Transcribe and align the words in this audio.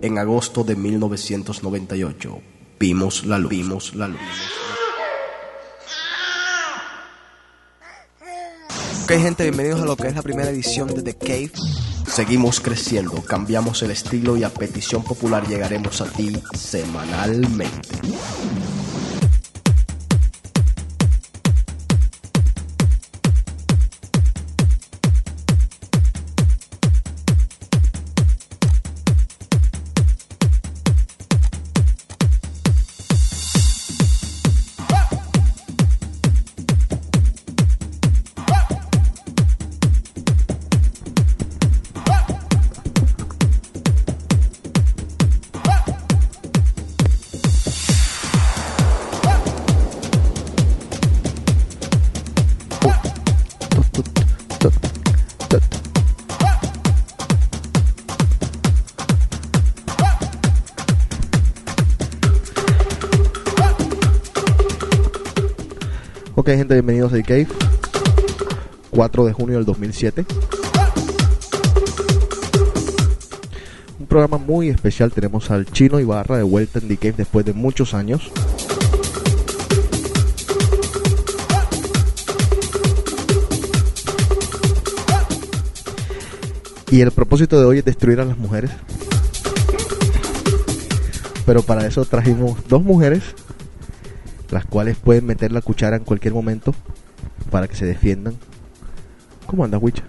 En 0.00 0.18
agosto 0.18 0.64
de 0.64 0.74
1998 0.74 2.40
vimos 2.80 3.24
la 3.24 3.38
luz. 3.38 3.50
Vimos 3.50 3.94
la 3.94 4.08
luz. 4.08 4.20
Ok 9.04 9.12
gente, 9.12 9.44
bienvenidos 9.44 9.80
a 9.80 9.84
lo 9.84 9.96
que 9.96 10.08
es 10.08 10.14
la 10.14 10.22
primera 10.22 10.50
edición 10.50 10.88
de 10.88 11.02
The 11.02 11.14
Cave. 11.16 11.52
Seguimos 12.06 12.60
creciendo, 12.60 13.22
cambiamos 13.22 13.82
el 13.82 13.90
estilo 13.90 14.36
y 14.36 14.44
a 14.44 14.50
petición 14.50 15.04
popular 15.04 15.46
llegaremos 15.46 16.00
a 16.00 16.06
ti 16.06 16.32
semanalmente. 16.54 17.88
2007. 69.88 70.26
Un 73.98 74.06
programa 74.06 74.38
muy 74.38 74.68
especial. 74.68 75.12
Tenemos 75.12 75.50
al 75.50 75.66
Chino 75.66 75.98
Ibarra 75.98 76.36
de 76.36 76.42
vuelta 76.42 76.78
en 76.78 76.88
The 76.88 77.12
después 77.12 77.44
de 77.44 77.52
muchos 77.52 77.94
años. 77.94 78.30
Y 86.90 87.02
el 87.02 87.10
propósito 87.10 87.58
de 87.58 87.66
hoy 87.66 87.78
es 87.78 87.84
destruir 87.84 88.20
a 88.20 88.24
las 88.24 88.38
mujeres. 88.38 88.70
Pero 91.44 91.62
para 91.62 91.86
eso 91.86 92.04
trajimos 92.04 92.58
dos 92.68 92.82
mujeres 92.82 93.22
las 94.50 94.64
cuales 94.64 94.96
pueden 94.96 95.26
meter 95.26 95.52
la 95.52 95.60
cuchara 95.60 95.96
en 95.96 96.04
cualquier 96.04 96.32
momento 96.32 96.74
para 97.50 97.68
que 97.68 97.76
se 97.76 97.84
defiendan. 97.84 98.34
¿Cómo 99.48 99.64
anda, 99.64 99.78
Wicha? 99.78 100.02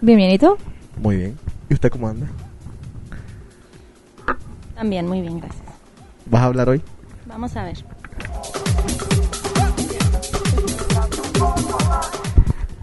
Bien, 0.00 0.16
bien, 0.16 0.30
¿y 0.30 0.38
tú? 0.38 0.56
Muy 1.02 1.16
bien. 1.16 1.36
¿Y 1.68 1.74
usted 1.74 1.90
cómo 1.90 2.06
anda? 2.08 2.28
También, 4.76 5.08
muy 5.08 5.20
bien, 5.20 5.40
gracias. 5.40 5.64
¿Vas 6.26 6.42
a 6.42 6.44
hablar 6.44 6.68
hoy? 6.68 6.80
Vamos 7.26 7.56
a 7.56 7.64
ver. 7.64 7.84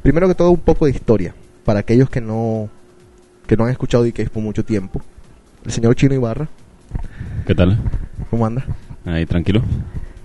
Primero 0.02 0.28
que 0.28 0.36
todo, 0.36 0.52
un 0.52 0.60
poco 0.60 0.84
de 0.84 0.92
historia. 0.92 1.34
Para 1.64 1.80
aquellos 1.80 2.10
que 2.10 2.20
no, 2.20 2.68
que 3.48 3.56
no 3.56 3.64
han 3.64 3.72
escuchado 3.72 4.04
DK 4.04 4.30
por 4.30 4.44
mucho 4.44 4.66
tiempo. 4.66 5.02
El 5.64 5.72
señor 5.72 5.96
Chino 5.96 6.14
Ibarra, 6.16 6.50
¿Qué 7.48 7.56
tal? 7.56 7.80
¿cómo 8.30 8.46
anda? 8.46 8.66
Ahí, 9.06 9.26
tranquilo. 9.26 9.62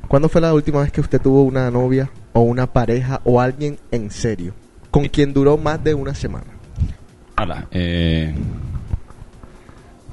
¿Cuándo 0.09 0.28
fue 0.28 0.41
la 0.41 0.53
última 0.53 0.81
vez 0.81 0.91
que 0.91 1.00
usted 1.00 1.21
tuvo 1.21 1.44
una 1.44 1.71
novia 1.71 2.11
o 2.33 2.41
una 2.41 2.67
pareja 2.67 3.21
o 3.22 3.41
alguien 3.41 3.78
en 3.93 4.11
serio? 4.11 4.55
Con 4.91 5.06
quien 5.09 5.32
duró 5.32 5.56
más 5.56 5.82
de 5.82 5.94
una 5.94 6.15
semana. 6.15 6.47
Hola. 7.41 7.66
Eh, 7.71 8.34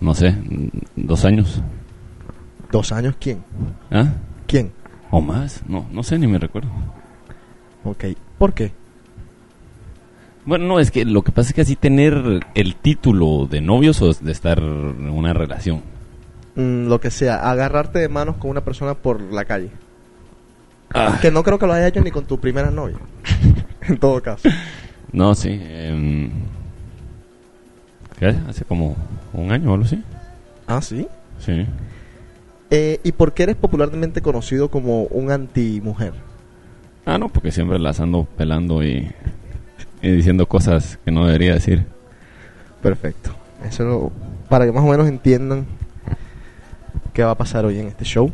no 0.02 0.14
sé, 0.14 0.36
dos 0.96 1.26
años. 1.26 1.62
¿Dos 2.72 2.92
años 2.92 3.16
quién? 3.20 3.44
¿Ah? 3.90 4.14
¿Quién? 4.48 4.72
¿O 5.12 5.22
más? 5.22 5.64
No, 5.68 5.88
no 5.92 6.04
sé, 6.04 6.20
ni 6.20 6.28
me 6.28 6.38
recuerdo. 6.38 6.70
Ok. 7.84 8.06
¿Por 8.38 8.54
qué? 8.54 8.74
Bueno, 10.46 10.66
no, 10.66 10.80
es 10.80 10.92
que 10.92 11.06
lo 11.06 11.24
que 11.24 11.32
pasa 11.32 11.50
es 11.50 11.56
que 11.56 11.62
así 11.62 11.76
tener 11.76 12.46
el 12.54 12.76
título 12.76 13.48
de 13.50 13.62
novios 13.62 14.02
o 14.02 14.14
de 14.14 14.32
estar 14.32 14.60
en 14.60 15.10
una 15.10 15.34
relación. 15.34 15.82
Mm, 16.56 16.88
lo 16.88 17.00
que 17.00 17.10
sea, 17.10 17.50
agarrarte 17.50 18.00
de 18.00 18.10
manos 18.10 18.36
con 18.38 18.52
una 18.52 18.64
persona 18.64 18.94
por 18.94 19.22
la 19.22 19.46
calle. 19.46 19.72
Ah. 20.94 21.18
Que 21.22 21.32
no 21.32 21.44
creo 21.44 21.58
que 21.58 21.66
lo 21.66 21.74
hayas 21.74 21.90
hecho 21.90 22.02
ni 22.02 22.12
con 22.12 22.26
tu 22.26 22.40
primera 22.40 22.70
novia. 22.70 22.98
en 23.90 23.98
todo 23.98 24.22
caso. 24.22 24.50
No, 25.12 25.34
sí. 25.36 25.60
em, 25.62 26.30
¿Qué? 28.20 28.34
Hace 28.50 28.64
como 28.66 28.96
un 29.34 29.52
año 29.52 29.72
o 29.72 29.74
algo 29.74 29.86
así. 29.86 30.02
Ah, 30.68 30.82
sí. 30.82 31.08
Sí. 31.40 31.66
Eh, 32.72 33.00
¿Y 33.04 33.12
por 33.12 33.34
qué 33.34 33.44
eres 33.44 33.56
popularmente 33.56 34.22
conocido 34.22 34.70
como 34.70 35.04
un 35.04 35.32
anti-mujer? 35.32 36.14
Ah, 37.06 37.18
no, 37.18 37.30
porque 37.30 37.52
siempre 37.52 37.78
las 37.78 38.00
ando 38.00 38.24
pelando 38.24 38.84
y, 38.84 39.12
y 40.02 40.12
diciendo 40.12 40.48
cosas 40.48 40.98
que 41.06 41.12
no 41.12 41.26
debería 41.28 41.54
decir. 41.54 41.86
Perfecto. 42.82 43.32
Eso 43.68 43.84
lo- 43.84 44.12
para 44.50 44.66
que 44.66 44.72
más 44.72 44.84
o 44.84 44.88
menos 44.88 45.08
entiendan 45.08 45.66
qué 47.14 47.24
va 47.24 47.32
a 47.32 47.38
pasar 47.38 47.66
hoy 47.66 47.80
en 47.80 47.88
este 47.88 48.06
show. 48.06 48.32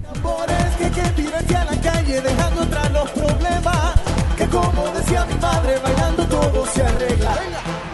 Como 4.50 4.90
decía 4.90 5.26
mi 5.26 5.36
madre, 5.36 5.78
bailando 5.84 6.26
todo 6.28 6.66
se 6.66 6.82
arregla. 6.82 7.36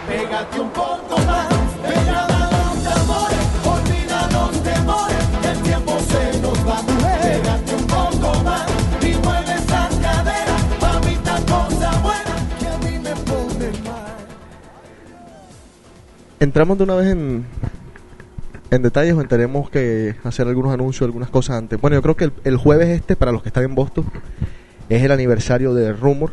Pégate 0.07 0.59
un 0.59 0.69
poco 0.69 1.17
más, 1.25 1.47
pegada 1.83 2.47
a 2.47 2.51
los 2.51 2.87
amores, 3.01 3.47
olvida 3.65 4.29
los 4.31 4.63
temores, 4.63 5.25
el 5.51 5.61
tiempo 5.61 5.99
se 5.99 6.39
nos 6.39 6.67
va. 6.67 6.81
Pégate 7.21 7.75
un 7.75 7.87
poco 7.87 8.43
más 8.43 8.65
y 9.01 9.15
mueve 9.23 9.53
esa 9.53 9.89
cadera, 10.01 10.57
mamita 10.81 11.35
cosa 11.41 11.99
buena 11.99 12.35
que 12.59 12.67
a 12.67 12.77
mí 12.77 12.97
me 12.97 13.15
pone 13.15 13.71
mal. 13.83 14.15
Entramos 16.39 16.77
de 16.77 16.83
una 16.85 16.95
vez 16.95 17.07
en, 17.07 17.45
detalles 18.81 19.15
o 19.15 19.23
tenemos 19.25 19.69
que 19.69 20.15
hacer 20.23 20.47
algunos 20.47 20.73
anuncios, 20.73 21.05
algunas 21.05 21.29
cosas 21.29 21.57
antes. 21.57 21.79
Bueno, 21.79 21.95
yo 21.95 22.01
creo 22.01 22.15
que 22.15 22.31
el 22.45 22.57
jueves 22.57 22.89
este, 22.89 23.15
para 23.15 23.31
los 23.31 23.43
que 23.43 23.49
están 23.49 23.65
en 23.65 23.75
Boston, 23.75 24.05
es 24.89 25.03
el 25.03 25.11
aniversario 25.11 25.73
de 25.73 25.93
Rumor. 25.93 26.31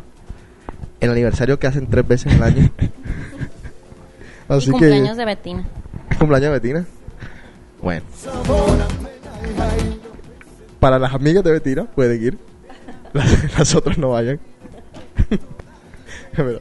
El 1.00 1.10
aniversario 1.10 1.58
que 1.58 1.66
hacen 1.66 1.88
tres 1.88 2.06
veces 2.06 2.32
al 2.34 2.42
año. 2.42 2.70
Así 4.48 4.64
y 4.64 4.66
que... 4.66 4.70
cumpleaños 4.72 5.16
de 5.16 5.24
Betina. 5.24 5.64
¿Cumpleaños 6.18 6.52
de 6.52 6.58
Betina? 6.58 6.86
Bueno. 7.82 8.02
Para 10.80 10.98
las 10.98 11.14
amigas 11.14 11.44
de 11.44 11.52
Betina 11.52 11.84
pueden 11.84 12.22
ir. 12.22 12.38
Las, 13.12 13.58
las 13.58 13.74
otras 13.74 13.98
no 13.98 14.10
vayan. 14.10 14.40
Bien. 16.36 16.58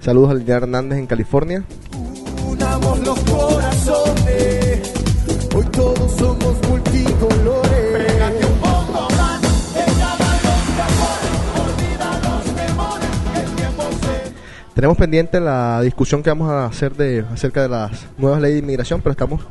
Saludos 0.00 0.30
a 0.30 0.34
Liliana 0.34 0.64
Hernández 0.64 0.98
en 0.98 1.06
California. 1.06 1.64
Unamos 2.46 2.98
los 3.00 3.18
corazones. 3.20 4.73
Hoy 5.56 5.64
todos 5.66 6.10
somos 6.12 6.68
multicolores. 6.68 7.70
Pégate 7.70 8.44
un 8.44 8.58
poco 8.58 9.08
más. 9.16 9.40
Ella 9.76 10.16
va 10.20 10.32
los 10.42 11.60
olvida 11.60 12.20
los 12.24 12.44
temores. 12.56 13.08
El 13.36 13.54
tiempo 13.54 13.82
se 14.00 14.32
Tenemos 14.74 14.96
pendiente 14.96 15.38
la 15.38 15.80
discusión 15.82 16.24
que 16.24 16.30
vamos 16.30 16.50
a 16.50 16.66
hacer 16.66 16.96
de 16.96 17.24
acerca 17.32 17.62
de 17.62 17.68
las 17.68 18.04
nuevas 18.18 18.40
leyes 18.40 18.56
de 18.56 18.62
inmigración, 18.64 19.00
pero 19.00 19.12
estamos 19.12 19.42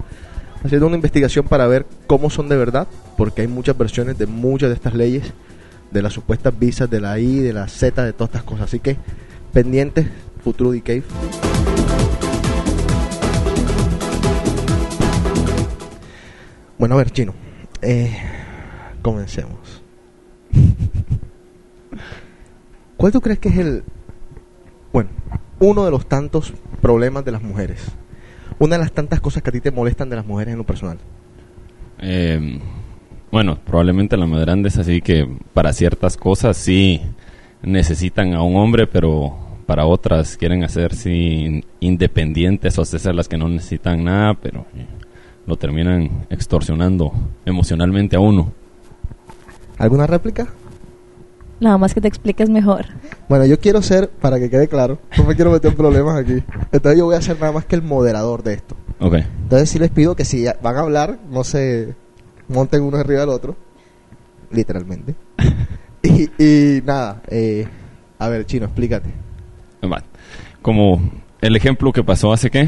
haciendo 0.61 0.88
una 0.88 0.97
investigación 0.97 1.47
para 1.47 1.67
ver 1.67 1.85
cómo 2.06 2.29
son 2.29 2.49
de 2.49 2.57
verdad, 2.57 2.85
porque 3.15 3.44
hay 3.44 3.47
muchas 3.47 3.77
versiones 3.77 4.17
de 4.17 4.25
muchas 4.25 4.67
de 4.67 4.75
estas 4.75 4.95
leyes, 4.95 5.31
de 5.91 6.01
las 6.01 6.11
supuestas 6.11 6.53
visas, 6.59 6.89
de 6.89 6.99
la 6.99 7.17
I, 7.17 7.39
de 7.39 7.53
la 7.53 7.69
Z, 7.69 8.03
de 8.03 8.11
todas 8.11 8.31
estas 8.31 8.44
cosas. 8.44 8.65
Así 8.65 8.79
que 8.79 8.97
pendientes, 9.53 10.07
futuro 10.44 10.71
de 10.71 10.79
Bueno, 16.77 16.95
a 16.95 16.97
ver, 16.97 17.11
chino. 17.11 17.33
Eh, 17.81 18.11
comencemos. 19.01 19.83
¿Cuál 22.97 23.11
tú 23.11 23.21
crees 23.21 23.39
que 23.39 23.49
es 23.49 23.57
el, 23.57 23.83
bueno, 24.91 25.09
uno 25.59 25.83
de 25.85 25.91
los 25.91 26.07
tantos 26.07 26.53
problemas 26.81 27.25
de 27.25 27.31
las 27.31 27.41
mujeres? 27.41 27.85
Una 28.59 28.77
de 28.77 28.83
las 28.83 28.93
tantas 28.93 29.19
cosas 29.19 29.43
que 29.43 29.49
a 29.49 29.53
ti 29.53 29.61
te 29.61 29.71
molestan 29.71 30.09
de 30.09 30.15
las 30.15 30.25
mujeres 30.25 30.53
en 30.53 30.57
lo 30.59 30.65
personal. 30.65 30.97
Eh, 31.99 32.59
Bueno, 33.33 33.57
probablemente 33.65 34.15
la 34.15 34.27
más 34.27 34.47
es 34.47 34.77
así 34.77 35.01
que 35.01 35.27
para 35.55 35.73
ciertas 35.73 36.17
cosas 36.17 36.55
sí 36.55 37.01
necesitan 37.63 38.35
a 38.35 38.43
un 38.43 38.55
hombre, 38.57 38.85
pero 38.85 39.35
para 39.65 39.87
otras 39.87 40.37
quieren 40.37 40.63
hacerse 40.63 41.63
independientes 41.79 42.77
o 42.77 42.83
hacerse 42.83 43.11
las 43.11 43.27
que 43.27 43.39
no 43.39 43.49
necesitan 43.49 44.03
nada, 44.03 44.35
pero 44.35 44.67
eh, 44.75 44.85
lo 45.45 45.57
terminan 45.57 46.25
extorsionando 46.30 47.12
emocionalmente 47.45 48.16
a 48.16 48.19
uno. 48.19 48.51
¿Alguna 49.78 50.07
réplica? 50.07 50.48
Nada 51.60 51.78
más 51.78 51.94
que 51.94 52.01
te 52.01 52.07
expliques 52.07 52.50
mejor. 52.50 52.86
Bueno, 53.30 53.45
yo 53.45 53.60
quiero 53.60 53.81
ser, 53.81 54.10
para 54.10 54.40
que 54.40 54.50
quede 54.50 54.68
claro, 54.68 55.00
no 55.18 55.24
me 55.24 55.36
quiero 55.36 55.51
meter 55.51 55.72
en 55.72 55.78
problemas 55.78 56.18
aquí. 56.18 56.44
Entonces 56.72 56.98
yo 56.98 57.06
voy 57.06 57.16
a 57.16 57.22
ser 57.22 57.40
nada 57.40 57.51
más 57.51 57.66
que 57.66 57.75
el 57.75 57.81
moderador 57.81 58.44
de 58.44 58.54
esto. 58.54 58.75
Ok. 59.00 59.16
Entonces 59.44 59.69
sí 59.69 59.80
les 59.80 59.92
pido 59.92 60.16
que 60.16 60.25
si 60.25 60.45
van 60.62 60.75
a 60.75 60.81
hablar, 60.81 61.19
no 61.30 61.44
se 61.44 61.95
monten 62.48 62.84
uno 62.84 62.98
arriba 62.98 63.22
del 63.22 63.30
otro. 63.30 63.56
Literalmente. 64.51 65.16
y, 66.04 66.30
y 66.44 66.81
nada, 66.84 67.22
eh, 67.28 67.68
a 68.19 68.28
ver, 68.30 68.45
Chino, 68.45 68.66
explícate. 68.66 69.10
Como 70.62 71.01
el 71.42 71.56
ejemplo 71.56 71.92
que 71.92 72.04
pasó 72.04 72.31
hace 72.31 72.50
qué? 72.50 72.68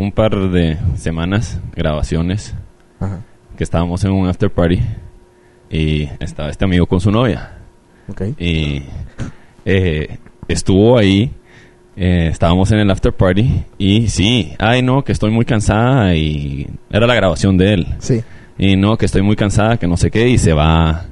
Un 0.00 0.12
par 0.12 0.34
de 0.48 0.78
semanas, 0.96 1.60
grabaciones, 1.76 2.54
Ajá. 3.00 3.20
que 3.54 3.62
estábamos 3.62 4.02
en 4.02 4.12
un 4.12 4.26
after 4.28 4.50
party 4.50 4.80
y 5.68 6.08
estaba 6.20 6.48
este 6.48 6.64
amigo 6.64 6.86
con 6.86 7.02
su 7.02 7.10
novia. 7.10 7.58
Ok. 8.08 8.22
Y 8.38 8.82
eh, 9.66 10.16
estuvo 10.48 10.96
ahí, 10.96 11.30
eh, 11.96 12.28
estábamos 12.32 12.72
en 12.72 12.78
el 12.78 12.90
after 12.90 13.12
party 13.12 13.66
y 13.76 14.08
sí, 14.08 14.54
ay 14.58 14.80
no, 14.80 15.04
que 15.04 15.12
estoy 15.12 15.30
muy 15.30 15.44
cansada 15.44 16.14
y 16.14 16.66
era 16.88 17.06
la 17.06 17.14
grabación 17.14 17.58
de 17.58 17.74
él. 17.74 17.86
Sí. 17.98 18.22
Y 18.56 18.76
no, 18.76 18.96
que 18.96 19.04
estoy 19.04 19.20
muy 19.20 19.36
cansada, 19.36 19.76
que 19.76 19.86
no 19.86 19.98
sé 19.98 20.10
qué, 20.10 20.30
y 20.30 20.38
se 20.38 20.54
va, 20.54 21.08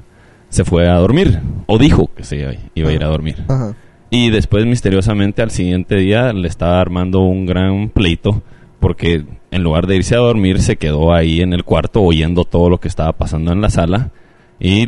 se 0.49 0.65
fue 0.65 0.89
a 0.89 0.95
dormir. 0.95 1.39
O 1.67 1.77
dijo 1.77 2.09
que 2.15 2.23
se 2.23 2.37
iba, 2.37 2.53
iba 2.73 2.89
a 2.89 2.93
ir 2.93 3.03
a 3.03 3.07
dormir. 3.07 3.43
Ajá. 3.47 3.75
Y 4.09 4.31
después, 4.31 4.65
misteriosamente, 4.65 5.43
al 5.43 5.51
siguiente 5.51 5.95
día 5.97 6.33
le 6.33 6.47
estaba 6.47 6.81
armando 6.81 7.19
un 7.19 7.45
gran 7.45 7.89
pleito 7.89 8.41
porque 8.79 9.25
en 9.51 9.63
lugar 9.63 9.87
de 9.87 9.97
irse 9.97 10.15
a 10.15 10.19
dormir, 10.19 10.61
se 10.61 10.77
quedó 10.77 11.13
ahí 11.13 11.41
en 11.41 11.53
el 11.53 11.63
cuarto 11.63 12.01
oyendo 12.01 12.45
todo 12.45 12.69
lo 12.69 12.79
que 12.79 12.87
estaba 12.87 13.13
pasando 13.13 13.51
en 13.51 13.61
la 13.61 13.69
sala 13.69 14.11
y 14.59 14.87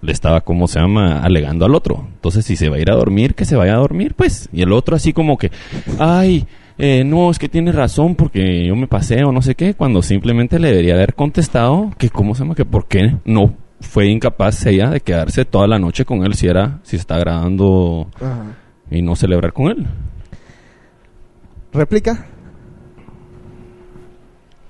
le 0.00 0.12
estaba, 0.12 0.42
¿cómo 0.42 0.68
se 0.68 0.80
llama?, 0.80 1.20
alegando 1.20 1.64
al 1.64 1.74
otro. 1.74 2.06
Entonces, 2.14 2.44
si 2.44 2.56
se 2.56 2.68
va 2.68 2.76
a 2.76 2.80
ir 2.80 2.90
a 2.90 2.94
dormir, 2.94 3.34
que 3.34 3.44
se 3.44 3.56
vaya 3.56 3.74
a 3.74 3.78
dormir, 3.78 4.14
pues. 4.14 4.48
Y 4.52 4.62
el 4.62 4.72
otro 4.72 4.96
así 4.96 5.12
como 5.12 5.36
que, 5.38 5.50
ay, 5.98 6.46
eh, 6.78 7.02
no, 7.04 7.30
es 7.30 7.38
que 7.38 7.48
tiene 7.48 7.72
razón 7.72 8.14
porque 8.14 8.66
yo 8.66 8.76
me 8.76 8.86
pasé 8.86 9.24
o 9.24 9.32
no 9.32 9.42
sé 9.42 9.54
qué, 9.54 9.74
cuando 9.74 10.02
simplemente 10.02 10.58
le 10.58 10.68
debería 10.68 10.94
haber 10.94 11.14
contestado 11.14 11.92
que, 11.98 12.10
¿cómo 12.10 12.34
se 12.34 12.44
llama?, 12.44 12.54
que 12.54 12.64
por 12.64 12.86
qué 12.86 13.16
no 13.24 13.54
fue 13.80 14.06
incapaz 14.06 14.64
ella 14.66 14.90
de 14.90 15.00
quedarse 15.00 15.44
toda 15.44 15.66
la 15.66 15.78
noche 15.78 16.04
con 16.04 16.24
él 16.24 16.34
si 16.34 16.46
era, 16.46 16.80
si 16.82 16.96
está 16.96 17.16
agradando 17.16 18.08
Ajá. 18.16 18.56
y 18.90 19.02
no 19.02 19.16
celebrar 19.16 19.52
con 19.52 19.70
él. 19.70 19.86
¿Réplica? 21.72 22.26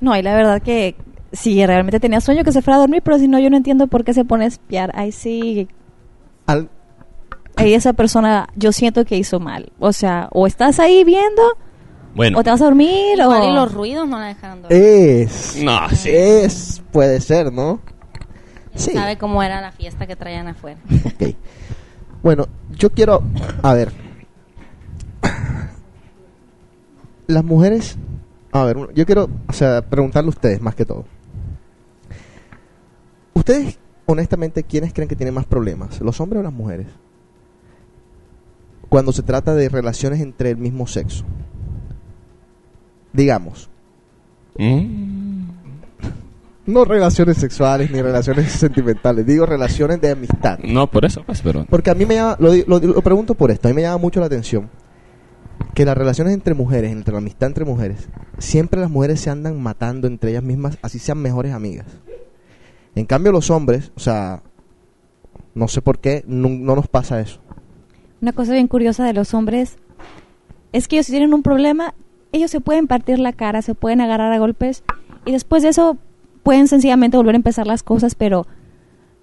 No, 0.00 0.16
y 0.16 0.22
la 0.22 0.34
verdad 0.34 0.62
que 0.62 0.94
si 1.32 1.64
realmente 1.66 2.00
tenía 2.00 2.20
sueño 2.20 2.44
que 2.44 2.52
se 2.52 2.62
fuera 2.62 2.76
a 2.76 2.80
dormir, 2.80 3.02
pero 3.02 3.18
si 3.18 3.28
no, 3.28 3.38
yo 3.38 3.50
no 3.50 3.56
entiendo 3.56 3.86
por 3.86 4.04
qué 4.04 4.14
se 4.14 4.24
pone 4.24 4.44
a 4.44 4.48
espiar. 4.48 4.90
Ahí 4.94 5.12
sí, 5.12 5.68
Al- 6.46 6.68
ahí 7.56 7.74
esa 7.74 7.92
persona 7.92 8.48
yo 8.56 8.72
siento 8.72 9.04
que 9.04 9.16
hizo 9.16 9.40
mal. 9.40 9.72
O 9.78 9.92
sea, 9.92 10.28
o 10.32 10.46
estás 10.46 10.78
ahí 10.80 11.04
viendo, 11.04 11.42
Bueno, 12.14 12.38
o 12.38 12.42
te 12.42 12.50
vas 12.50 12.60
a 12.62 12.64
dormir, 12.66 13.18
Igual 13.18 13.42
o... 13.42 13.50
y 13.50 13.54
los 13.54 13.74
ruidos 13.74 14.08
no 14.08 14.18
la 14.18 14.26
dejaron 14.26 14.62
dormir. 14.62 14.80
Es. 14.80 15.60
no, 15.62 15.88
sí. 15.90 16.10
Es. 16.12 16.82
Puede 16.92 17.20
ser, 17.20 17.52
¿no? 17.52 17.80
Sí. 18.74 18.92
Sabe 18.92 19.18
cómo 19.18 19.42
era 19.42 19.60
la 19.60 19.72
fiesta 19.72 20.06
que 20.06 20.14
traían 20.16 20.46
afuera. 20.48 20.78
Ok. 21.04 21.34
Bueno, 22.22 22.46
yo 22.70 22.90
quiero. 22.90 23.22
A 23.62 23.74
ver. 23.74 23.92
Las 27.26 27.44
mujeres. 27.44 27.96
A 28.52 28.64
ver, 28.64 28.76
yo 28.94 29.04
quiero 29.06 29.28
o 29.48 29.52
sea, 29.52 29.82
preguntarle 29.82 30.28
a 30.28 30.30
ustedes 30.30 30.60
más 30.60 30.74
que 30.74 30.84
todo. 30.86 31.04
¿Ustedes, 33.34 33.78
honestamente, 34.06 34.62
quiénes 34.64 34.92
creen 34.92 35.08
que 35.08 35.16
tienen 35.16 35.34
más 35.34 35.46
problemas? 35.46 36.00
¿Los 36.00 36.20
hombres 36.20 36.40
o 36.40 36.42
las 36.42 36.52
mujeres? 36.52 36.86
Cuando 38.88 39.12
se 39.12 39.22
trata 39.22 39.54
de 39.54 39.68
relaciones 39.68 40.20
entre 40.20 40.50
el 40.50 40.56
mismo 40.56 40.86
sexo. 40.86 41.24
Digamos, 43.12 43.68
Mm, 44.60 45.44
no 46.66 46.84
relaciones 46.84 47.36
sexuales 47.36 47.92
ni 47.92 48.02
relaciones 48.02 48.50
sentimentales, 48.52 49.24
digo 49.24 49.46
relaciones 49.46 50.00
de 50.00 50.10
amistad. 50.10 50.58
no, 50.64 50.88
por 50.88 51.04
eso, 51.04 51.22
pues, 51.24 51.40
pero... 51.42 51.64
Porque 51.70 51.90
a 51.90 51.94
mí 51.94 52.04
me 52.04 52.16
llama, 52.16 52.36
lo, 52.40 52.52
lo- 52.66 52.80
lo 52.80 53.00
pregunto 53.02 53.34
por 53.36 53.52
esto, 53.52 53.68
a 53.68 53.70
mí 53.70 53.76
me 53.76 53.82
llama 53.82 53.98
mucho 53.98 54.18
la 54.18 54.26
atención 54.26 54.68
que 55.74 55.84
las 55.84 55.96
relaciones 55.96 56.34
entre 56.34 56.54
mujeres, 56.54 56.92
entre 56.92 57.12
la 57.12 57.18
amistad 57.18 57.48
entre 57.48 57.64
mujeres, 57.64 58.08
siempre 58.38 58.80
las 58.80 58.90
mujeres 58.90 59.20
se 59.20 59.30
andan 59.30 59.60
matando 59.60 60.06
entre 60.06 60.30
ellas 60.30 60.42
mismas, 60.42 60.78
así 60.82 60.98
sean 60.98 61.18
mejores 61.18 61.52
amigas. 61.52 61.86
En 62.94 63.06
cambio 63.06 63.32
los 63.32 63.50
hombres, 63.50 63.92
o 63.96 64.00
sea, 64.00 64.42
no 65.54 65.68
sé 65.68 65.82
por 65.82 65.98
qué, 65.98 66.24
no, 66.26 66.48
no 66.48 66.74
nos 66.74 66.88
pasa 66.88 67.20
eso. 67.20 67.40
Una 68.20 68.32
cosa 68.32 68.52
bien 68.52 68.66
curiosa 68.66 69.04
de 69.04 69.12
los 69.12 69.34
hombres 69.34 69.76
es 70.72 70.88
que 70.88 70.96
ellos 70.96 71.06
si 71.06 71.12
tienen 71.12 71.34
un 71.34 71.42
problema, 71.42 71.94
ellos 72.32 72.50
se 72.50 72.60
pueden 72.60 72.86
partir 72.86 73.18
la 73.18 73.32
cara, 73.32 73.62
se 73.62 73.74
pueden 73.74 74.00
agarrar 74.00 74.32
a 74.32 74.38
golpes 74.38 74.82
y 75.24 75.32
después 75.32 75.62
de 75.62 75.70
eso 75.70 75.96
pueden 76.42 76.68
sencillamente 76.68 77.16
volver 77.16 77.34
a 77.34 77.36
empezar 77.36 77.66
las 77.66 77.82
cosas, 77.82 78.14
pero 78.14 78.46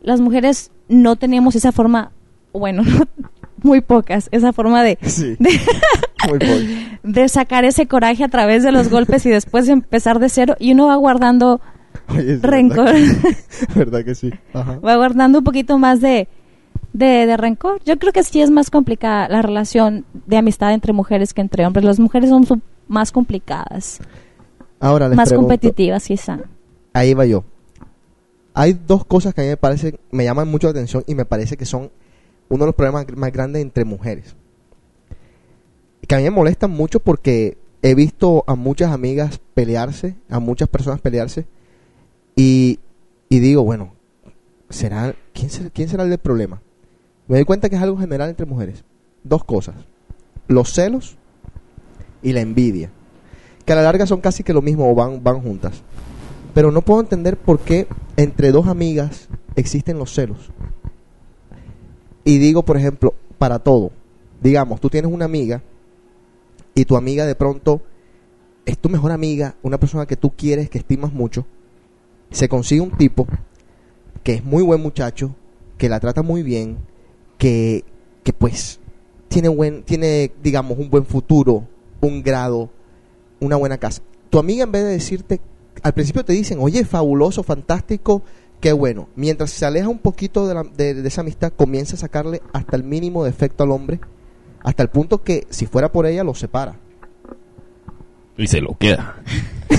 las 0.01 0.21
mujeres 0.21 0.71
no 0.87 1.15
tenemos 1.15 1.55
esa 1.55 1.71
forma, 1.71 2.11
bueno, 2.53 2.83
muy 3.65 3.81
pocas, 3.81 4.29
esa 4.31 4.53
forma 4.53 4.83
de, 4.83 4.97
Sí. 5.01 5.35
de, 5.39 5.49
Muy 6.29 6.39
poco. 6.39 6.53
de 7.03 7.27
sacar 7.29 7.65
ese 7.65 7.87
coraje 7.87 8.23
a 8.23 8.29
través 8.29 8.63
de 8.63 8.71
los 8.71 8.89
golpes 8.89 9.25
y 9.25 9.29
después 9.29 9.65
de 9.67 9.73
empezar 9.73 10.19
de 10.19 10.29
cero 10.29 10.55
y 10.59 10.71
uno 10.73 10.87
va 10.87 10.95
guardando 10.95 11.59
Oye, 12.09 12.39
rencor, 12.41 12.85
Verdad 12.93 13.21
que, 13.21 13.73
verdad 13.79 14.05
que 14.05 14.15
sí. 14.15 14.31
Ajá. 14.53 14.79
va 14.79 14.95
guardando 14.95 15.39
un 15.39 15.43
poquito 15.43 15.77
más 15.77 16.01
de, 16.01 16.27
de, 16.93 17.25
de 17.25 17.37
rencor. 17.37 17.81
Yo 17.85 17.97
creo 17.97 18.13
que 18.13 18.23
sí 18.23 18.41
es 18.41 18.51
más 18.51 18.69
complicada 18.69 19.27
la 19.27 19.41
relación 19.41 20.05
de 20.25 20.37
amistad 20.37 20.73
entre 20.73 20.93
mujeres 20.93 21.33
que 21.33 21.41
entre 21.41 21.65
hombres. 21.65 21.83
Las 21.85 21.99
mujeres 21.99 22.29
son 22.29 22.61
más 22.87 23.11
complicadas, 23.11 23.99
Ahora 24.79 25.07
les 25.07 25.17
más 25.17 25.29
pregunto, 25.29 25.47
competitivas 25.49 26.05
quizá. 26.05 26.39
ahí 26.93 27.13
va 27.15 27.25
yo. 27.25 27.43
Hay 28.53 28.73
dos 28.87 29.03
cosas 29.05 29.33
que 29.33 29.41
a 29.41 29.43
mí 29.43 29.49
me 29.49 29.57
parecen, 29.57 29.97
me 30.11 30.23
llaman 30.23 30.47
mucho 30.47 30.67
la 30.67 30.71
atención 30.71 31.03
y 31.07 31.15
me 31.15 31.25
parece 31.25 31.57
que 31.57 31.65
son 31.65 31.89
uno 32.49 32.63
de 32.63 32.67
los 32.67 32.75
problemas 32.75 33.05
más 33.15 33.31
grandes 33.31 33.61
entre 33.61 33.85
mujeres. 33.85 34.35
Que 36.07 36.15
a 36.15 36.17
mí 36.19 36.23
me 36.23 36.29
molestan 36.29 36.71
mucho 36.71 36.99
porque 36.99 37.57
he 37.81 37.95
visto 37.95 38.43
a 38.47 38.55
muchas 38.55 38.91
amigas 38.91 39.39
pelearse, 39.53 40.15
a 40.29 40.39
muchas 40.39 40.67
personas 40.69 41.01
pelearse 41.01 41.45
y, 42.35 42.79
y 43.29 43.39
digo, 43.39 43.63
bueno, 43.63 43.93
¿será, 44.69 45.15
quién, 45.33 45.49
será, 45.49 45.69
¿quién 45.69 45.89
será 45.89 46.03
el 46.03 46.09
del 46.09 46.19
problema? 46.19 46.61
Me 47.27 47.37
doy 47.37 47.45
cuenta 47.45 47.69
que 47.69 47.75
es 47.75 47.81
algo 47.81 47.97
general 47.97 48.29
entre 48.29 48.45
mujeres. 48.45 48.83
Dos 49.23 49.43
cosas. 49.43 49.75
Los 50.47 50.71
celos 50.73 51.17
y 52.21 52.33
la 52.33 52.41
envidia. 52.41 52.91
Que 53.65 53.73
a 53.73 53.75
la 53.75 53.81
larga 53.81 54.05
son 54.05 54.21
casi 54.21 54.43
que 54.43 54.53
lo 54.53 54.61
mismo 54.61 54.89
o 54.89 54.93
van, 54.93 55.23
van 55.23 55.41
juntas. 55.41 55.81
Pero 56.53 56.71
no 56.71 56.81
puedo 56.83 57.01
entender 57.01 57.37
por 57.37 57.59
qué 57.59 57.87
entre 58.15 58.51
dos 58.51 58.67
amigas 58.67 59.27
existen 59.55 59.97
los 59.97 60.13
celos. 60.13 60.51
Y 62.25 62.39
digo, 62.39 62.63
por 62.63 62.75
ejemplo, 62.75 63.13
para 63.37 63.59
todo. 63.59 63.91
Digamos, 64.41 64.81
tú 64.81 64.89
tienes 64.89 65.11
una 65.11 65.25
amiga 65.25 65.63
y 66.73 66.83
tu 66.83 66.97
amiga 66.97 67.25
de 67.25 67.35
pronto 67.35 67.81
es 68.65 68.77
tu 68.77 68.89
mejor 68.89 69.11
amiga, 69.11 69.55
una 69.61 69.79
persona 69.79 70.05
que 70.05 70.17
tú 70.17 70.31
quieres, 70.35 70.69
que 70.69 70.79
estimas 70.79 71.13
mucho. 71.13 71.45
Se 72.31 72.49
consigue 72.49 72.81
un 72.81 72.91
tipo 72.91 73.27
que 74.23 74.33
es 74.33 74.43
muy 74.43 74.63
buen 74.63 74.81
muchacho, 74.81 75.35
que 75.77 75.87
la 75.87 75.99
trata 75.99 76.23
muy 76.23 76.41
bien, 76.41 76.79
que, 77.37 77.85
que 78.23 78.33
pues 78.33 78.79
tiene 79.27 79.47
buen, 79.47 79.83
tiene, 79.83 80.31
digamos, 80.41 80.79
un 80.79 80.89
buen 80.89 81.05
futuro, 81.05 81.67
un 82.01 82.23
grado, 82.23 82.71
una 83.39 83.55
buena 83.55 83.77
casa. 83.77 84.01
Tu 84.31 84.39
amiga 84.39 84.63
en 84.63 84.71
vez 84.71 84.83
de 84.83 84.89
decirte, 84.89 85.39
al 85.83 85.93
principio 85.93 86.25
te 86.25 86.33
dicen, 86.33 86.57
oye, 86.59 86.85
fabuloso, 86.85 87.43
fantástico, 87.43 88.23
qué 88.65 88.73
bueno. 88.73 89.09
Mientras 89.15 89.51
se 89.51 89.63
aleja 89.63 89.87
un 89.89 89.99
poquito 89.99 90.47
de, 90.47 90.55
la- 90.55 90.63
de- 90.63 90.95
de 90.95 91.07
esa 91.07 91.21
amistad, 91.21 91.53
comienza 91.55 91.93
a 91.95 91.99
sacarle 91.99 92.41
hasta 92.51 92.75
el 92.75 92.83
mínimo 92.83 93.23
defecto 93.23 93.63
al 93.63 93.69
hombre, 93.69 93.99
hasta 94.63 94.81
el 94.81 94.89
punto 94.89 95.21
que 95.21 95.45
si 95.51 95.67
fuera 95.67 95.91
por 95.91 96.07
ella 96.07 96.23
lo 96.23 96.33
separa. 96.33 96.75
Y 98.35 98.47
se 98.47 98.61
lo 98.61 98.75
queda. 98.75 99.17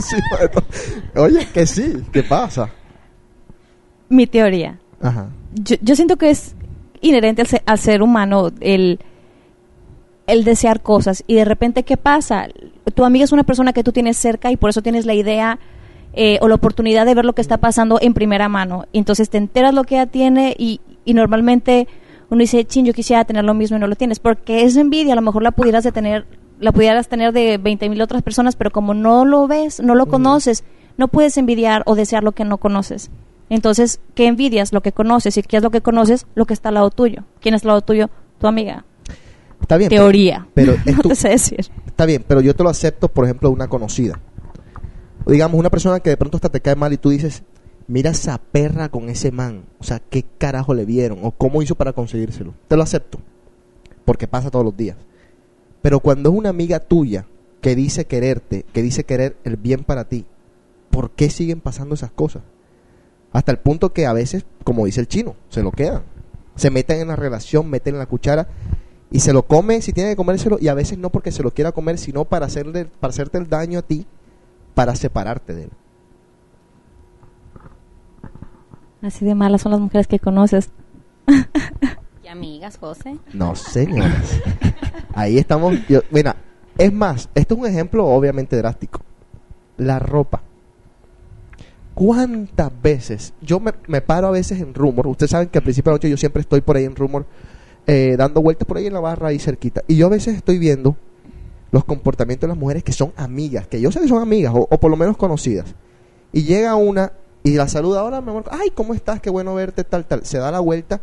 Sí, 0.00 0.16
bueno. 0.30 0.66
oye, 1.16 1.48
que 1.52 1.66
sí, 1.66 2.04
¿qué 2.12 2.22
pasa? 2.22 2.68
Mi 4.08 4.26
teoría. 4.28 4.78
Ajá. 5.00 5.30
Yo, 5.54 5.76
yo 5.80 5.96
siento 5.96 6.16
que 6.16 6.30
es 6.30 6.54
inherente 7.00 7.42
al, 7.42 7.48
se- 7.48 7.62
al 7.66 7.78
ser 7.78 8.02
humano 8.02 8.50
el, 8.60 9.00
el 10.28 10.44
desear 10.44 10.80
cosas 10.82 11.24
y 11.26 11.34
de 11.34 11.44
repente, 11.44 11.82
¿qué 11.84 11.96
pasa? 11.96 12.46
Tu 12.94 13.04
amiga 13.04 13.24
es 13.24 13.32
una 13.32 13.44
persona 13.44 13.72
que 13.72 13.82
tú 13.82 13.90
tienes 13.92 14.16
cerca 14.16 14.52
y 14.52 14.56
por 14.56 14.70
eso 14.70 14.82
tienes 14.82 15.06
la 15.06 15.14
idea 15.14 15.58
eh, 16.12 16.38
o 16.40 16.48
la 16.48 16.54
oportunidad 16.56 17.06
de 17.06 17.14
ver 17.14 17.24
lo 17.24 17.34
que 17.34 17.42
está 17.42 17.58
pasando 17.58 17.98
en 18.00 18.14
primera 18.14 18.48
mano. 18.48 18.86
Entonces 18.92 19.30
te 19.30 19.38
enteras 19.38 19.74
lo 19.74 19.84
que 19.84 19.96
ella 19.96 20.06
tiene 20.06 20.54
y, 20.58 20.80
y 21.04 21.14
normalmente 21.14 21.86
uno 22.30 22.40
dice, 22.40 22.64
chin, 22.64 22.84
yo 22.84 22.92
quisiera 22.92 23.24
tener 23.24 23.44
lo 23.44 23.54
mismo 23.54 23.76
y 23.76 23.80
no 23.80 23.86
lo 23.86 23.96
tienes, 23.96 24.18
porque 24.20 24.64
esa 24.64 24.80
envidia 24.80 25.12
a 25.12 25.16
lo 25.16 25.22
mejor 25.22 25.42
la 25.42 25.50
pudieras 25.52 25.84
de 25.84 25.92
tener, 25.92 26.26
la 26.60 26.72
pudieras 26.72 27.08
tener 27.08 27.32
de 27.32 27.56
20 27.58 27.88
mil 27.88 28.00
otras 28.02 28.22
personas, 28.22 28.56
pero 28.56 28.70
como 28.70 28.92
no 28.94 29.24
lo 29.24 29.46
ves, 29.46 29.80
no 29.80 29.94
lo 29.94 30.06
conoces, 30.06 30.64
no 30.96 31.08
puedes 31.08 31.36
envidiar 31.38 31.82
o 31.86 31.94
desear 31.94 32.22
lo 32.24 32.32
que 32.32 32.44
no 32.44 32.58
conoces. 32.58 33.10
Entonces, 33.50 34.00
¿qué 34.14 34.26
envidias? 34.26 34.74
Lo 34.74 34.82
que 34.82 34.92
conoces. 34.92 35.38
¿Y 35.38 35.42
qué 35.42 35.56
es 35.56 35.62
lo 35.62 35.70
que 35.70 35.80
conoces? 35.80 36.26
Lo 36.34 36.44
que 36.44 36.52
está 36.52 36.68
al 36.68 36.74
lado 36.74 36.90
tuyo. 36.90 37.22
¿Quién 37.40 37.54
es 37.54 37.62
al 37.62 37.68
lado 37.68 37.80
tuyo? 37.80 38.10
Tu 38.38 38.46
amiga. 38.46 38.84
Está 39.62 39.78
bien. 39.78 39.88
Teoría. 39.88 40.46
Pero, 40.52 40.72
es 40.84 40.96
no 40.96 41.02
tu- 41.02 41.08
te 41.08 41.14
sé 41.14 41.30
decir. 41.30 41.60
Está 41.86 42.04
bien, 42.04 42.22
pero 42.28 42.42
yo 42.42 42.54
te 42.54 42.62
lo 42.62 42.68
acepto, 42.68 43.08
por 43.08 43.24
ejemplo, 43.24 43.50
una 43.50 43.68
conocida. 43.68 44.20
Digamos, 45.28 45.58
una 45.58 45.70
persona 45.70 46.00
que 46.00 46.10
de 46.10 46.16
pronto 46.16 46.38
hasta 46.38 46.48
te 46.48 46.60
cae 46.60 46.74
mal 46.74 46.92
y 46.92 46.96
tú 46.96 47.10
dices, 47.10 47.42
mira 47.86 48.10
esa 48.10 48.38
perra 48.38 48.88
con 48.88 49.10
ese 49.10 49.30
man. 49.30 49.64
O 49.78 49.84
sea, 49.84 50.00
¿qué 50.00 50.24
carajo 50.38 50.74
le 50.74 50.86
vieron? 50.86 51.18
¿O 51.22 51.32
cómo 51.32 51.60
hizo 51.62 51.74
para 51.74 51.92
conseguírselo? 51.92 52.54
Te 52.66 52.76
lo 52.76 52.82
acepto. 52.82 53.18
Porque 54.04 54.26
pasa 54.26 54.50
todos 54.50 54.64
los 54.64 54.76
días. 54.76 54.96
Pero 55.82 56.00
cuando 56.00 56.30
es 56.30 56.36
una 56.36 56.48
amiga 56.48 56.80
tuya 56.80 57.26
que 57.60 57.74
dice 57.74 58.06
quererte, 58.06 58.64
que 58.72 58.82
dice 58.82 59.04
querer 59.04 59.36
el 59.44 59.56
bien 59.56 59.84
para 59.84 60.08
ti, 60.08 60.24
¿por 60.90 61.10
qué 61.10 61.28
siguen 61.28 61.60
pasando 61.60 61.94
esas 61.94 62.10
cosas? 62.10 62.42
Hasta 63.32 63.52
el 63.52 63.58
punto 63.58 63.92
que 63.92 64.06
a 64.06 64.14
veces, 64.14 64.46
como 64.64 64.86
dice 64.86 65.00
el 65.00 65.08
chino, 65.08 65.36
se 65.50 65.62
lo 65.62 65.72
quedan. 65.72 66.02
Se 66.56 66.70
meten 66.70 67.00
en 67.00 67.08
la 67.08 67.16
relación, 67.16 67.68
meten 67.68 67.94
en 67.94 67.98
la 67.98 68.06
cuchara 68.06 68.48
y 69.10 69.20
se 69.20 69.32
lo 69.32 69.44
come 69.44 69.80
si 69.82 69.92
tiene 69.92 70.10
que 70.10 70.16
comérselo 70.16 70.58
y 70.60 70.68
a 70.68 70.74
veces 70.74 70.98
no 70.98 71.10
porque 71.10 71.32
se 71.32 71.42
lo 71.42 71.52
quiera 71.52 71.72
comer, 71.72 71.98
sino 71.98 72.24
para 72.24 72.46
hacerle 72.46 72.86
para 72.86 73.10
hacerte 73.10 73.38
el 73.38 73.48
daño 73.48 73.78
a 73.78 73.82
ti, 73.82 74.06
para 74.78 74.94
separarte 74.94 75.54
de 75.56 75.64
él. 75.64 75.70
Así 79.02 79.24
de 79.24 79.34
malas 79.34 79.62
son 79.62 79.72
las 79.72 79.80
mujeres 79.80 80.06
que 80.06 80.20
conoces. 80.20 80.70
Y 82.22 82.28
amigas, 82.28 82.76
José. 82.78 83.16
No, 83.32 83.56
señoras. 83.56 84.38
Ahí 85.14 85.38
estamos. 85.38 85.74
yo- 85.88 86.02
mira, 86.12 86.36
es 86.76 86.92
más, 86.92 87.28
esto 87.34 87.54
es 87.54 87.60
un 87.60 87.66
ejemplo 87.66 88.06
obviamente 88.06 88.54
drástico. 88.56 89.00
La 89.78 89.98
ropa. 89.98 90.42
¿Cuántas 91.94 92.70
veces? 92.80 93.32
Yo 93.40 93.58
me, 93.58 93.72
me 93.88 94.00
paro 94.00 94.28
a 94.28 94.30
veces 94.30 94.60
en 94.60 94.74
Rumor. 94.74 95.08
Ustedes 95.08 95.30
saben 95.32 95.48
que 95.48 95.58
al 95.58 95.64
principio 95.64 95.90
de 95.90 95.94
la 95.94 95.96
noche 95.96 96.10
yo 96.10 96.16
siempre 96.18 96.42
estoy 96.42 96.60
por 96.60 96.76
ahí 96.76 96.84
en 96.84 96.94
Rumor, 96.94 97.26
eh, 97.86 98.14
dando 98.16 98.42
vueltas 98.42 98.68
por 98.68 98.76
ahí 98.76 98.86
en 98.86 98.92
la 98.92 99.00
barra, 99.00 99.28
ahí 99.28 99.40
cerquita. 99.40 99.82
Y 99.88 99.96
yo 99.96 100.06
a 100.06 100.10
veces 100.10 100.36
estoy 100.36 100.58
viendo 100.58 100.96
los 101.70 101.84
comportamientos 101.84 102.48
de 102.48 102.54
las 102.54 102.58
mujeres 102.58 102.82
que 102.82 102.92
son 102.92 103.12
amigas, 103.16 103.66
que 103.66 103.80
yo 103.80 103.92
sé 103.92 104.00
que 104.00 104.08
son 104.08 104.22
amigas, 104.22 104.52
o, 104.54 104.66
o 104.70 104.78
por 104.78 104.90
lo 104.90 104.96
menos 104.96 105.16
conocidas. 105.16 105.74
Y 106.32 106.44
llega 106.44 106.74
una 106.74 107.12
y 107.42 107.54
la 107.54 107.68
saluda, 107.68 108.04
hola, 108.04 108.20
mi 108.20 108.30
amor, 108.30 108.44
ay, 108.50 108.70
¿cómo 108.74 108.94
estás? 108.94 109.20
Qué 109.20 109.30
bueno 109.30 109.54
verte, 109.54 109.84
tal, 109.84 110.04
tal. 110.06 110.24
Se 110.24 110.38
da 110.38 110.50
la 110.50 110.60
vuelta, 110.60 111.00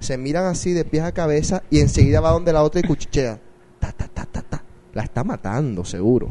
se 0.00 0.18
miran 0.18 0.44
así 0.46 0.72
de 0.72 0.84
pies 0.84 1.04
a 1.04 1.12
cabeza 1.12 1.62
y 1.70 1.80
enseguida 1.80 2.20
va 2.20 2.30
donde 2.30 2.52
la 2.52 2.62
otra 2.62 2.80
y 2.80 2.84
cuchichea. 2.84 3.40
Ta, 3.78 3.92
ta, 3.92 4.08
ta, 4.08 4.26
ta, 4.26 4.42
ta. 4.42 4.64
La 4.92 5.02
está 5.02 5.24
matando, 5.24 5.84
seguro. 5.84 6.30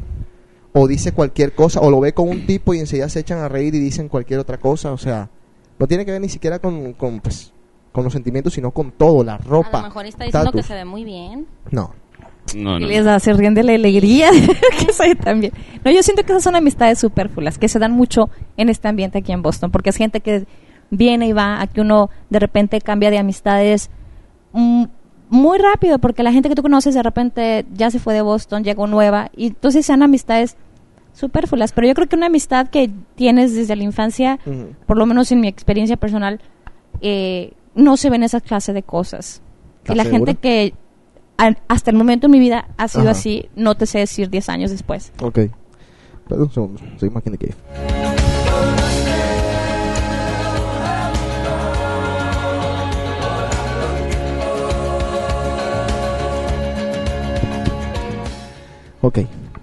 O 0.74 0.88
dice 0.88 1.12
cualquier 1.12 1.54
cosa, 1.54 1.80
o 1.82 1.90
lo 1.90 2.00
ve 2.00 2.14
con 2.14 2.30
un 2.30 2.46
tipo 2.46 2.74
y 2.74 2.80
enseguida 2.80 3.08
se 3.10 3.20
echan 3.20 3.40
a 3.40 3.48
reír 3.48 3.76
y 3.76 3.80
dicen 3.80 4.10
cualquier 4.10 4.40
otra 4.40 4.58
cosa. 4.58 4.92
O 4.92 4.98
sea, 4.98 5.30
no 5.78 5.88
tiene 5.88 6.06
que 6.06 6.12
ver 6.12 6.22
ni 6.22 6.30
siquiera 6.30 6.60
con, 6.60 6.94
con, 6.94 7.20
pues, 7.20 7.54
con 7.92 8.04
los 8.04 8.14
sentimientos, 8.14 8.54
sino 8.54 8.72
con 8.72 8.92
todo, 8.92 9.24
la 9.24 9.38
ropa. 9.38 9.80
A 9.80 9.82
lo 9.84 9.88
mejor 9.90 10.06
está 10.08 10.26
diciendo 10.26 10.52
que 10.52 10.64
se 10.64 10.74
ve 10.74 10.86
muy 10.86 11.04
bien. 11.04 11.48
No. 11.70 11.94
No, 12.56 12.78
Y 12.78 12.82
no. 12.82 12.88
les 12.88 13.08
hace 13.08 13.34
ríen 13.34 13.54
de 13.54 13.64
la 13.64 13.74
alegría 13.74 14.30
que 14.80 14.94
soy 14.94 15.16
también. 15.16 15.54
No, 15.84 15.92
yo 15.92 16.04
siento 16.04 16.24
que 16.24 16.32
esas 16.34 16.44
son 16.44 16.56
amistades 16.56 17.00
superfluas 17.00 17.58
que 17.58 17.68
se 17.68 17.80
dan 17.80 17.92
mucho 17.94 18.30
en 18.58 18.70
este 18.70 18.88
ambiente 18.88 19.20
aquí 19.20 19.32
en 19.32 19.42
Boston, 19.42 19.72
porque 19.72 19.90
es 19.90 19.96
gente 19.96 20.20
que 20.20 20.46
viene 20.90 21.28
y 21.28 21.34
va, 21.34 21.62
a 21.62 21.68
que 21.68 21.82
uno 21.82 22.10
de 22.30 22.40
repente 22.40 22.80
cambia 22.82 23.10
de 23.10 23.18
amistades 23.18 23.90
mm, 24.52 24.84
muy 25.30 25.58
rápido, 25.58 25.98
porque 26.00 26.22
la 26.22 26.32
gente 26.32 26.50
que 26.50 26.56
tú 26.56 26.62
conoces 26.62 26.94
de 26.94 27.02
repente 27.02 27.66
ya 27.74 27.90
se 27.90 27.98
fue 28.00 28.14
de 28.14 28.22
Boston, 28.22 28.64
llegó 28.64 28.86
nueva, 28.88 29.32
y 29.36 29.48
entonces 29.48 29.86
sean 29.86 30.04
amistades 30.04 30.56
superfluas. 31.14 31.72
Pero 31.72 31.88
yo 31.88 31.94
creo 31.96 32.08
que 32.08 32.16
una 32.16 32.28
amistad 32.28 32.68
que 32.68 32.92
tienes 33.16 33.56
desde 33.56 33.76
la 33.76 33.84
infancia, 33.84 34.38
Ujú. 34.46 34.76
por 34.86 34.98
lo 34.98 35.06
menos 35.08 35.32
en 35.32 35.40
mi 35.40 35.48
experiencia 35.48 35.98
personal, 35.98 36.40
eh, 37.02 37.54
no 37.74 37.98
se 37.98 38.10
ven 38.12 38.22
esa 38.24 38.42
clase 38.42 38.74
de 38.74 38.84
cosas. 38.84 39.42
Y 39.42 39.78
¿Estás 39.80 39.98
la 39.98 40.04
segura? 40.04 40.18
gente 40.34 40.36
que 40.36 40.74
a- 41.38 41.56
hasta 41.68 41.92
el 41.92 41.98
momento 41.98 42.28
en 42.28 42.32
mi 42.32 42.40
vida 42.40 42.68
ha 42.78 42.88
sido 42.88 43.04
Ajá. 43.04 43.12
así, 43.12 43.50
no 43.56 43.76
te 43.76 43.86
sé 43.86 44.00
decir 44.00 44.30
10 44.30 44.50
años 44.50 44.72
después. 44.72 45.12
Ok. 45.22 45.40
Perdón 46.28 46.48
un 46.48 46.52
segundo, 46.52 46.82
soy 46.98 47.10
más 47.10 47.24
de 47.24 47.38
cave. 47.38 47.56
Ok, 59.02 59.20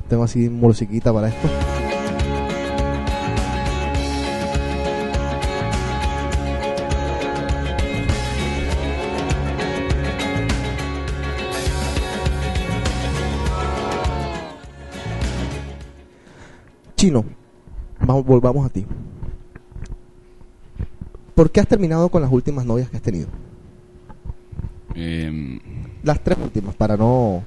tengo 0.08 0.24
así 0.24 0.48
musiquita 0.48 1.12
para 1.12 1.28
esto. 1.28 1.48
Chino, 17.00 17.24
vamos, 18.06 18.26
volvamos 18.26 18.66
a 18.66 18.68
ti. 18.68 18.84
¿Por 21.34 21.50
qué 21.50 21.60
has 21.60 21.66
terminado 21.66 22.10
con 22.10 22.20
las 22.20 22.30
últimas 22.30 22.66
novias 22.66 22.90
que 22.90 22.98
has 22.98 23.02
tenido? 23.02 23.28
Em, 24.94 25.58
Las 26.02 26.22
tres 26.22 26.36
últimas, 26.36 26.74
para 26.74 26.98
no... 26.98 27.42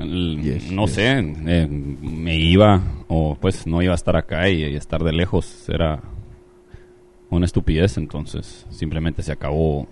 el- 0.00 0.40
Yes, 0.42 0.72
no 0.72 0.86
yes. 0.86 0.94
sé, 0.94 1.18
eh, 1.20 1.68
me 1.68 2.36
iba 2.36 2.80
o 3.06 3.36
pues 3.40 3.64
no 3.68 3.80
iba 3.80 3.92
a 3.92 3.94
estar 3.94 4.16
acá 4.16 4.48
y, 4.48 4.64
y 4.64 4.74
estar 4.74 5.04
de 5.04 5.12
lejos 5.12 5.68
era 5.68 6.02
una 7.30 7.46
estupidez, 7.46 7.96
entonces 7.96 8.66
simplemente 8.70 9.22
se 9.22 9.30
acabó. 9.30 9.86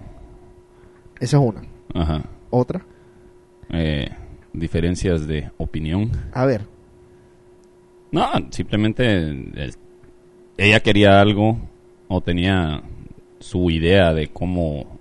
Esa 1.21 1.37
es 1.37 1.43
una. 1.45 1.63
Ajá. 1.95 2.25
Otra. 2.51 2.85
Eh, 3.69 4.09
diferencias 4.53 5.27
de 5.27 5.51
opinión. 5.59 6.11
A 6.33 6.45
ver, 6.47 6.63
No, 8.13 8.29
simplemente 8.51 9.51
ella 10.57 10.81
quería 10.81 11.21
algo 11.21 11.59
o 12.09 12.21
tenía 12.21 12.83
su 13.39 13.71
idea 13.71 14.13
de 14.13 14.29
cómo 14.29 14.99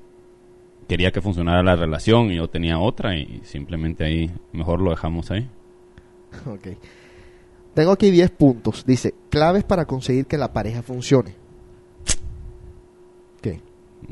quería 0.87 1.11
que 1.11 1.21
funcionara 1.21 1.61
la 1.63 1.75
relación 1.75 2.31
y 2.31 2.37
yo 2.37 2.47
tenía 2.49 2.79
otra 2.79 3.15
y 3.15 3.41
simplemente 3.43 4.03
ahí 4.03 4.31
mejor 4.53 4.81
lo 4.81 4.91
dejamos 4.91 5.29
ahí. 5.31 5.47
ok. 6.45 6.67
Tengo 7.73 7.91
aquí 7.91 8.11
10 8.11 8.31
puntos. 8.31 8.85
Dice, 8.85 9.13
claves 9.29 9.63
para 9.63 9.85
conseguir 9.85 10.25
que 10.25 10.37
la 10.37 10.51
pareja 10.51 10.81
funcione. 10.81 11.35
¿Qué? 13.41 13.61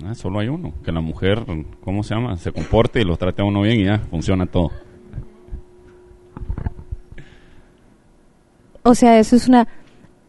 Ah, 0.05 0.15
solo 0.15 0.39
hay 0.39 0.47
uno, 0.47 0.73
que 0.83 0.91
la 0.91 1.01
mujer, 1.01 1.45
¿cómo 1.81 2.03
se 2.03 2.13
llama? 2.13 2.37
Se 2.37 2.51
comporte 2.51 3.01
y 3.01 3.03
lo 3.03 3.17
trate 3.17 3.41
a 3.41 3.45
uno 3.45 3.61
bien 3.61 3.79
y 3.79 3.85
ya, 3.85 3.99
funciona 3.99 4.45
todo. 4.45 4.71
O 8.89 8.95
sea, 8.95 9.19
eso 9.19 9.35
es 9.35 9.47
una 9.47 9.67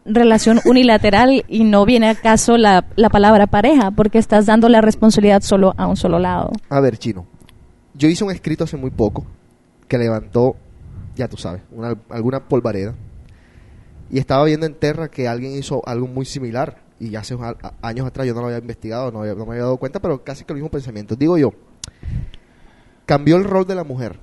relación 0.05 0.59
unilateral 0.65 1.43
y 1.47 1.63
no 1.63 1.85
viene 1.85 2.09
acaso 2.09 2.57
la, 2.57 2.85
la 2.95 3.09
palabra 3.09 3.47
pareja, 3.47 3.91
porque 3.91 4.17
estás 4.17 4.45
dando 4.45 4.69
la 4.69 4.81
responsabilidad 4.81 5.41
solo 5.41 5.73
a 5.77 5.87
un 5.87 5.95
solo 5.95 6.19
lado. 6.19 6.51
A 6.69 6.79
ver, 6.79 6.97
Chino. 6.97 7.25
Yo 7.93 8.07
hice 8.07 8.23
un 8.23 8.31
escrito 8.31 8.63
hace 8.63 8.77
muy 8.77 8.91
poco 8.91 9.25
que 9.87 9.97
levantó, 9.97 10.55
ya 11.15 11.27
tú 11.27 11.37
sabes, 11.37 11.61
una, 11.71 11.95
alguna 12.09 12.47
polvareda. 12.47 12.95
Y 14.11 14.19
estaba 14.19 14.43
viendo 14.45 14.65
en 14.65 14.73
Terra 14.73 15.09
que 15.09 15.27
alguien 15.27 15.53
hizo 15.53 15.81
algo 15.87 16.07
muy 16.07 16.25
similar. 16.25 16.77
Y 16.99 17.15
hace 17.15 17.33
a- 17.35 17.55
a- 17.61 17.73
años 17.87 18.05
atrás 18.07 18.25
yo 18.27 18.33
no 18.33 18.41
lo 18.41 18.47
había 18.47 18.59
investigado, 18.59 19.11
no, 19.11 19.21
había- 19.21 19.33
no 19.35 19.45
me 19.45 19.51
había 19.51 19.63
dado 19.63 19.77
cuenta, 19.77 19.99
pero 19.99 20.23
casi 20.23 20.43
que 20.43 20.53
el 20.53 20.57
mismo 20.57 20.69
pensamiento. 20.69 21.15
Digo 21.15 21.37
yo, 21.37 21.51
cambió 23.05 23.35
el 23.37 23.43
rol 23.43 23.65
de 23.65 23.75
la 23.75 23.83
mujer, 23.83 24.19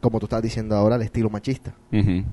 como 0.00 0.18
tú 0.20 0.26
estás 0.26 0.42
diciendo 0.42 0.76
ahora, 0.76 0.96
al 0.96 1.02
estilo 1.02 1.30
machista. 1.30 1.74
Ujú. 1.92 2.24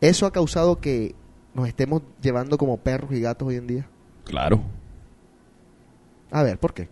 ¿Eso 0.00 0.26
ha 0.26 0.32
causado 0.32 0.80
que 0.80 1.14
nos 1.54 1.68
estemos 1.68 2.02
llevando 2.22 2.58
como 2.58 2.76
perros 2.78 3.12
y 3.12 3.20
gatos 3.20 3.48
hoy 3.48 3.56
en 3.56 3.66
día? 3.66 3.86
Claro. 4.24 4.60
A 6.30 6.42
ver, 6.42 6.58
¿por 6.58 6.74
qué? 6.74 6.88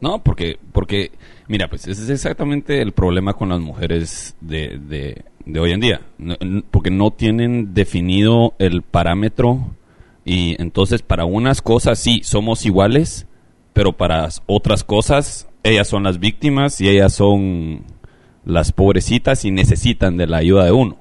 No, 0.00 0.22
porque, 0.22 0.58
porque, 0.72 1.12
mira, 1.48 1.68
pues 1.68 1.86
ese 1.88 2.02
es 2.02 2.10
exactamente 2.10 2.82
el 2.82 2.92
problema 2.92 3.34
con 3.34 3.48
las 3.48 3.60
mujeres 3.60 4.36
de, 4.40 4.78
de, 4.78 5.24
de 5.44 5.60
hoy 5.60 5.72
en 5.72 5.80
día. 5.80 6.00
No- 6.18 6.36
porque 6.70 6.90
no 6.90 7.10
tienen 7.12 7.74
definido 7.74 8.54
el 8.58 8.82
parámetro 8.82 9.74
y 10.24 10.60
entonces 10.60 11.02
para 11.02 11.24
unas 11.24 11.62
cosas 11.62 11.98
sí 11.98 12.20
somos 12.24 12.66
iguales, 12.66 13.26
pero 13.72 13.92
para 13.96 14.28
otras 14.46 14.84
cosas 14.84 15.48
ellas 15.62 15.88
son 15.88 16.02
las 16.04 16.18
víctimas 16.18 16.80
y 16.80 16.88
ellas 16.88 17.14
son 17.14 17.84
las 18.44 18.72
pobrecitas 18.72 19.44
y 19.44 19.50
necesitan 19.50 20.16
de 20.16 20.26
la 20.26 20.38
ayuda 20.38 20.64
de 20.64 20.72
uno. 20.72 20.96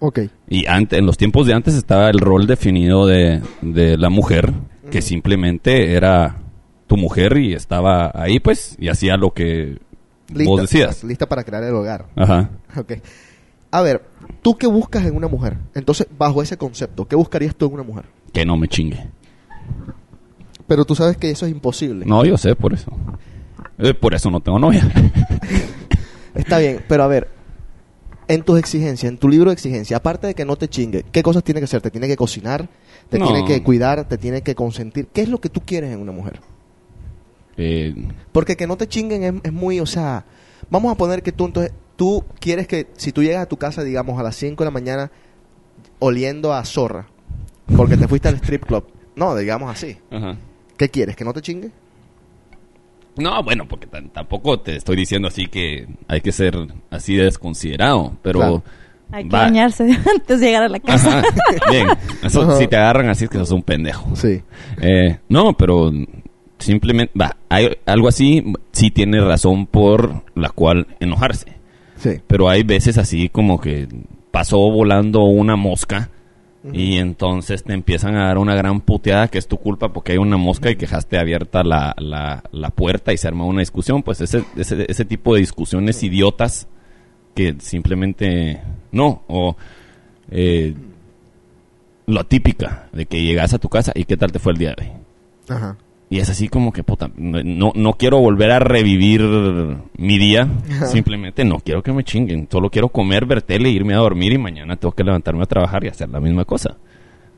Ok. 0.00 0.20
Y 0.48 0.66
antes, 0.66 0.98
en 0.98 1.06
los 1.06 1.16
tiempos 1.16 1.46
de 1.46 1.54
antes 1.54 1.74
estaba 1.74 2.08
el 2.10 2.18
rol 2.18 2.46
definido 2.46 3.06
de, 3.06 3.42
de 3.62 3.96
la 3.96 4.10
mujer, 4.10 4.52
que 4.90 5.02
simplemente 5.02 5.94
era 5.94 6.36
tu 6.86 6.96
mujer 6.96 7.36
y 7.36 7.52
estaba 7.52 8.10
ahí, 8.14 8.40
pues, 8.40 8.76
y 8.78 8.88
hacía 8.88 9.16
lo 9.16 9.32
que 9.32 9.78
vos 10.32 10.60
decías. 10.60 11.04
Lista 11.04 11.26
para 11.26 11.44
crear 11.44 11.62
el 11.62 11.74
hogar. 11.74 12.06
Ajá. 12.16 12.50
Ok. 12.76 12.92
A 13.70 13.82
ver, 13.82 14.02
¿tú 14.40 14.54
qué 14.56 14.66
buscas 14.66 15.04
en 15.04 15.14
una 15.14 15.28
mujer? 15.28 15.58
Entonces, 15.74 16.06
bajo 16.16 16.42
ese 16.42 16.56
concepto, 16.56 17.06
¿qué 17.06 17.16
buscarías 17.16 17.54
tú 17.54 17.66
en 17.66 17.74
una 17.74 17.82
mujer? 17.82 18.06
Que 18.32 18.46
no 18.46 18.56
me 18.56 18.66
chingue. 18.66 19.10
Pero 20.66 20.84
tú 20.84 20.94
sabes 20.94 21.18
que 21.18 21.30
eso 21.30 21.44
es 21.44 21.52
imposible. 21.52 22.06
No, 22.06 22.24
yo 22.24 22.38
sé 22.38 22.54
por 22.54 22.72
eso. 22.72 22.90
Eh, 23.78 23.92
por 23.92 24.14
eso 24.14 24.30
no 24.30 24.40
tengo 24.40 24.58
novia. 24.58 24.90
Está 26.34 26.58
bien, 26.58 26.82
pero 26.88 27.02
a 27.02 27.08
ver, 27.08 27.28
en 28.28 28.42
tus 28.42 28.58
exigencias, 28.58 29.10
en 29.10 29.18
tu 29.18 29.28
libro 29.28 29.50
de 29.50 29.54
exigencia, 29.54 29.96
aparte 29.96 30.26
de 30.28 30.34
que 30.34 30.44
no 30.44 30.56
te 30.56 30.68
chingue, 30.68 31.04
¿qué 31.10 31.22
cosas 31.22 31.42
tiene 31.42 31.60
que 31.60 31.64
hacer? 31.64 31.80
¿Te 31.80 31.90
tiene 31.90 32.06
que 32.06 32.16
cocinar? 32.16 32.68
¿Te 33.08 33.18
No. 33.18 33.26
tiene 33.26 33.44
que 33.46 33.62
cuidar? 33.62 34.06
¿Te 34.06 34.18
tiene 34.18 34.42
que 34.42 34.54
consentir? 34.54 35.06
¿Qué 35.08 35.22
es 35.22 35.28
lo 35.28 35.40
que 35.40 35.48
tú 35.48 35.60
quieres 35.64 35.90
en 35.92 36.00
una 36.00 36.12
mujer? 36.12 36.40
Eh, 37.56 37.94
Porque 38.32 38.56
que 38.56 38.66
no 38.66 38.76
te 38.76 38.86
chinguen 38.86 39.22
es, 39.24 39.34
es 39.44 39.52
muy, 39.52 39.80
o 39.80 39.86
sea, 39.86 40.24
vamos 40.70 40.92
a 40.92 40.96
poner 40.96 41.22
que 41.22 41.32
tú 41.32 41.46
entonces, 41.46 41.72
tú 41.96 42.24
quieres 42.38 42.68
que 42.68 42.86
si 42.96 43.10
tú 43.12 43.22
llegas 43.22 43.42
a 43.42 43.46
tu 43.46 43.56
casa, 43.56 43.82
digamos, 43.82 44.18
a 44.20 44.22
las 44.22 44.36
5 44.36 44.62
de 44.62 44.66
la 44.66 44.70
mañana 44.70 45.10
oliendo 45.98 46.52
a 46.52 46.64
zorra, 46.64 47.08
porque 47.76 47.96
te 47.96 48.06
fuiste 48.06 48.28
al 48.28 48.36
strip 48.36 48.64
club. 48.66 48.84
No, 49.16 49.34
digamos 49.34 49.70
así. 49.70 49.96
ajá. 50.10 50.36
¿Qué 50.76 50.88
quieres? 50.90 51.16
¿Que 51.16 51.24
no 51.24 51.32
te 51.32 51.42
chingue? 51.42 51.70
No, 53.18 53.42
bueno, 53.42 53.66
porque 53.68 53.86
tampoco 54.12 54.60
te 54.60 54.76
estoy 54.76 54.96
diciendo 54.96 55.28
así 55.28 55.46
que 55.46 55.86
hay 56.06 56.20
que 56.20 56.32
ser 56.32 56.56
así 56.90 57.14
de 57.16 57.24
desconsiderado, 57.24 58.12
pero... 58.22 58.38
Claro. 58.38 58.62
Hay 59.10 59.24
que 59.24 59.30
Va- 59.30 59.44
bañarse 59.44 59.84
antes 60.14 60.38
de 60.40 60.46
llegar 60.46 60.64
a 60.64 60.68
la 60.68 60.80
casa. 60.80 61.20
Ajá. 61.20 61.28
Bien, 61.70 61.86
eso, 62.22 62.42
Ajá. 62.42 62.56
si 62.56 62.66
te 62.66 62.76
agarran 62.76 63.08
así 63.08 63.24
es 63.24 63.30
que 63.30 63.38
sos 63.38 63.52
un 63.52 63.62
pendejo. 63.62 64.14
Sí. 64.14 64.42
Eh, 64.82 65.18
no, 65.30 65.54
pero 65.54 65.90
simplemente, 66.58 67.12
va, 67.18 67.36
hay 67.48 67.70
algo 67.86 68.08
así, 68.08 68.44
sí 68.72 68.90
tiene 68.90 69.20
razón 69.22 69.66
por 69.66 70.24
la 70.34 70.50
cual 70.50 70.86
enojarse. 71.00 71.46
Sí. 71.96 72.20
Pero 72.26 72.48
hay 72.50 72.64
veces 72.64 72.98
así 72.98 73.30
como 73.30 73.58
que 73.60 73.88
pasó 74.30 74.58
volando 74.70 75.24
una 75.24 75.56
mosca 75.56 76.10
y 76.72 76.96
entonces 76.96 77.62
te 77.62 77.72
empiezan 77.72 78.16
a 78.16 78.26
dar 78.26 78.38
una 78.38 78.54
gran 78.54 78.80
puteada 78.80 79.28
que 79.28 79.38
es 79.38 79.46
tu 79.46 79.58
culpa 79.58 79.92
porque 79.92 80.12
hay 80.12 80.18
una 80.18 80.36
mosca 80.36 80.70
y 80.70 80.74
que 80.74 80.86
dejaste 80.86 81.18
abierta 81.18 81.62
la, 81.62 81.94
la, 81.98 82.42
la 82.50 82.70
puerta 82.70 83.12
y 83.12 83.16
se 83.16 83.28
arma 83.28 83.44
una 83.44 83.60
discusión. 83.60 84.02
Pues 84.02 84.20
ese, 84.20 84.44
ese, 84.56 84.84
ese 84.88 85.04
tipo 85.04 85.34
de 85.34 85.40
discusiones 85.40 86.02
idiotas 86.02 86.66
que 87.34 87.54
simplemente 87.60 88.60
no. 88.90 89.22
O 89.28 89.56
eh, 90.30 90.74
lo 92.06 92.24
típica 92.24 92.88
de 92.92 93.06
que 93.06 93.22
llegas 93.22 93.54
a 93.54 93.58
tu 93.58 93.68
casa 93.68 93.92
y 93.94 94.04
qué 94.04 94.16
tal 94.16 94.32
te 94.32 94.38
fue 94.38 94.52
el 94.52 94.58
día 94.58 94.74
de 94.76 94.84
hoy. 94.84 94.92
Ajá. 95.48 95.76
Y 96.10 96.20
es 96.20 96.30
así 96.30 96.48
como 96.48 96.72
que, 96.72 96.82
puta, 96.82 97.10
no, 97.16 97.72
no 97.74 97.92
quiero 97.94 98.18
volver 98.18 98.50
a 98.50 98.58
revivir 98.58 99.20
mi 99.98 100.18
día. 100.18 100.48
Simplemente 100.86 101.44
no 101.44 101.58
quiero 101.60 101.82
que 101.82 101.92
me 101.92 102.02
chinguen. 102.02 102.48
Solo 102.50 102.70
quiero 102.70 102.88
comer, 102.88 103.26
ver 103.26 103.42
tele, 103.42 103.68
irme 103.68 103.94
a 103.94 103.98
dormir 103.98 104.32
y 104.32 104.38
mañana 104.38 104.76
tengo 104.76 104.94
que 104.94 105.04
levantarme 105.04 105.42
a 105.42 105.46
trabajar 105.46 105.84
y 105.84 105.88
hacer 105.88 106.08
la 106.08 106.20
misma 106.20 106.46
cosa. 106.46 106.78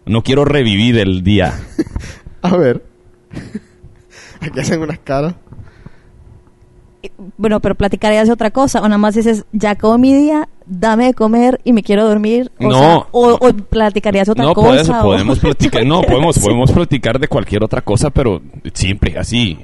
No 0.07 0.23
quiero 0.23 0.45
revivir 0.45 0.99
el 0.99 1.23
día. 1.25 1.53
A 2.43 2.57
ver. 2.57 2.85
Aquí 4.41 4.61
hacen 4.61 4.81
unas 4.81 5.01
caras. 5.01 5.35
Bueno, 7.39 7.61
pero 7.61 7.75
platicarías 7.75 8.27
de 8.27 8.33
otra 8.33 8.51
cosa. 8.51 8.81
O 8.81 8.85
nada 8.85 8.99
más 8.99 9.15
dices, 9.15 9.45
ya 9.53 9.71
acabó 9.71 9.97
mi 9.99 10.13
día, 10.15 10.49
dame 10.67 11.07
de 11.07 11.15
comer 11.15 11.61
y 11.65 11.73
me 11.73 11.83
quiero 11.83 12.07
dormir. 12.07 12.51
O 12.59 12.69
No. 12.69 12.79
sea, 12.79 12.97
o, 13.13 13.39
o 13.41 13.53
platicarías 13.55 14.29
otra 14.29 14.45
no, 14.45 14.55
cosa. 14.55 14.69
por 14.69 14.79
eso 14.79 14.93
o- 14.99 15.03
podemos 15.03 15.39
platicar. 15.41 15.87
No, 15.87 16.03
podemos, 16.03 16.39
podemos 16.39 16.71
platicar 16.73 17.19
de 17.19 17.29
cualquier 17.29 17.65
otra 17.65 17.81
cosa, 17.83 18.11
pero 18.11 18.41
siempre 18.75 19.19
así. 19.19 19.59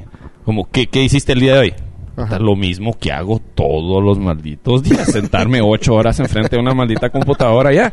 Como, 0.45 0.69
¿qué, 0.71 0.87
qué 0.87 1.03
hiciste 1.03 1.33
el 1.33 1.41
día 1.41 1.55
de 1.55 1.59
hoy? 1.61 1.75
Ajá. 2.19 2.39
Lo 2.39 2.57
mismo 2.57 2.95
que 2.99 3.13
hago 3.13 3.41
todos 3.55 4.03
los 4.03 4.19
malditos 4.19 4.83
días, 4.83 5.05
sentarme 5.13 5.61
ocho 5.61 5.93
horas 5.95 6.19
enfrente 6.21 6.57
de 6.57 6.63
una 6.63 6.73
maldita 6.73 7.11
computadora 7.11 7.73
ya. 7.75 7.93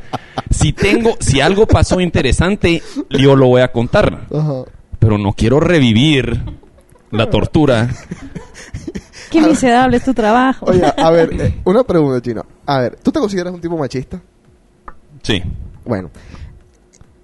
Si 0.49 0.71
tengo, 0.71 1.17
si 1.19 1.41
algo 1.41 1.65
pasó 1.67 1.99
interesante, 1.99 2.81
yo 3.09 3.35
lo 3.35 3.47
voy 3.47 3.61
a 3.61 3.71
contar. 3.73 4.27
Ajá. 4.33 4.63
Pero 4.99 5.17
no 5.17 5.33
quiero 5.33 5.59
revivir 5.59 6.39
la 7.11 7.29
tortura. 7.29 7.89
Qué 9.33 9.41
miserable 9.41 9.97
es 9.97 10.03
tu 10.03 10.13
trabajo. 10.13 10.67
Oye, 10.67 10.83
a 10.85 11.09
ver, 11.09 11.33
eh, 11.41 11.61
una 11.63 11.83
pregunta, 11.83 12.21
Chino. 12.21 12.45
A 12.67 12.79
ver, 12.79 12.97
¿tú 13.01 13.11
te 13.11 13.19
consideras 13.19 13.51
un 13.51 13.59
tipo 13.59 13.75
machista? 13.75 14.21
Sí. 15.23 15.41
Bueno, 15.83 16.11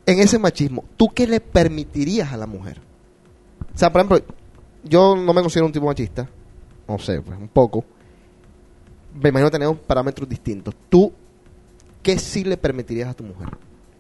en 0.08 0.20
ese 0.20 0.40
machismo, 0.40 0.86
¿tú 0.98 1.10
qué 1.14 1.28
le 1.28 1.40
permitirías 1.40 2.34
a 2.34 2.38
la 2.38 2.48
mujer? 2.48 2.82
O 3.76 3.78
sea, 3.78 3.92
por 3.92 4.02
ejemplo, 4.02 4.20
yo 4.84 5.16
no 5.16 5.34
me 5.34 5.42
considero 5.42 5.68
un 5.68 5.72
tipo 5.72 5.86
machista. 5.86 6.28
No 6.88 6.98
sé, 6.98 7.22
pues 7.22 7.38
un 7.38 7.48
poco. 7.48 7.86
Me 9.22 9.30
imagino 9.30 9.50
que 9.50 9.58
tenemos 9.58 9.78
parámetros 9.78 10.28
distintos. 10.28 10.74
¿Tú 10.90 11.14
qué 12.02 12.18
sí 12.18 12.44
le 12.44 12.58
permitirías 12.58 13.10
a 13.10 13.14
tu 13.14 13.24
mujer? 13.24 13.50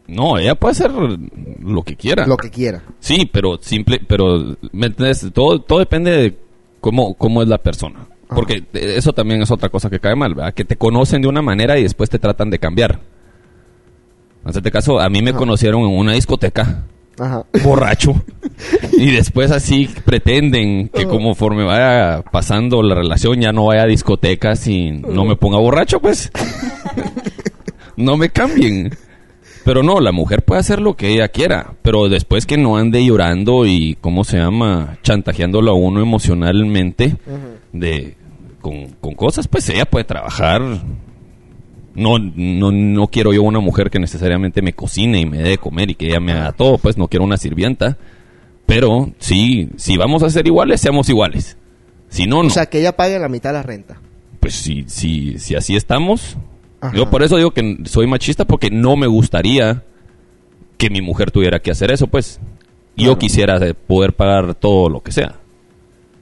No, 0.07 0.39
ella 0.39 0.55
puede 0.55 0.71
hacer 0.71 0.91
lo 0.91 1.83
que 1.83 1.95
quiera. 1.95 2.25
Lo 2.25 2.37
que 2.37 2.49
quiera. 2.49 2.81
Sí, 2.99 3.29
pero 3.31 3.59
simple, 3.61 4.01
pero 4.07 4.57
¿me 4.71 4.87
entiendes? 4.87 5.27
Todo, 5.31 5.61
todo 5.61 5.77
depende 5.77 6.11
de 6.11 6.48
cómo, 6.79 7.13
cómo 7.15 7.41
es 7.41 7.47
la 7.47 7.57
persona. 7.57 8.07
Porque 8.27 8.63
eso 8.73 9.11
también 9.13 9.41
es 9.41 9.49
otra 9.49 9.69
cosa 9.69 9.89
que 9.89 9.99
cae 9.99 10.15
mal, 10.15 10.35
¿verdad? 10.35 10.53
Que 10.53 10.63
te 10.63 10.75
conocen 10.75 11.21
de 11.21 11.27
una 11.27 11.41
manera 11.41 11.79
y 11.79 11.83
después 11.83 12.09
te 12.11 12.19
tratan 12.19 12.51
de 12.51 12.59
cambiar. 12.59 12.99
En 14.45 14.49
este 14.55 14.71
caso, 14.71 14.99
a 14.99 15.09
mí 15.09 15.21
me 15.21 15.31
Ajá. 15.31 15.39
conocieron 15.39 15.81
en 15.81 15.97
una 15.97 16.13
discoteca, 16.13 16.85
Ajá. 17.17 17.45
borracho, 17.63 18.13
y 18.93 19.11
después 19.11 19.51
así 19.51 19.89
pretenden 20.05 20.89
que 20.89 21.05
conforme 21.05 21.63
vaya 21.63 22.21
pasando 22.31 22.83
la 22.83 22.95
relación 22.95 23.41
ya 23.41 23.51
no 23.51 23.65
vaya 23.65 23.83
a 23.83 23.87
discotecas 23.87 24.67
y 24.67 24.91
no 24.91 25.25
me 25.25 25.35
ponga 25.35 25.57
borracho, 25.57 25.99
pues. 25.99 26.31
no 27.97 28.15
me 28.15 28.29
cambien. 28.29 28.91
Pero 29.65 29.83
no, 29.83 29.99
la 29.99 30.11
mujer 30.11 30.43
puede 30.43 30.61
hacer 30.61 30.81
lo 30.81 30.95
que 30.95 31.09
ella 31.09 31.27
quiera, 31.27 31.73
pero 31.81 32.09
después 32.09 32.45
que 32.45 32.57
no 32.57 32.77
ande 32.77 33.05
llorando 33.05 33.65
y, 33.65 33.97
¿cómo 34.01 34.23
se 34.23 34.37
llama? 34.37 34.97
Chantajeándolo 35.03 35.71
a 35.71 35.75
uno 35.75 36.01
emocionalmente 36.01 37.17
de 37.73 38.15
con, 38.61 38.87
con 39.01 39.13
cosas, 39.15 39.47
pues 39.47 39.69
ella 39.69 39.85
puede 39.85 40.05
trabajar. 40.05 40.61
No, 41.95 42.17
no, 42.17 42.71
no 42.71 43.07
quiero 43.07 43.33
yo 43.33 43.43
una 43.43 43.59
mujer 43.59 43.89
que 43.89 43.99
necesariamente 43.99 44.61
me 44.61 44.73
cocine 44.73 45.19
y 45.19 45.25
me 45.25 45.39
dé 45.39 45.49
de 45.49 45.57
comer 45.57 45.89
y 45.89 45.95
que 45.95 46.07
ella 46.07 46.19
me 46.19 46.31
haga 46.31 46.53
todo, 46.53 46.77
pues 46.77 46.97
no 46.97 47.07
quiero 47.07 47.25
una 47.25 47.37
sirvienta. 47.37 47.97
Pero 48.65 49.11
sí, 49.19 49.69
si 49.75 49.97
vamos 49.97 50.23
a 50.23 50.29
ser 50.29 50.47
iguales, 50.47 50.79
seamos 50.79 51.09
iguales. 51.09 51.57
Si 52.09 52.27
no, 52.27 52.41
no. 52.43 52.47
O 52.47 52.51
sea, 52.51 52.67
que 52.67 52.79
ella 52.79 52.95
pague 52.95 53.19
la 53.19 53.27
mitad 53.27 53.49
de 53.49 53.53
la 53.53 53.63
renta. 53.63 53.99
pues 54.39 54.53
si, 54.53 54.85
si, 54.87 55.37
si 55.39 55.55
así 55.55 55.75
estamos. 55.75 56.37
Ajá. 56.81 56.95
Yo 56.95 57.09
por 57.09 57.23
eso 57.23 57.37
digo 57.37 57.51
que 57.51 57.79
soy 57.85 58.07
machista 58.07 58.45
porque 58.45 58.69
no 58.69 58.95
me 58.95 59.07
gustaría 59.07 59.83
que 60.77 60.89
mi 60.89 61.01
mujer 61.01 61.29
tuviera 61.29 61.59
que 61.59 61.71
hacer 61.71 61.91
eso, 61.91 62.07
pues. 62.07 62.39
Yo 62.95 63.17
quisiera 63.17 63.57
eh, 63.65 63.73
poder 63.73 64.13
pagar 64.13 64.55
todo 64.55 64.89
lo 64.89 65.01
que 65.01 65.11
sea. 65.11 65.35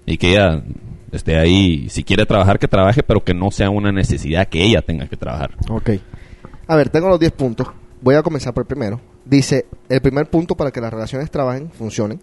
Y 0.06 0.18
que 0.18 0.32
ella 0.32 0.64
esté 1.12 1.38
ahí, 1.38 1.90
si 1.90 2.04
quiere 2.04 2.26
trabajar, 2.26 2.60
que 2.60 2.68
trabaje, 2.68 3.04
pero 3.04 3.24
que 3.24 3.34
no 3.34 3.52
sea 3.52 3.70
una 3.70 3.92
necesidad 3.92 4.48
que 4.48 4.64
ella 4.64 4.82
tenga 4.82 5.08
que 5.08 5.18
trabajar. 5.18 5.52
Ok. 5.70 5.92
A 6.68 6.76
ver, 6.76 6.90
tengo 6.90 7.10
los 7.10 7.20
10 7.20 7.32
puntos. 7.32 7.68
Voy 8.02 8.16
a 8.16 8.24
comenzar 8.24 8.54
por 8.54 8.64
el 8.64 8.68
primero. 8.68 9.02
Dice, 9.26 9.66
el 9.90 10.02
primer 10.02 10.30
punto 10.30 10.56
para 10.56 10.72
que 10.72 10.82
las 10.82 10.92
relaciones 10.92 11.32
trabajen, 11.32 11.72
funcionen, 11.72 12.20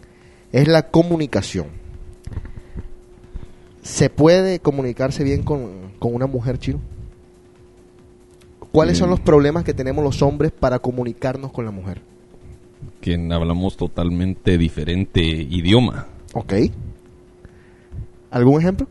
es 0.53 0.69
la 0.69 0.83
comunicación. 0.91 1.67
¿Se 3.83 4.09
puede 4.09 4.61
comunicarse 4.61 5.25
bien 5.25 5.43
con, 5.43 5.93
con 5.99 6.15
una 6.15 6.27
mujer 6.27 6.59
chino? 6.59 6.81
¿Cuáles 8.75 8.99
son 8.99 9.09
Mm. 9.09 9.13
los 9.13 9.21
problemas 9.21 9.63
que 9.63 9.73
tenemos 9.73 10.03
los 10.03 10.21
hombres 10.21 10.51
para 10.51 10.81
comunicarnos 10.81 11.53
con 11.53 11.65
la 11.65 11.71
mujer? 11.71 12.01
Que 13.01 13.15
hablamos 13.15 13.77
totalmente 13.77 14.59
diferente 14.59 15.23
idioma. 15.23 16.09
Ok. 16.33 16.55
¿Algún 18.33 18.61
ejemplo? 18.61 18.89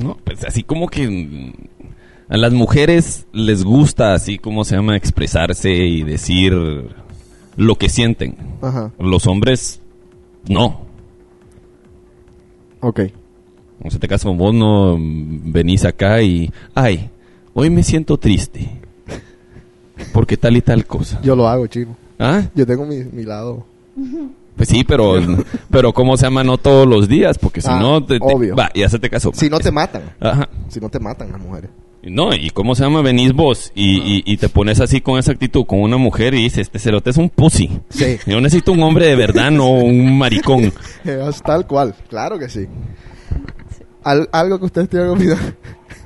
No, 0.00 0.16
pues 0.22 0.44
así 0.44 0.62
como 0.62 0.86
que 0.86 1.52
a 2.28 2.36
las 2.36 2.52
mujeres 2.52 3.26
les 3.32 3.64
gusta 3.64 4.14
así 4.14 4.38
como 4.38 4.64
se 4.64 4.76
llama 4.76 4.96
expresarse 4.96 5.72
y 5.72 6.04
decir 6.04 6.52
lo 7.56 7.74
que 7.74 7.88
sienten. 7.88 8.36
Ajá. 8.62 8.92
Los 9.00 9.26
hombres 9.26 9.80
no. 10.48 10.82
Ok. 12.78 13.00
En 13.00 13.86
este 13.86 14.06
caso 14.06 14.32
vos 14.34 14.54
no 14.54 14.96
venís 15.00 15.84
acá 15.84 16.22
y 16.22 16.52
ay, 16.76 17.10
hoy 17.58 17.70
me 17.70 17.82
siento 17.82 18.18
triste. 18.18 18.70
Porque 20.12 20.36
tal 20.36 20.56
y 20.56 20.60
tal 20.62 20.86
cosa. 20.86 21.20
Yo 21.22 21.34
lo 21.34 21.48
hago, 21.48 21.66
chino. 21.66 21.96
¿Ah? 22.20 22.42
Yo 22.54 22.64
tengo 22.66 22.86
mi, 22.86 23.02
mi 23.04 23.24
lado. 23.24 23.66
Pues 24.56 24.68
sí, 24.68 24.84
pero 24.84 25.14
pero 25.70 25.92
cómo 25.92 26.16
se 26.16 26.24
llama 26.26 26.44
no 26.44 26.56
todos 26.58 26.86
los 26.86 27.08
días, 27.08 27.36
porque 27.38 27.60
si 27.60 27.68
Ah, 27.68 27.80
no 27.80 28.04
te, 28.04 28.18
te- 28.20 28.24
obvio. 28.24 28.54
va, 28.54 28.70
y 28.74 28.82
hacete 28.84 29.10
caso. 29.10 29.32
Si 29.34 29.50
no 29.50 29.58
te 29.58 29.72
matan. 29.72 30.02
Ajá. 30.20 30.48
Si 30.68 30.78
no 30.80 30.88
te 30.88 31.00
matan 31.00 31.32
las 31.32 31.40
mujeres. 31.40 31.70
No, 32.04 32.32
¿y 32.32 32.50
cómo 32.50 32.76
se 32.76 32.84
llama? 32.84 33.02
Venís 33.02 33.32
vos 33.32 33.72
y, 33.74 33.98
y- 33.98 34.22
y 34.24 34.36
te 34.36 34.48
pones 34.48 34.80
así 34.80 35.00
con 35.00 35.18
esa 35.18 35.32
actitud 35.32 35.66
con 35.66 35.80
una 35.80 35.96
mujer 35.96 36.32
y 36.34 36.42
dices, 36.44 36.60
este 36.60 36.78
cerote 36.78 37.10
es 37.10 37.16
un 37.16 37.28
pussy. 37.28 37.80
Sí. 37.90 38.18
Yo 38.26 38.40
necesito 38.40 38.70
un 38.70 38.82
hombre 38.84 39.06
de 39.06 39.16
verdad, 39.16 39.50
no 39.50 39.68
un 39.70 40.16
maricón. 40.16 40.72
Es 41.04 41.42
tal 41.42 41.66
cual, 41.66 41.94
claro 42.08 42.38
que 42.38 42.48
sí. 42.48 42.66
Al- 44.04 44.28
algo 44.30 44.60
que 44.60 44.66
ustedes 44.66 44.88
tienen 44.88 45.08
que 45.08 45.12
olvidar. 45.12 45.54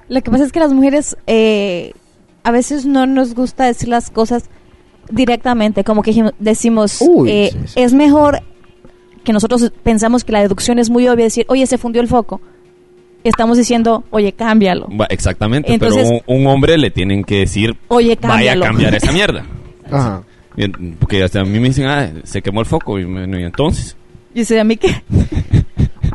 Lo 0.08 0.20
que 0.22 0.30
pasa 0.30 0.44
es 0.44 0.52
que 0.52 0.60
las 0.60 0.72
mujeres 0.72 1.16
eh, 1.26 1.92
a 2.42 2.50
veces 2.50 2.86
no 2.86 3.06
nos 3.06 3.34
gusta 3.34 3.64
decir 3.66 3.88
las 3.88 4.10
cosas 4.10 4.50
directamente, 5.10 5.84
como 5.84 6.02
que 6.02 6.30
decimos, 6.38 6.98
Uy, 7.00 7.30
eh, 7.30 7.50
sí, 7.52 7.58
sí. 7.66 7.80
es 7.80 7.92
mejor 7.92 8.40
que 9.24 9.32
nosotros 9.32 9.72
pensamos 9.82 10.24
que 10.24 10.32
la 10.32 10.40
deducción 10.40 10.78
es 10.78 10.90
muy 10.90 11.06
obvia, 11.08 11.24
decir, 11.24 11.44
oye, 11.48 11.66
se 11.66 11.78
fundió 11.78 12.02
el 12.02 12.08
foco. 12.08 12.40
Estamos 13.24 13.56
diciendo, 13.56 14.02
oye, 14.10 14.32
cámbialo. 14.32 14.88
Va, 14.88 15.06
Exactamente, 15.06 15.72
Entonces- 15.72 16.08
pero 16.08 16.22
un, 16.26 16.40
un 16.42 16.46
hombre 16.48 16.76
le 16.76 16.90
tienen 16.90 17.22
que 17.22 17.38
decir, 17.38 17.76
Oye, 17.88 18.18
vaya 18.20 18.54
a 18.54 18.60
cambiar 18.60 18.94
esa 18.96 19.12
mierda. 19.12 19.44
Ajá. 19.90 20.22
Porque 20.98 21.22
hasta 21.22 21.40
a 21.40 21.44
mí 21.44 21.58
me 21.60 21.68
dicen, 21.68 21.86
ah, 21.86 22.10
se 22.24 22.42
quemó 22.42 22.60
el 22.60 22.66
foco. 22.66 22.98
Y, 22.98 23.04
bueno, 23.04 23.38
¿y 23.38 23.44
entonces, 23.44 23.96
Y 24.34 24.40
dice, 24.40 24.58
¿a 24.58 24.64
mí 24.64 24.76
qué? 24.76 25.02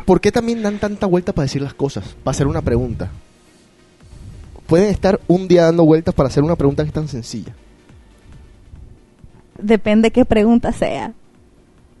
¿Por 0.04 0.20
qué 0.20 0.30
también 0.30 0.62
dan 0.62 0.78
tanta 0.78 1.06
vuelta 1.06 1.32
para 1.32 1.44
decir 1.44 1.62
las 1.62 1.74
cosas? 1.74 2.14
Para 2.22 2.32
hacer 2.32 2.46
una 2.46 2.62
pregunta. 2.62 3.10
Pueden 4.68 4.90
estar 4.90 5.18
un 5.26 5.48
día 5.48 5.64
dando 5.64 5.84
vueltas 5.84 6.14
para 6.14 6.28
hacer 6.28 6.44
una 6.44 6.54
pregunta 6.54 6.84
que 6.84 6.88
es 6.88 6.94
tan 6.94 7.08
sencilla. 7.08 7.54
Depende 9.60 10.10
qué 10.12 10.24
pregunta 10.24 10.70
sea. 10.72 11.12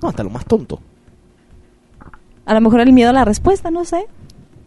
No, 0.00 0.08
hasta 0.08 0.22
lo 0.22 0.30
más 0.30 0.44
tonto. 0.44 0.78
A 2.44 2.54
lo 2.54 2.60
mejor 2.60 2.80
el 2.80 2.92
miedo 2.92 3.10
a 3.10 3.12
la 3.14 3.24
respuesta, 3.24 3.70
no 3.70 3.84
sé. 3.84 4.06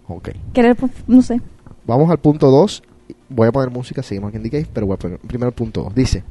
Ok. 0.08 0.30
Querer, 0.54 0.76
no 1.08 1.22
sé. 1.22 1.40
Vamos 1.86 2.10
al 2.12 2.18
punto 2.18 2.50
2. 2.52 2.84
Voy 3.30 3.48
a 3.48 3.52
poner 3.52 3.70
música, 3.70 4.04
seguimos 4.04 4.30
aquí 4.30 4.38
en 4.38 4.50
Cave, 4.50 4.68
pero 4.74 4.88
voy 4.88 4.96
a 4.96 5.00
poner 5.00 5.20
primero 5.20 5.50
el 5.50 5.56
punto 5.56 5.84
2. 5.84 5.96
Dice, 5.96 6.24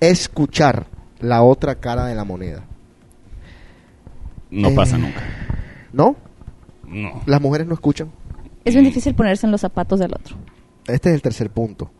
escuchar 0.00 0.86
la 1.20 1.42
otra 1.42 1.74
cara 1.76 2.06
de 2.06 2.14
la 2.14 2.24
moneda. 2.24 2.64
no 4.50 4.68
Eh. 4.70 4.74
pasa 4.74 4.98
nunca? 4.98 5.20
¿No? 5.92 6.16
No. 6.88 7.20
Las 7.26 7.40
mujeres 7.40 7.66
no 7.66 7.74
escuchan. 7.74 8.10
Es 8.64 8.74
bien 8.74 8.84
difícil 8.84 9.14
ponerse 9.14 9.46
en 9.46 9.52
los 9.52 9.60
zapatos 9.60 10.00
del 10.00 10.12
otro. 10.12 10.36
Este 10.92 11.08
es 11.10 11.14
el 11.14 11.22
tercer 11.22 11.50
punto. 11.50 11.90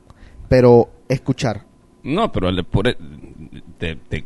Pero 0.48 0.90
escuchar. 1.08 1.64
No, 2.02 2.30
pero 2.32 2.50
le 2.50 2.64
pone- 2.64 2.96
te, 3.78 3.96
te- 3.96 4.24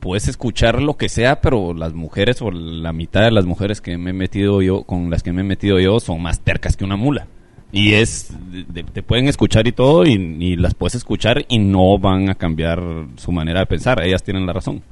puedes 0.00 0.28
escuchar 0.28 0.80
lo 0.82 0.96
que 0.96 1.08
sea, 1.08 1.40
pero 1.40 1.74
las 1.74 1.92
mujeres 1.94 2.40
o 2.42 2.50
la 2.50 2.92
mitad 2.92 3.22
de 3.22 3.30
las 3.32 3.46
mujeres 3.46 3.80
que 3.80 3.98
me 3.98 4.10
he 4.10 4.12
metido 4.12 4.62
yo, 4.62 4.84
con 4.84 5.10
las 5.10 5.22
que 5.22 5.32
me 5.32 5.40
he 5.40 5.44
metido 5.44 5.80
yo, 5.80 5.98
son 6.00 6.22
más 6.22 6.40
tercas 6.40 6.76
que 6.76 6.84
una 6.84 6.96
mula. 6.96 7.26
Y 7.72 7.94
es, 7.94 8.32
de- 8.72 8.82
te 8.84 9.02
pueden 9.02 9.26
escuchar 9.28 9.66
y 9.66 9.72
todo, 9.72 10.06
y, 10.06 10.12
y 10.12 10.56
las 10.56 10.74
puedes 10.74 10.94
escuchar 10.94 11.44
y 11.48 11.58
no 11.58 11.98
van 11.98 12.30
a 12.30 12.34
cambiar 12.34 12.80
su 13.16 13.32
manera 13.32 13.60
de 13.60 13.66
pensar. 13.66 14.02
Ellas 14.02 14.22
tienen 14.22 14.46
la 14.46 14.52
razón. 14.52 14.82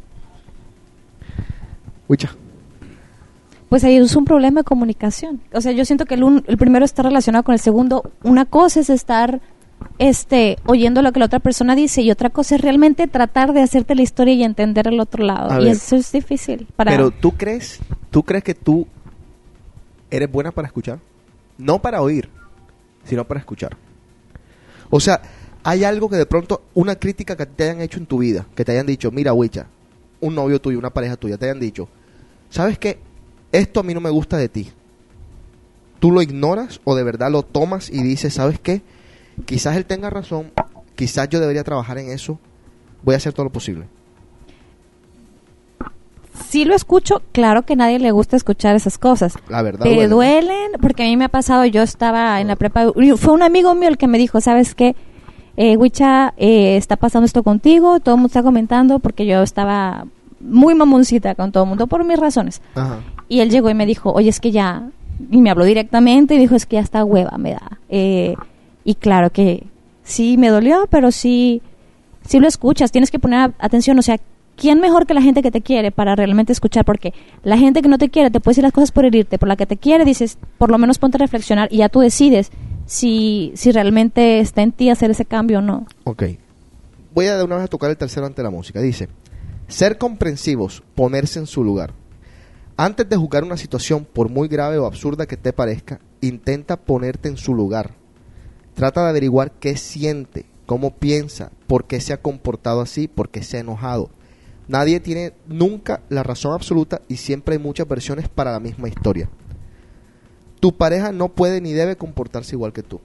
Huicha. 2.08 2.30
Pues 3.68 3.82
ahí 3.84 3.96
es 3.96 4.14
un 4.14 4.24
problema 4.24 4.60
de 4.60 4.64
comunicación. 4.64 5.40
O 5.52 5.60
sea, 5.60 5.72
yo 5.72 5.84
siento 5.84 6.04
que 6.06 6.14
el, 6.14 6.22
un- 6.22 6.44
el 6.46 6.56
primero 6.56 6.84
está 6.84 7.02
relacionado 7.02 7.42
con 7.44 7.52
el 7.52 7.58
segundo. 7.58 8.10
Una 8.22 8.44
cosa 8.44 8.80
es 8.80 8.90
estar 8.90 9.40
este, 9.98 10.58
oyendo 10.66 11.02
lo 11.02 11.12
que 11.12 11.18
la 11.18 11.26
otra 11.26 11.40
persona 11.40 11.74
dice 11.74 12.00
y 12.02 12.10
otra 12.10 12.30
cosa 12.30 12.54
es 12.54 12.60
realmente 12.60 13.08
tratar 13.08 13.52
de 13.52 13.62
hacerte 13.62 13.94
la 13.94 14.02
historia 14.02 14.34
y 14.34 14.44
entender 14.44 14.86
el 14.88 15.00
otro 15.00 15.24
lado. 15.24 15.50
A 15.50 15.60
y 15.60 15.64
ver. 15.64 15.72
eso 15.72 15.96
es 15.96 16.12
difícil. 16.12 16.66
Para... 16.76 16.92
Pero 16.92 17.10
tú 17.10 17.32
crees, 17.32 17.80
tú 18.10 18.22
crees 18.22 18.44
que 18.44 18.54
tú 18.54 18.86
eres 20.10 20.30
buena 20.30 20.52
para 20.52 20.66
escuchar? 20.68 21.00
No 21.58 21.80
para 21.80 22.02
oír, 22.02 22.28
sino 23.04 23.24
para 23.26 23.40
escuchar. 23.40 23.76
O 24.90 25.00
sea, 25.00 25.20
hay 25.64 25.82
algo 25.82 26.08
que 26.08 26.16
de 26.16 26.26
pronto, 26.26 26.62
una 26.74 26.94
crítica 26.94 27.36
que 27.36 27.46
te 27.46 27.64
hayan 27.64 27.80
hecho 27.80 27.98
en 27.98 28.06
tu 28.06 28.18
vida, 28.18 28.46
que 28.54 28.64
te 28.64 28.70
hayan 28.72 28.86
dicho, 28.86 29.10
mira, 29.10 29.32
Wicha, 29.32 29.66
un 30.20 30.34
novio 30.36 30.60
tuyo, 30.60 30.78
una 30.78 30.90
pareja 30.90 31.16
tuya, 31.16 31.36
te 31.36 31.46
hayan 31.46 31.58
dicho, 31.58 31.88
¿sabes 32.50 32.78
qué? 32.78 32.98
Esto 33.52 33.80
a 33.80 33.82
mí 33.82 33.94
no 33.94 34.00
me 34.00 34.10
gusta 34.10 34.36
de 34.36 34.48
ti. 34.48 34.70
Tú 35.98 36.10
lo 36.10 36.22
ignoras 36.22 36.80
o 36.84 36.94
de 36.94 37.04
verdad 37.04 37.30
lo 37.30 37.42
tomas 37.42 37.90
y 37.90 38.02
dices, 38.02 38.34
¿sabes 38.34 38.58
qué? 38.58 38.82
Quizás 39.44 39.76
él 39.76 39.86
tenga 39.86 40.10
razón, 40.10 40.52
quizás 40.94 41.28
yo 41.28 41.40
debería 41.40 41.64
trabajar 41.64 41.98
en 41.98 42.10
eso, 42.10 42.38
voy 43.02 43.14
a 43.14 43.18
hacer 43.18 43.32
todo 43.32 43.44
lo 43.44 43.52
posible. 43.52 43.86
sí 46.48 46.64
lo 46.64 46.74
escucho, 46.74 47.22
claro 47.32 47.62
que 47.62 47.72
a 47.74 47.76
nadie 47.76 47.98
le 47.98 48.10
gusta 48.12 48.36
escuchar 48.36 48.76
esas 48.76 48.98
cosas. 48.98 49.34
La 49.48 49.62
verdad. 49.62 49.84
Te 49.84 49.94
duele. 49.94 50.08
duelen, 50.08 50.72
porque 50.80 51.02
a 51.02 51.06
mí 51.06 51.16
me 51.16 51.24
ha 51.24 51.28
pasado, 51.28 51.64
yo 51.64 51.82
estaba 51.82 52.40
en 52.40 52.48
la 52.48 52.56
prepa, 52.56 52.92
fue 53.16 53.34
un 53.34 53.42
amigo 53.42 53.74
mío 53.74 53.88
el 53.88 53.98
que 53.98 54.06
me 54.06 54.18
dijo, 54.18 54.40
¿sabes 54.40 54.74
qué? 54.74 54.94
Eh, 55.56 55.76
Wicha, 55.76 56.34
eh, 56.36 56.76
está 56.76 56.96
pasando 56.96 57.24
esto 57.24 57.42
contigo, 57.42 58.00
todo 58.00 58.14
el 58.14 58.20
mundo 58.20 58.26
está 58.26 58.42
comentando, 58.42 58.98
porque 58.98 59.26
yo 59.26 59.42
estaba 59.42 60.06
muy 60.46 60.74
mamoncita 60.74 61.34
con 61.34 61.52
todo 61.52 61.64
el 61.64 61.68
mundo 61.68 61.86
por 61.86 62.04
mis 62.04 62.18
razones. 62.18 62.62
Ajá. 62.74 63.00
Y 63.28 63.40
él 63.40 63.50
llegó 63.50 63.70
y 63.70 63.74
me 63.74 63.86
dijo, 63.86 64.12
oye, 64.12 64.28
es 64.28 64.40
que 64.40 64.50
ya, 64.50 64.88
y 65.30 65.40
me 65.40 65.50
habló 65.50 65.64
directamente 65.64 66.34
y 66.34 66.38
dijo, 66.38 66.54
es 66.54 66.66
que 66.66 66.76
ya 66.76 66.82
está 66.82 67.04
hueva, 67.04 67.36
me 67.38 67.52
da. 67.52 67.78
Eh, 67.88 68.34
y 68.84 68.94
claro 68.94 69.30
que 69.30 69.64
sí 70.04 70.36
me 70.36 70.48
dolió, 70.48 70.86
pero 70.90 71.10
sí, 71.10 71.62
sí 72.26 72.38
lo 72.38 72.46
escuchas, 72.46 72.92
tienes 72.92 73.10
que 73.10 73.18
poner 73.18 73.52
atención, 73.58 73.98
o 73.98 74.02
sea, 74.02 74.18
¿quién 74.56 74.80
mejor 74.80 75.06
que 75.06 75.14
la 75.14 75.22
gente 75.22 75.42
que 75.42 75.50
te 75.50 75.60
quiere 75.60 75.90
para 75.90 76.14
realmente 76.14 76.52
escuchar? 76.52 76.84
Porque 76.84 77.12
la 77.42 77.58
gente 77.58 77.82
que 77.82 77.88
no 77.88 77.98
te 77.98 78.08
quiere 78.08 78.30
te 78.30 78.40
puede 78.40 78.52
decir 78.52 78.64
las 78.64 78.72
cosas 78.72 78.92
por 78.92 79.04
herirte, 79.04 79.38
por 79.38 79.48
la 79.48 79.56
que 79.56 79.66
te 79.66 79.76
quiere 79.76 80.04
dices, 80.04 80.38
por 80.58 80.70
lo 80.70 80.78
menos 80.78 80.98
ponte 80.98 81.16
a 81.16 81.20
reflexionar 81.20 81.68
y 81.70 81.78
ya 81.78 81.88
tú 81.88 82.00
decides 82.00 82.50
si, 82.86 83.52
si 83.54 83.72
realmente 83.72 84.40
está 84.40 84.62
en 84.62 84.72
ti 84.72 84.90
hacer 84.90 85.10
ese 85.10 85.24
cambio 85.24 85.58
o 85.58 85.62
no. 85.62 85.86
Ok. 86.04 86.24
Voy 87.14 87.26
a 87.26 87.36
de 87.36 87.44
una 87.44 87.56
vez 87.56 87.64
a 87.64 87.68
tocar 87.68 87.90
el 87.90 87.96
tercero 87.96 88.26
ante 88.26 88.42
la 88.42 88.50
música. 88.50 88.80
Dice, 88.80 89.08
ser 89.68 89.98
comprensivos, 89.98 90.82
ponerse 90.94 91.38
en 91.38 91.46
su 91.46 91.64
lugar. 91.64 91.92
Antes 92.76 93.08
de 93.08 93.16
juzgar 93.16 93.42
una 93.42 93.56
situación, 93.56 94.04
por 94.04 94.28
muy 94.28 94.48
grave 94.48 94.78
o 94.78 94.86
absurda 94.86 95.26
que 95.26 95.36
te 95.36 95.52
parezca, 95.52 96.00
intenta 96.20 96.76
ponerte 96.76 97.28
en 97.28 97.36
su 97.36 97.54
lugar. 97.54 97.94
Trata 98.74 99.02
de 99.02 99.08
averiguar 99.10 99.52
qué 99.52 99.76
siente, 99.76 100.44
cómo 100.66 100.94
piensa, 100.94 101.50
por 101.66 101.86
qué 101.86 102.00
se 102.00 102.12
ha 102.12 102.20
comportado 102.20 102.82
así, 102.82 103.08
por 103.08 103.30
qué 103.30 103.42
se 103.42 103.56
ha 103.56 103.60
enojado. 103.60 104.10
Nadie 104.68 105.00
tiene 105.00 105.32
nunca 105.46 106.02
la 106.08 106.22
razón 106.22 106.52
absoluta 106.52 107.00
y 107.08 107.16
siempre 107.16 107.54
hay 107.54 107.62
muchas 107.62 107.88
versiones 107.88 108.28
para 108.28 108.52
la 108.52 108.60
misma 108.60 108.88
historia. 108.88 109.30
Tu 110.60 110.76
pareja 110.76 111.12
no 111.12 111.28
puede 111.28 111.60
ni 111.60 111.72
debe 111.72 111.96
comportarse 111.96 112.56
igual 112.56 112.72
que 112.72 112.82
tú. 112.82 113.00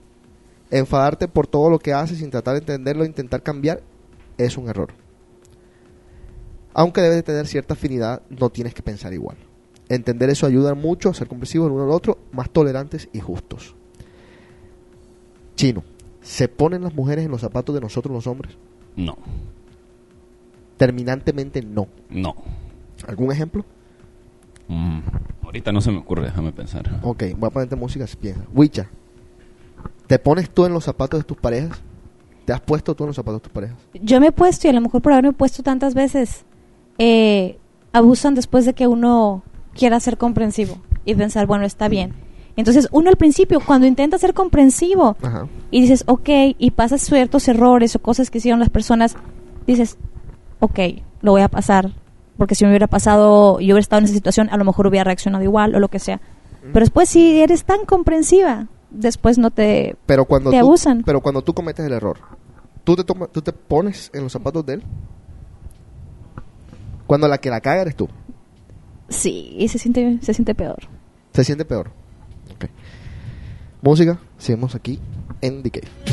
Enfadarte 0.70 1.28
por 1.28 1.46
todo 1.46 1.70
lo 1.70 1.78
que 1.78 1.92
hace 1.92 2.16
sin 2.16 2.30
tratar 2.30 2.54
de 2.54 2.60
entenderlo 2.60 3.04
e 3.04 3.08
intentar 3.08 3.42
cambiar 3.42 3.82
es 4.38 4.58
un 4.58 4.68
error. 4.68 4.92
Aunque 6.74 7.00
debes 7.00 7.16
de 7.16 7.22
tener 7.22 7.46
cierta 7.46 7.74
afinidad, 7.74 8.22
no 8.30 8.50
tienes 8.50 8.74
que 8.74 8.82
pensar 8.82 9.12
igual. 9.12 9.36
Entender 9.88 10.30
eso 10.30 10.46
ayuda 10.46 10.74
mucho 10.74 11.10
a 11.10 11.14
ser 11.14 11.28
comprensivos 11.28 11.66
el 11.66 11.72
uno 11.72 11.84
al 11.84 11.90
otro, 11.90 12.18
más 12.32 12.50
tolerantes 12.50 13.08
y 13.12 13.20
justos. 13.20 13.74
Chino, 15.54 15.84
¿se 16.22 16.48
ponen 16.48 16.82
las 16.82 16.94
mujeres 16.94 17.24
en 17.24 17.30
los 17.30 17.40
zapatos 17.40 17.74
de 17.74 17.80
nosotros 17.80 18.14
los 18.14 18.26
hombres? 18.26 18.56
No, 18.96 19.16
Terminantemente 20.76 21.62
no. 21.62 21.86
no. 22.10 22.34
¿Algún 23.06 23.30
ejemplo? 23.30 23.64
Mm, 24.66 24.98
ahorita 25.44 25.70
no 25.70 25.80
se 25.80 25.92
me 25.92 25.98
ocurre, 25.98 26.24
déjame 26.24 26.52
pensar. 26.52 26.98
Ok, 27.02 27.22
voy 27.36 27.48
a 27.48 27.50
ponerte 27.50 27.76
música 27.76 28.06
si 28.06 28.16
piensas. 28.16 28.44
Wicha, 28.52 28.88
¿te 30.08 30.18
pones 30.18 30.50
tú 30.50 30.64
en 30.66 30.72
los 30.72 30.82
zapatos 30.82 31.20
de 31.20 31.24
tus 31.24 31.36
parejas? 31.36 31.80
¿Te 32.44 32.52
has 32.52 32.60
puesto 32.60 32.96
tú 32.96 33.04
en 33.04 33.08
los 33.08 33.16
zapatos 33.16 33.42
de 33.42 33.44
tus 33.44 33.52
parejas? 33.52 33.76
Yo 33.94 34.18
me 34.20 34.28
he 34.28 34.32
puesto, 34.32 34.66
y 34.66 34.70
a 34.70 34.72
lo 34.72 34.80
mejor 34.80 35.02
por 35.02 35.12
haberme 35.12 35.32
puesto 35.32 35.62
tantas 35.62 35.94
veces, 35.94 36.44
eh, 37.04 37.58
abusan 37.92 38.34
después 38.36 38.64
de 38.64 38.74
que 38.74 38.86
uno 38.86 39.42
quiera 39.74 39.98
ser 39.98 40.18
comprensivo 40.18 40.76
y 41.04 41.16
pensar, 41.16 41.46
bueno, 41.48 41.64
está 41.64 41.88
bien. 41.88 42.14
Entonces, 42.54 42.86
uno 42.92 43.10
al 43.10 43.16
principio, 43.16 43.58
cuando 43.66 43.88
intenta 43.88 44.18
ser 44.18 44.34
comprensivo 44.34 45.16
Ajá. 45.20 45.48
y 45.72 45.80
dices, 45.80 46.04
ok, 46.06 46.28
y 46.58 46.70
pasas 46.70 47.00
ciertos 47.00 47.48
errores 47.48 47.96
o 47.96 47.98
cosas 47.98 48.30
que 48.30 48.38
hicieron 48.38 48.60
las 48.60 48.70
personas, 48.70 49.16
dices, 49.66 49.98
ok, 50.60 50.78
lo 51.22 51.32
voy 51.32 51.42
a 51.42 51.48
pasar. 51.48 51.90
Porque 52.36 52.54
si 52.54 52.64
me 52.64 52.70
hubiera 52.70 52.86
pasado, 52.86 53.58
yo 53.58 53.66
hubiera 53.74 53.80
estado 53.80 53.98
en 54.00 54.04
esa 54.04 54.14
situación, 54.14 54.48
a 54.52 54.56
lo 54.56 54.64
mejor 54.64 54.86
hubiera 54.86 55.04
reaccionado 55.04 55.42
igual 55.42 55.74
o 55.74 55.80
lo 55.80 55.88
que 55.88 55.98
sea. 55.98 56.20
Pero 56.72 56.84
después, 56.84 57.08
si 57.08 57.40
eres 57.40 57.64
tan 57.64 57.84
comprensiva, 57.84 58.68
después 58.90 59.38
no 59.38 59.50
te... 59.50 59.96
Pero 60.06 60.24
cuando 60.26 60.50
Te 60.50 60.60
tú, 60.60 60.64
abusan. 60.66 61.02
Pero 61.04 61.20
cuando 61.20 61.42
tú 61.42 61.52
cometes 61.54 61.84
el 61.84 61.92
error, 61.92 62.18
¿tú 62.84 62.94
te, 62.94 63.02
toma- 63.02 63.26
¿tú 63.26 63.42
te 63.42 63.52
pones 63.52 64.10
en 64.14 64.22
los 64.22 64.32
zapatos 64.32 64.64
de 64.66 64.74
él? 64.74 64.82
Cuando 67.12 67.28
la 67.28 67.36
que 67.36 67.50
la 67.50 67.60
caga 67.60 67.82
eres 67.82 67.94
tú. 67.94 68.08
Sí, 69.10 69.54
y 69.58 69.68
se 69.68 69.78
siente, 69.78 70.18
se 70.22 70.32
siente 70.32 70.54
peor. 70.54 70.78
Se 71.34 71.44
siente 71.44 71.66
peor. 71.66 71.90
Música, 73.82 74.18
seguimos 74.38 74.74
aquí 74.74 74.98
en 75.42 75.62
The 75.62 75.70
Cave. 75.72 76.11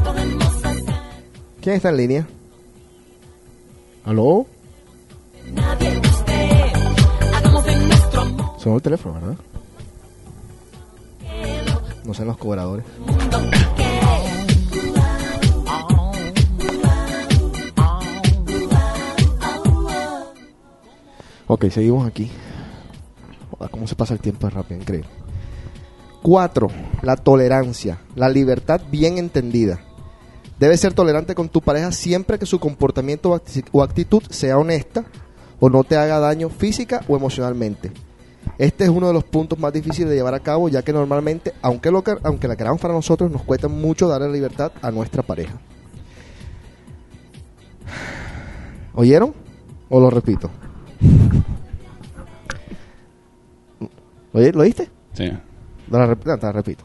Podemos 0.00 0.64
hacer. 0.64 0.94
¿Quién 1.60 1.76
está 1.76 1.90
en 1.90 1.96
línea? 1.96 2.26
¿Aló? 4.04 4.46
Sonó 8.58 8.76
el 8.76 8.82
teléfono, 8.82 9.14
¿verdad? 9.14 9.36
No 12.04 12.14
sean 12.14 12.26
los 12.26 12.36
cobradores. 12.36 12.84
Ok, 21.54 21.66
seguimos 21.68 22.06
aquí. 22.06 22.30
¿Cómo 23.70 23.86
se 23.86 23.94
pasa 23.94 24.14
el 24.14 24.20
tiempo 24.20 24.46
es 24.48 24.54
rápido? 24.54 24.80
Increíble. 24.80 25.10
Cuatro, 26.22 26.68
la 27.02 27.14
tolerancia, 27.16 27.98
la 28.14 28.30
libertad 28.30 28.80
bien 28.90 29.18
entendida. 29.18 29.80
Debes 30.58 30.80
ser 30.80 30.94
tolerante 30.94 31.34
con 31.34 31.50
tu 31.50 31.60
pareja 31.60 31.92
siempre 31.92 32.38
que 32.38 32.46
su 32.46 32.58
comportamiento 32.58 33.30
o 33.32 33.36
acti- 33.38 33.66
o 33.70 33.82
actitud 33.82 34.22
sea 34.30 34.56
honesta 34.56 35.04
o 35.60 35.68
no 35.68 35.84
te 35.84 35.98
haga 35.98 36.18
daño 36.20 36.48
física 36.48 37.02
o 37.06 37.16
emocionalmente. 37.16 37.92
Este 38.56 38.84
es 38.84 38.90
uno 38.90 39.08
de 39.08 39.12
los 39.12 39.24
puntos 39.24 39.58
más 39.58 39.74
difíciles 39.74 40.08
de 40.08 40.16
llevar 40.16 40.32
a 40.34 40.40
cabo, 40.40 40.70
ya 40.70 40.82
que 40.82 40.94
normalmente, 40.94 41.52
aunque, 41.60 41.90
lo, 41.90 42.02
que- 42.02 42.16
aunque 42.22 42.48
la 42.48 42.56
queramos 42.56 42.80
para 42.80 42.94
nosotros, 42.94 43.30
nos 43.30 43.42
cuesta 43.42 43.68
mucho 43.68 44.08
darle 44.08 44.30
libertad 44.32 44.72
a 44.80 44.90
nuestra 44.90 45.22
pareja. 45.22 45.60
¿Oyeron? 48.94 49.34
¿O 49.90 50.00
lo 50.00 50.08
repito? 50.08 50.48
¿Oye- 54.32 54.52
¿Lo 54.52 54.60
oíste? 54.62 54.88
Sí. 55.12 55.30
No, 55.88 55.98
la 55.98 56.06
rep- 56.06 56.24
no, 56.24 56.38
te 56.38 56.46
la 56.46 56.52
repito. 56.52 56.84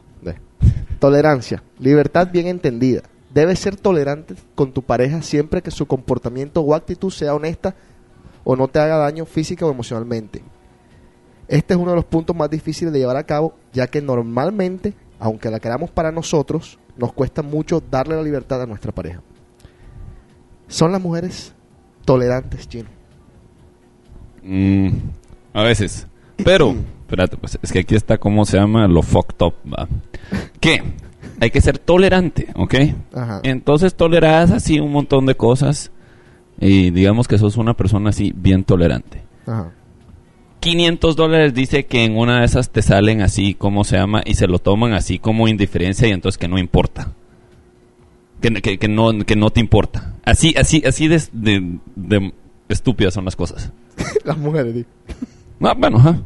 Tolerancia, 0.98 1.62
libertad 1.78 2.28
bien 2.32 2.48
entendida. 2.48 3.02
Debes 3.32 3.60
ser 3.60 3.76
tolerante 3.76 4.34
con 4.56 4.72
tu 4.72 4.82
pareja 4.82 5.22
siempre 5.22 5.62
que 5.62 5.70
su 5.70 5.86
comportamiento 5.86 6.60
o 6.60 6.74
actitud 6.74 7.10
sea 7.12 7.34
honesta 7.36 7.76
o 8.42 8.56
no 8.56 8.66
te 8.66 8.80
haga 8.80 8.96
daño 8.96 9.24
física 9.24 9.64
o 9.64 9.70
emocionalmente. 9.70 10.42
Este 11.46 11.74
es 11.74 11.78
uno 11.80 11.90
de 11.92 11.96
los 11.96 12.04
puntos 12.04 12.34
más 12.34 12.50
difíciles 12.50 12.92
de 12.92 12.98
llevar 12.98 13.16
a 13.16 13.22
cabo, 13.22 13.54
ya 13.72 13.86
que 13.86 14.02
normalmente, 14.02 14.92
aunque 15.20 15.50
la 15.52 15.60
queramos 15.60 15.88
para 15.90 16.10
nosotros, 16.10 16.80
nos 16.96 17.12
cuesta 17.12 17.42
mucho 17.42 17.80
darle 17.88 18.16
la 18.16 18.22
libertad 18.22 18.60
a 18.60 18.66
nuestra 18.66 18.90
pareja. 18.90 19.22
Son 20.66 20.90
las 20.90 21.00
mujeres 21.00 21.54
tolerantes, 22.04 22.68
Chino. 22.68 22.88
Mm, 24.48 24.88
a 25.52 25.62
veces. 25.62 26.06
Pero, 26.42 26.74
espérate, 27.02 27.36
pues, 27.36 27.58
es 27.62 27.70
que 27.72 27.80
aquí 27.80 27.94
está 27.94 28.16
cómo 28.18 28.44
se 28.44 28.56
llama 28.56 28.86
lo 28.88 29.02
fucked 29.02 29.44
up, 29.44 29.54
¿va? 29.70 29.86
¿Qué? 30.60 30.82
Hay 31.40 31.50
que 31.50 31.60
ser 31.60 31.78
tolerante, 31.78 32.48
¿ok? 32.54 32.74
Ajá. 33.14 33.40
Entonces 33.44 33.94
toleras 33.94 34.50
así 34.50 34.80
un 34.80 34.90
montón 34.92 35.26
de 35.26 35.34
cosas 35.36 35.90
y 36.60 36.90
digamos 36.90 37.28
que 37.28 37.38
sos 37.38 37.56
una 37.56 37.74
persona 37.74 38.10
así 38.10 38.32
bien 38.34 38.64
tolerante. 38.64 39.22
Ajá. 39.46 39.70
500 40.60 41.14
dólares 41.14 41.54
dice 41.54 41.86
que 41.86 42.04
en 42.04 42.16
una 42.16 42.40
de 42.40 42.44
esas 42.46 42.70
te 42.70 42.82
salen 42.82 43.20
así, 43.22 43.54
¿cómo 43.54 43.84
se 43.84 43.96
llama? 43.96 44.22
Y 44.24 44.34
se 44.34 44.48
lo 44.48 44.58
toman 44.58 44.92
así 44.92 45.18
como 45.20 45.46
indiferencia 45.46 46.08
y 46.08 46.10
entonces 46.12 46.38
que 46.38 46.48
no 46.48 46.58
importa. 46.58 47.12
Que, 48.40 48.50
que, 48.62 48.78
que 48.78 48.88
no, 48.88 49.16
que 49.24 49.36
no 49.36 49.50
te 49.50 49.60
importa. 49.60 50.14
Así, 50.24 50.54
así, 50.58 50.82
así 50.86 51.06
de, 51.08 51.22
de- 51.32 51.78
de 51.96 52.32
estúpidas 52.68 53.14
son 53.14 53.24
las 53.24 53.36
cosas. 53.36 53.72
las 54.24 54.36
mujeres, 54.38 54.74
digo. 54.74 54.88
Ah, 55.60 55.74
bueno, 55.76 55.98
ajá. 55.98 56.18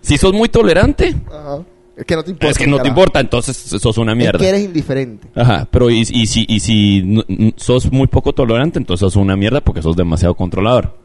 Si 0.00 0.16
sos 0.18 0.32
muy 0.32 0.48
tolerante, 0.48 1.14
Ajá. 1.28 1.62
Es 1.96 2.06
que 2.06 2.16
no 2.16 2.22
te 2.24 2.30
importa. 2.30 2.50
es 2.50 2.56
que 2.58 2.66
no 2.66 2.76
te 2.76 2.82
carajo. 2.84 2.98
importa, 2.98 3.20
entonces 3.20 3.56
sos 3.58 3.98
una 3.98 4.12
Es 4.12 4.18
mierda. 4.18 4.38
que 4.38 4.48
eres 4.48 4.62
indiferente. 4.64 5.28
Ajá, 5.34 5.68
pero 5.70 5.90
y, 5.90 6.00
y 6.00 6.26
si, 6.26 6.46
y 6.48 6.60
si 6.60 6.98
n- 7.00 7.52
sos 7.56 7.92
muy 7.92 8.06
poco 8.06 8.32
tolerante, 8.32 8.78
entonces 8.78 9.00
sos 9.12 9.16
una 9.16 9.36
mierda 9.36 9.60
porque 9.60 9.82
sos 9.82 9.96
demasiado 9.96 10.34
controlador. 10.34 10.96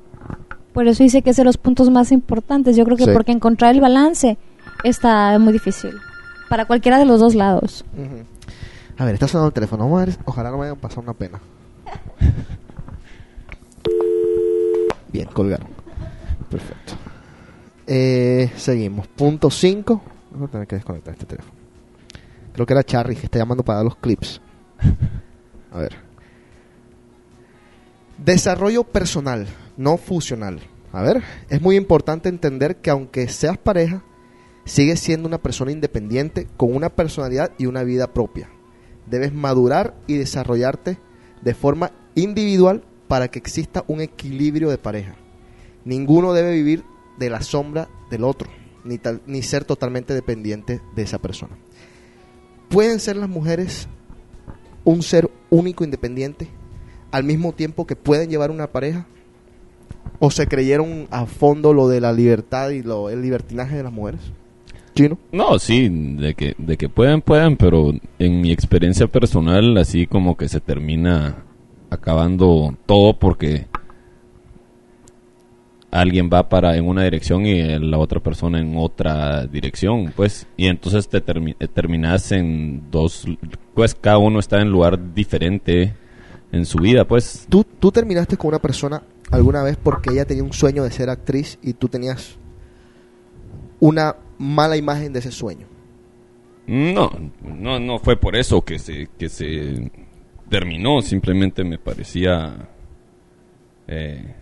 Por 0.74 0.88
eso 0.88 1.04
dice 1.04 1.22
que 1.22 1.32
es 1.32 1.36
de 1.36 1.44
los 1.44 1.58
puntos 1.58 1.90
más 1.90 2.14
importantes. 2.14 2.78
Yo 2.78 2.86
creo 2.86 2.96
que 2.96 3.06
Sí. 3.06 3.12
porque 3.14 3.34
encontrar 3.34 3.76
el 3.76 3.82
balance 3.82 4.38
está 4.86 5.38
muy 5.38 5.52
difícil. 5.52 5.92
Para 6.50 6.64
cualquiera 6.66 6.98
de 6.98 7.06
los 7.06 7.20
dos 7.20 7.36
lados. 7.36 7.84
Ujú. 7.98 8.24
A 8.98 9.04
ver, 9.06 9.16
está 9.16 9.28
sonando 9.28 9.48
el 9.50 9.54
teléfono. 9.54 9.84
Vamos 9.84 10.02
a 10.02 10.06
ver. 10.06 10.16
Ojalá 10.24 10.50
no 10.52 10.58
me 10.60 10.66
hayan 10.66 10.78
pasado 10.78 11.02
una 11.02 11.14
pena. 11.14 11.42
Bien, 15.15 15.30
colgaron. 15.32 15.69
Perfecto. 16.49 16.93
Eh, 17.88 18.51
seguimos. 18.58 19.08
Punto 19.08 19.49
5. 19.49 20.01
Voy 20.32 20.45
a 20.45 20.51
tener 20.51 20.67
que 20.67 20.75
desconectar 20.75 21.13
este 21.13 21.25
teléfono. 21.25 21.56
Creo 22.51 22.65
que 22.65 22.73
era 22.73 22.84
Charry 22.84 23.15
que 23.15 23.28
está 23.28 23.39
llamando 23.39 23.63
para 23.63 23.78
dar 23.78 23.86
los 23.86 23.95
clips. 23.95 24.41
A 25.71 25.80
ver. 25.80 25.95
Desarrollo 28.17 28.84
personal, 28.84 29.47
no 29.78 29.95
fusional. 29.95 30.60
A 30.91 31.01
ver, 31.01 31.23
es 31.47 31.62
muy 31.62 31.78
importante 31.78 32.28
entender 32.28 32.82
que 32.82 32.89
aunque 32.89 33.30
seas 33.30 33.58
pareja, 33.58 34.04
sigues 34.65 34.99
siendo 34.99 35.30
una 35.30 35.41
persona 35.41 35.71
independiente 35.71 36.45
con 36.58 36.75
una 36.75 36.89
personalidad 36.89 37.54
y 37.58 37.67
una 37.67 37.84
vida 37.84 38.13
propia. 38.13 38.49
Debes 39.06 39.34
madurar 39.34 39.95
y 40.08 40.17
desarrollarte 40.17 40.97
de 41.41 41.54
forma 41.54 41.91
individual 42.15 42.84
para 43.08 43.28
que 43.30 43.39
exista 43.39 43.84
un 43.88 44.02
equilibrio 44.02 44.70
de 44.70 44.78
pareja. 44.78 45.15
Ninguno 45.84 46.34
debe 46.34 46.52
vivir 46.54 46.84
de 47.20 47.30
la 47.30 47.41
sombra 47.41 47.88
del 48.10 48.24
otro, 48.24 48.50
ni, 48.84 48.98
tal- 48.98 49.22
ni 49.28 49.41
ser 49.41 49.63
totalmente 49.65 50.13
dependiente 50.13 50.82
de 50.96 51.02
esa 51.04 51.20
persona. 51.20 51.56
¿Pueden 52.70 53.00
ser 53.00 53.15
las 53.18 53.30
mujeres 53.30 53.88
un 54.84 55.02
ser 55.04 55.30
único 55.50 55.84
independiente 55.84 56.48
al 57.12 57.24
mismo 57.24 57.54
tiempo 57.54 57.86
que 57.88 57.96
pueden 57.96 58.30
llevar 58.30 58.52
una 58.52 58.68
pareja? 58.72 59.06
¿O 60.20 60.32
se 60.32 60.48
creyeron 60.48 61.08
a 61.12 61.26
fondo 61.26 61.74
lo 61.74 61.88
de 61.88 62.02
la 62.02 62.12
libertad 62.13 62.70
y 62.72 62.82
lo, 62.82 63.10
el 63.10 63.22
libertinaje 63.22 63.76
de 63.78 63.84
las 63.84 63.94
mujeres? 63.94 64.22
Chino. 64.96 65.18
No, 65.32 65.60
sí, 65.60 65.89
de 65.89 66.34
que, 66.36 66.56
de 66.58 66.78
que 66.78 66.88
pueden, 66.89 67.22
pueden, 67.22 67.58
pero 67.58 67.91
en 68.18 68.41
mi 68.41 68.52
experiencia 68.52 69.08
personal, 69.08 69.78
así 69.78 70.08
como 70.08 70.38
que 70.38 70.48
se 70.48 70.62
termina 70.62 71.44
acabando 71.89 72.76
todo 72.86 73.17
porque 73.17 73.67
alguien 75.91 76.30
va 76.32 76.50
para 76.50 76.76
en 76.76 76.88
una 76.88 77.04
dirección 77.04 77.45
y 77.45 77.80
la 77.80 77.98
otra 77.98 78.19
persona 78.19 78.60
en 78.60 78.76
otra 78.78 79.45
dirección, 79.48 80.12
pues, 80.15 80.45
y 80.58 80.67
entonces 80.67 81.08
te 81.08 81.24
termi- 81.26 81.56
eh, 81.60 81.67
terminas 81.67 82.32
en 82.34 82.84
dos, 82.91 83.26
pues 83.74 83.95
cada 83.95 84.17
uno 84.17 84.39
está 84.39 84.60
en 84.62 84.69
lugar 84.71 85.13
diferente 85.13 85.93
en 86.52 86.65
su 86.65 86.80
vida, 86.80 87.06
pues. 87.08 87.48
¿Tú, 87.50 87.65
tú 87.80 87.91
terminaste 87.91 88.36
con 88.36 88.50
una 88.50 88.60
persona 88.60 89.04
alguna 89.32 89.63
vez 89.63 89.78
porque 89.82 90.12
ella 90.12 90.26
tenía 90.26 90.43
un 90.43 90.54
sueño 90.54 90.84
de 90.84 90.91
ser 90.91 91.10
actriz 91.10 91.58
y 91.62 91.74
tú 91.74 91.88
tenías 91.88 92.38
una 93.80 94.15
mala 94.38 94.76
imagen 94.78 95.13
de 95.13 95.19
ese 95.19 95.32
sueño. 95.32 95.67
No, 96.67 97.12
no, 97.43 97.80
no 97.80 98.00
fue 98.00 98.17
por 98.17 98.36
eso 98.36 98.62
que 98.63 98.80
se, 98.80 99.08
que 99.17 99.30
se 99.30 99.91
terminó, 100.50 101.02
simplemente 101.02 101.64
me 101.64 101.78
parecía 101.78 102.68
eh, 103.88 104.36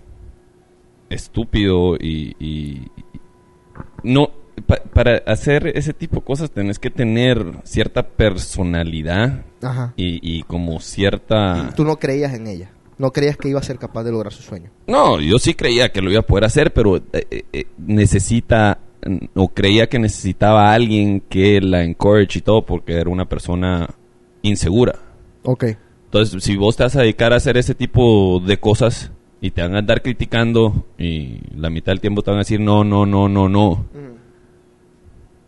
estúpido 1.10 1.96
y, 2.00 2.88
no 4.04 4.30
pa- 4.66 4.82
para 4.94 5.18
hacer 5.26 5.68
ese 5.76 5.94
tipo 5.94 6.18
de 6.18 6.22
cosas 6.26 6.52
tenés 6.52 6.80
que 6.80 6.90
tener 6.90 7.44
cierta 7.64 8.04
personalidad 8.08 9.44
Ajá. 9.62 9.94
y, 9.96 10.20
y 10.38 10.44
como 10.44 10.80
cierta 10.80 11.72
Tú 11.76 11.84
no 11.84 11.98
creías 11.98 12.34
en 12.34 12.48
ella. 12.48 12.72
No 12.98 13.12
creías 13.12 13.38
que 13.38 13.50
iba 13.50 13.60
a 13.60 13.64
ser 13.64 13.80
capaz 13.80 14.04
de 14.04 14.12
lograr 14.12 14.32
su 14.32 14.44
sueño. 14.44 14.70
no 14.88 15.20
yo 15.20 15.40
sí 15.40 15.54
creía 15.56 15.92
que 15.92 16.02
lo 16.02 16.12
iba 16.12 16.20
a 16.20 16.26
poder 16.28 16.46
hacer 16.46 16.72
pero 16.74 16.98
eh, 16.98 17.02
eh, 17.14 17.46
eh, 17.54 17.66
necesita 17.78 18.80
o 19.36 19.50
creía 19.50 19.88
que 19.90 20.00
necesitaba 20.00 20.70
a 20.70 20.74
alguien 20.74 21.20
que 21.22 21.60
la 21.60 21.84
encourage 21.84 22.40
y 22.40 22.42
todo 22.42 22.66
porque 22.66 22.94
era 22.94 23.10
una 23.10 23.26
persona 23.28 23.90
insegura 24.44 24.96
Ok. 25.44 25.66
Entonces, 26.14 26.44
si 26.44 26.58
vos 26.58 26.78
te 26.78 26.84
vas 26.84 26.96
a 26.96 27.02
dedicar 27.02 27.34
a 27.34 27.38
hacer 27.38 27.58
ese 27.58 27.74
tipo 27.74 28.40
de 28.40 28.60
cosas 28.60 29.12
y 29.42 29.50
te 29.50 29.64
van 29.64 29.74
a 29.74 29.80
andar 29.80 30.04
criticando 30.04 30.86
y 30.96 31.40
la 31.58 31.72
mitad 31.72 31.92
del 31.92 32.02
tiempo 32.02 32.22
te 32.22 32.30
van 32.30 32.38
a 32.38 32.42
decir 32.42 32.60
no, 32.60 32.84
no, 32.84 33.08
no, 33.08 33.28
no, 33.28 33.50
no, 33.50 33.84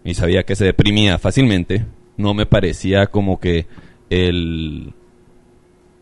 y 0.03 0.15
sabía 0.15 0.41
que 0.41 0.55
se 0.55 0.65
deprimía 0.65 1.19
fácilmente, 1.19 1.85
no 2.17 2.33
me 2.33 2.47
parecía 2.47 3.05
como 3.05 3.39
que 3.39 3.67
el 4.09 4.95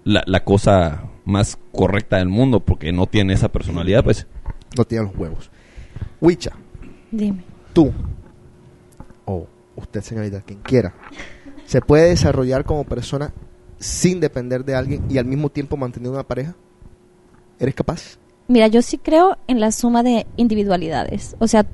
la, 0.06 0.24
la 0.28 0.46
cosa 0.46 1.10
más 1.26 1.60
correcta 1.74 2.20
del 2.20 2.30
mundo 2.30 2.62
porque 2.62 2.94
no 2.94 3.06
tiene 3.06 3.34
esa 3.34 3.52
personalidad, 3.52 4.02
pues. 4.02 4.28
No 4.78 4.86
tiene 4.86 5.08
los 5.08 5.18
huevos. 5.18 5.52
Wicha, 6.22 6.54
Dime. 7.12 7.44
tú, 7.74 7.92
o 9.26 9.46
usted 9.76 10.00
señorita, 10.00 10.40
quien 10.40 10.60
quiera, 10.60 10.94
¿se 11.66 11.82
puede 11.82 12.08
desarrollar 12.08 12.64
como 12.64 12.86
persona 12.86 13.34
sin 13.84 14.20
depender 14.20 14.64
de 14.66 14.76
alguien 14.76 15.04
y 15.10 15.18
al 15.18 15.26
mismo 15.26 15.50
tiempo 15.50 15.78
mantener 15.78 16.12
una 16.12 16.24
pareja? 16.24 16.56
¿Eres 17.60 17.76
capaz? 17.76 18.18
Mira, 18.48 18.68
yo 18.68 18.82
sí 18.82 18.98
creo 18.98 19.38
en 19.48 19.60
la 19.60 19.72
suma 19.72 20.04
de 20.04 20.26
individualidades. 20.38 21.36
O 21.40 21.48
sea, 21.48 21.66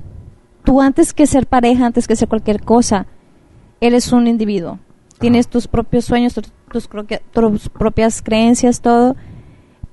tú 0.64 0.80
antes 0.80 1.12
que 1.12 1.26
ser 1.26 1.46
pareja, 1.46 1.86
antes 1.86 2.06
que 2.06 2.16
ser 2.16 2.28
cualquier 2.28 2.62
cosa, 2.62 3.06
eres 3.80 4.12
un 4.12 4.26
individuo. 4.26 4.78
Tienes 5.18 5.48
tus 5.48 5.66
propios 5.66 6.04
sueños, 6.04 6.34
tus, 6.34 6.88
tus 7.32 7.68
propias 7.68 8.22
creencias, 8.22 8.80
todo. 8.80 9.16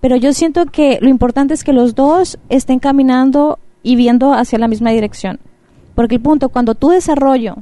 Pero 0.01 0.15
yo 0.15 0.34
siento 0.34 0.65
que 0.67 0.99
lo 1.01 1.10
importante 1.10 1.53
es 1.53 1.63
que 1.63 1.73
los 1.73 1.95
dos 1.95 2.38
estén 2.49 2.80
caminando 2.80 3.60
y 3.84 3.95
viendo 3.95 4.34
hacia 4.34 4.60
la 4.60 4.67
misma 4.67 4.91
dirección. 4.91 5.39
Porque 5.95 6.15
el 6.15 6.21
punto, 6.21 6.49
cuando 6.49 6.75
tu 6.75 6.89
desarrollo 6.89 7.58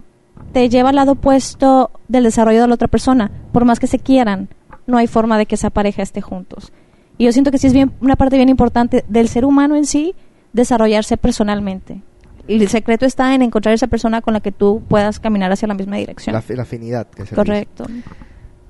te 0.55 0.69
lleva 0.69 0.87
al 0.87 0.95
lado 0.95 1.11
opuesto 1.11 1.91
del 2.07 2.23
desarrollo 2.23 2.61
de 2.61 2.67
la 2.69 2.75
otra 2.75 2.87
persona, 2.87 3.29
por 3.51 3.65
más 3.65 3.77
que 3.77 3.87
se 3.87 3.99
quieran, 3.99 4.47
no 4.87 4.97
hay 4.97 5.05
forma 5.05 5.37
de 5.37 5.47
que 5.47 5.55
esa 5.55 5.69
pareja 5.69 6.01
esté 6.01 6.21
juntos. 6.21 6.71
Y 7.17 7.25
yo 7.25 7.33
siento 7.33 7.51
que 7.51 7.57
sí 7.57 7.67
es 7.67 7.73
bien 7.73 7.91
una 7.99 8.15
parte 8.15 8.37
bien 8.37 8.47
importante 8.47 9.03
del 9.09 9.27
ser 9.27 9.43
humano 9.43 9.75
en 9.75 9.85
sí 9.85 10.15
desarrollarse 10.53 11.17
personalmente. 11.17 12.03
Y 12.47 12.61
el 12.61 12.69
secreto 12.69 13.05
está 13.05 13.35
en 13.35 13.41
encontrar 13.41 13.75
esa 13.75 13.87
persona 13.87 14.21
con 14.21 14.33
la 14.33 14.39
que 14.39 14.53
tú 14.53 14.81
puedas 14.87 15.19
caminar 15.19 15.51
hacia 15.51 15.67
la 15.67 15.73
misma 15.73 15.97
dirección. 15.97 16.33
La, 16.33 16.41
la 16.47 16.61
afinidad. 16.61 17.07
Que 17.07 17.23
se 17.23 17.23
dice. 17.23 17.35
Correcto. 17.35 17.83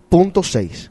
Punto 0.09 0.41
6. 0.41 0.89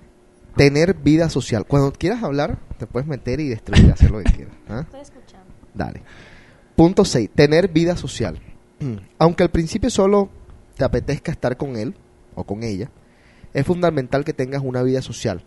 Tener 0.54 0.94
vida 0.94 1.28
social. 1.28 1.66
Cuando 1.66 1.90
quieras 1.92 2.22
hablar, 2.22 2.60
te 2.78 2.86
puedes 2.86 3.08
meter 3.08 3.40
y 3.40 3.48
destruir, 3.48 3.90
hacer 3.90 4.12
lo 4.12 4.18
que 4.18 4.32
quieras. 4.32 4.54
¿ah? 4.68 4.82
Estoy 4.82 5.00
escuchando. 5.00 5.46
Dale. 5.74 6.02
Punto 6.76 7.04
6. 7.04 7.30
Tener 7.34 7.66
vida 7.66 7.96
social. 7.96 8.38
Aunque 9.18 9.42
al 9.42 9.50
principio 9.50 9.90
solo 9.90 10.30
te 10.76 10.84
apetezca 10.84 11.32
estar 11.32 11.56
con 11.56 11.76
él 11.76 11.94
o 12.34 12.44
con 12.44 12.62
ella, 12.62 12.90
es 13.52 13.64
fundamental 13.64 14.24
que 14.24 14.32
tengas 14.32 14.62
una 14.62 14.82
vida 14.82 15.02
social. 15.02 15.44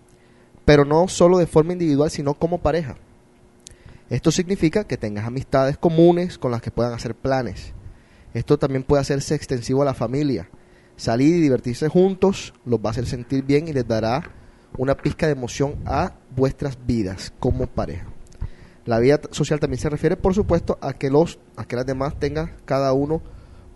Pero 0.66 0.86
no 0.86 1.08
solo 1.08 1.38
de 1.38 1.48
forma 1.48 1.74
individual, 1.74 2.10
sino 2.10 2.34
como 2.34 2.60
pareja. 2.60 2.96
Esto 4.10 4.32
significa 4.32 4.86
que 4.86 4.98
tengas 4.98 5.26
amistades 5.26 5.78
comunes 5.78 6.38
con 6.38 6.52
las 6.52 6.62
que 6.62 6.72
puedan 6.72 6.94
hacer 6.94 7.14
planes. 7.16 7.74
Esto 8.34 8.58
también 8.58 8.84
puede 8.84 9.02
hacerse 9.02 9.36
extensivo 9.36 9.82
a 9.82 9.86
la 9.86 9.94
familia. 9.94 10.50
Salir 10.96 11.36
y 11.36 11.42
divertirse 11.42 11.90
juntos 11.90 12.54
los 12.66 12.80
va 12.80 12.90
a 12.90 12.92
hacer 12.92 13.06
sentir 13.06 13.44
bien 13.44 13.68
y 13.68 13.74
les 13.74 13.88
dará 13.88 14.32
una 14.78 14.96
pizca 14.96 15.26
de 15.26 15.34
emoción 15.34 15.76
a 15.86 16.14
vuestras 16.36 16.78
vidas 16.86 17.34
como 17.40 17.68
pareja. 17.68 18.08
La 18.86 19.00
vida 19.00 19.20
social 19.32 19.60
también 19.60 19.82
se 19.82 19.90
refiere, 19.90 20.16
por 20.16 20.34
supuesto, 20.34 20.78
a 20.82 20.94
que 20.94 21.10
los, 21.10 21.40
a 21.58 21.66
que 21.66 21.76
las 21.76 21.86
demás 21.86 22.18
tengan 22.18 22.54
cada 22.64 22.94
uno 22.94 23.22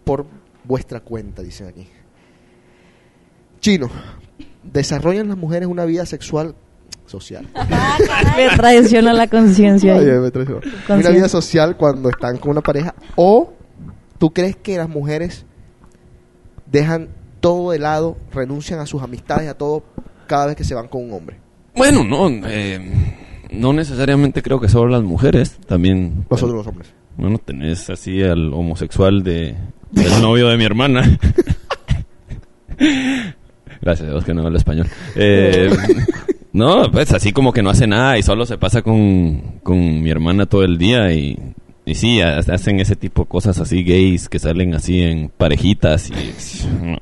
por 0.05 0.25
vuestra 0.63 0.99
cuenta, 0.99 1.41
dicen 1.41 1.67
aquí. 1.67 1.87
Chino, 3.59 3.89
¿desarrollan 4.63 5.27
las 5.27 5.37
mujeres 5.37 5.67
una 5.67 5.85
vida 5.85 6.05
sexual 6.05 6.55
social? 7.05 7.47
Me 8.37 8.49
traiciona 8.55 9.13
la 9.13 9.27
conciencia. 9.27 9.95
Una 9.95 11.09
vida 11.09 11.29
social 11.29 11.77
cuando 11.77 12.09
están 12.09 12.37
con 12.37 12.51
una 12.51 12.61
pareja. 12.61 12.95
¿O 13.15 13.53
tú 14.17 14.31
crees 14.31 14.55
que 14.55 14.77
las 14.77 14.89
mujeres 14.89 15.45
dejan 16.71 17.09
todo 17.39 17.71
de 17.71 17.79
lado, 17.79 18.17
renuncian 18.31 18.79
a 18.79 18.85
sus 18.85 19.01
amistades, 19.01 19.49
a 19.49 19.55
todo, 19.55 19.83
cada 20.27 20.47
vez 20.47 20.55
que 20.55 20.63
se 20.63 20.73
van 20.73 20.87
con 20.87 21.03
un 21.03 21.13
hombre? 21.13 21.37
Bueno, 21.75 22.03
no, 22.03 22.29
eh, 22.47 22.79
no 23.51 23.73
necesariamente 23.73 24.41
creo 24.41 24.59
que 24.59 24.69
solo 24.69 24.89
las 24.89 25.03
mujeres, 25.03 25.57
también... 25.67 26.25
Nosotros 26.29 26.57
los 26.57 26.67
hombres. 26.67 26.93
Bueno, 27.17 27.37
tenés 27.37 27.89
así 27.89 28.21
al 28.23 28.53
homosexual 28.53 29.23
de, 29.23 29.55
del 29.91 30.21
novio 30.21 30.47
de 30.47 30.57
mi 30.57 30.63
hermana. 30.65 31.03
Gracias 33.81 34.07
a 34.07 34.11
Dios 34.11 34.23
que 34.25 34.33
no 34.33 34.45
habla 34.45 34.57
español. 34.57 34.87
Eh, 35.15 35.69
no, 36.53 36.89
pues 36.91 37.11
así 37.13 37.31
como 37.31 37.51
que 37.53 37.61
no 37.63 37.69
hace 37.69 37.87
nada 37.87 38.17
y 38.17 38.23
solo 38.23 38.45
se 38.45 38.57
pasa 38.57 38.81
con, 38.81 39.59
con 39.63 40.01
mi 40.01 40.09
hermana 40.09 40.45
todo 40.45 40.63
el 40.63 40.77
día 40.77 41.11
y, 41.13 41.37
y 41.85 41.95
sí, 41.95 42.21
ha- 42.21 42.37
hacen 42.39 42.79
ese 42.79 42.95
tipo 42.95 43.23
de 43.23 43.27
cosas 43.29 43.59
así 43.59 43.83
gays 43.83 44.29
que 44.29 44.39
salen 44.39 44.73
así 44.75 45.01
en 45.01 45.29
parejitas 45.29 46.09
y... 46.09 46.13
no. 46.85 46.97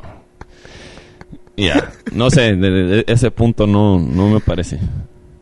No 2.13 2.29
sé, 2.29 2.55
de, 2.55 2.69
de- 2.71 3.03
ese 3.07 3.31
punto 3.31 3.67
no, 3.67 3.99
no 3.99 4.29
me 4.29 4.39
parece. 4.39 4.79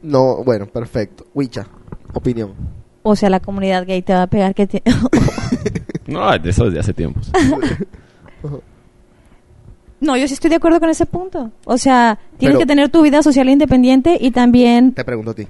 No, 0.01 0.43
bueno, 0.43 0.65
perfecto. 0.65 1.25
Wicha, 1.36 1.67
opinión. 2.13 2.53
O 3.10 3.15
sea, 3.15 3.30
la 3.30 3.39
comunidad 3.39 3.86
gay 3.86 4.02
te 4.02 4.12
va 4.13 4.24
a 4.24 4.28
pegar 4.28 4.54
que 4.54 4.67
te... 4.67 4.84
No, 6.08 6.38
de 6.38 6.50
eso 6.50 6.65
desde 6.65 6.80
hace 6.80 6.93
tiempos. 6.93 7.32
No, 10.00 10.15
yo 10.15 10.28
sí 10.28 10.36
estoy 10.36 10.50
de 10.52 10.58
acuerdo 10.58 10.80
con 10.80 10.89
ese 10.89 11.06
punto. 11.08 11.52
O 11.65 11.78
sea, 11.78 12.20
tienes 12.38 12.54
Pero- 12.56 12.60
que 12.60 12.65
tener 12.67 12.89
tu 12.89 13.02
vida 13.02 13.24
social 13.24 13.50
independiente 13.50 14.17
y 14.20 14.30
también... 14.32 14.93
Te 14.93 15.04
pregunto 15.04 15.32
a 15.32 15.34
ti. 15.34 15.48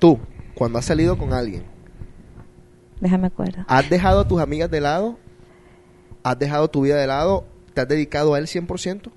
Tú, 0.00 0.18
cuando 0.54 0.78
has 0.78 0.84
salido 0.84 1.16
con 1.16 1.32
alguien, 1.32 1.62
Déjame 3.00 3.26
acuerdo. 3.28 3.62
¿has 3.68 3.88
dejado 3.90 4.20
a 4.20 4.26
tus 4.28 4.40
amigas 4.40 4.70
de 4.70 4.80
lado? 4.80 5.16
¿Has 6.24 6.38
dejado 6.38 6.68
tu 6.68 6.80
vida 6.80 6.96
de 6.96 7.06
lado? 7.06 7.44
¿Te 7.74 7.82
has 7.82 7.88
dedicado 7.88 8.34
a 8.34 8.38
él 8.38 8.46
100%? 8.46 9.10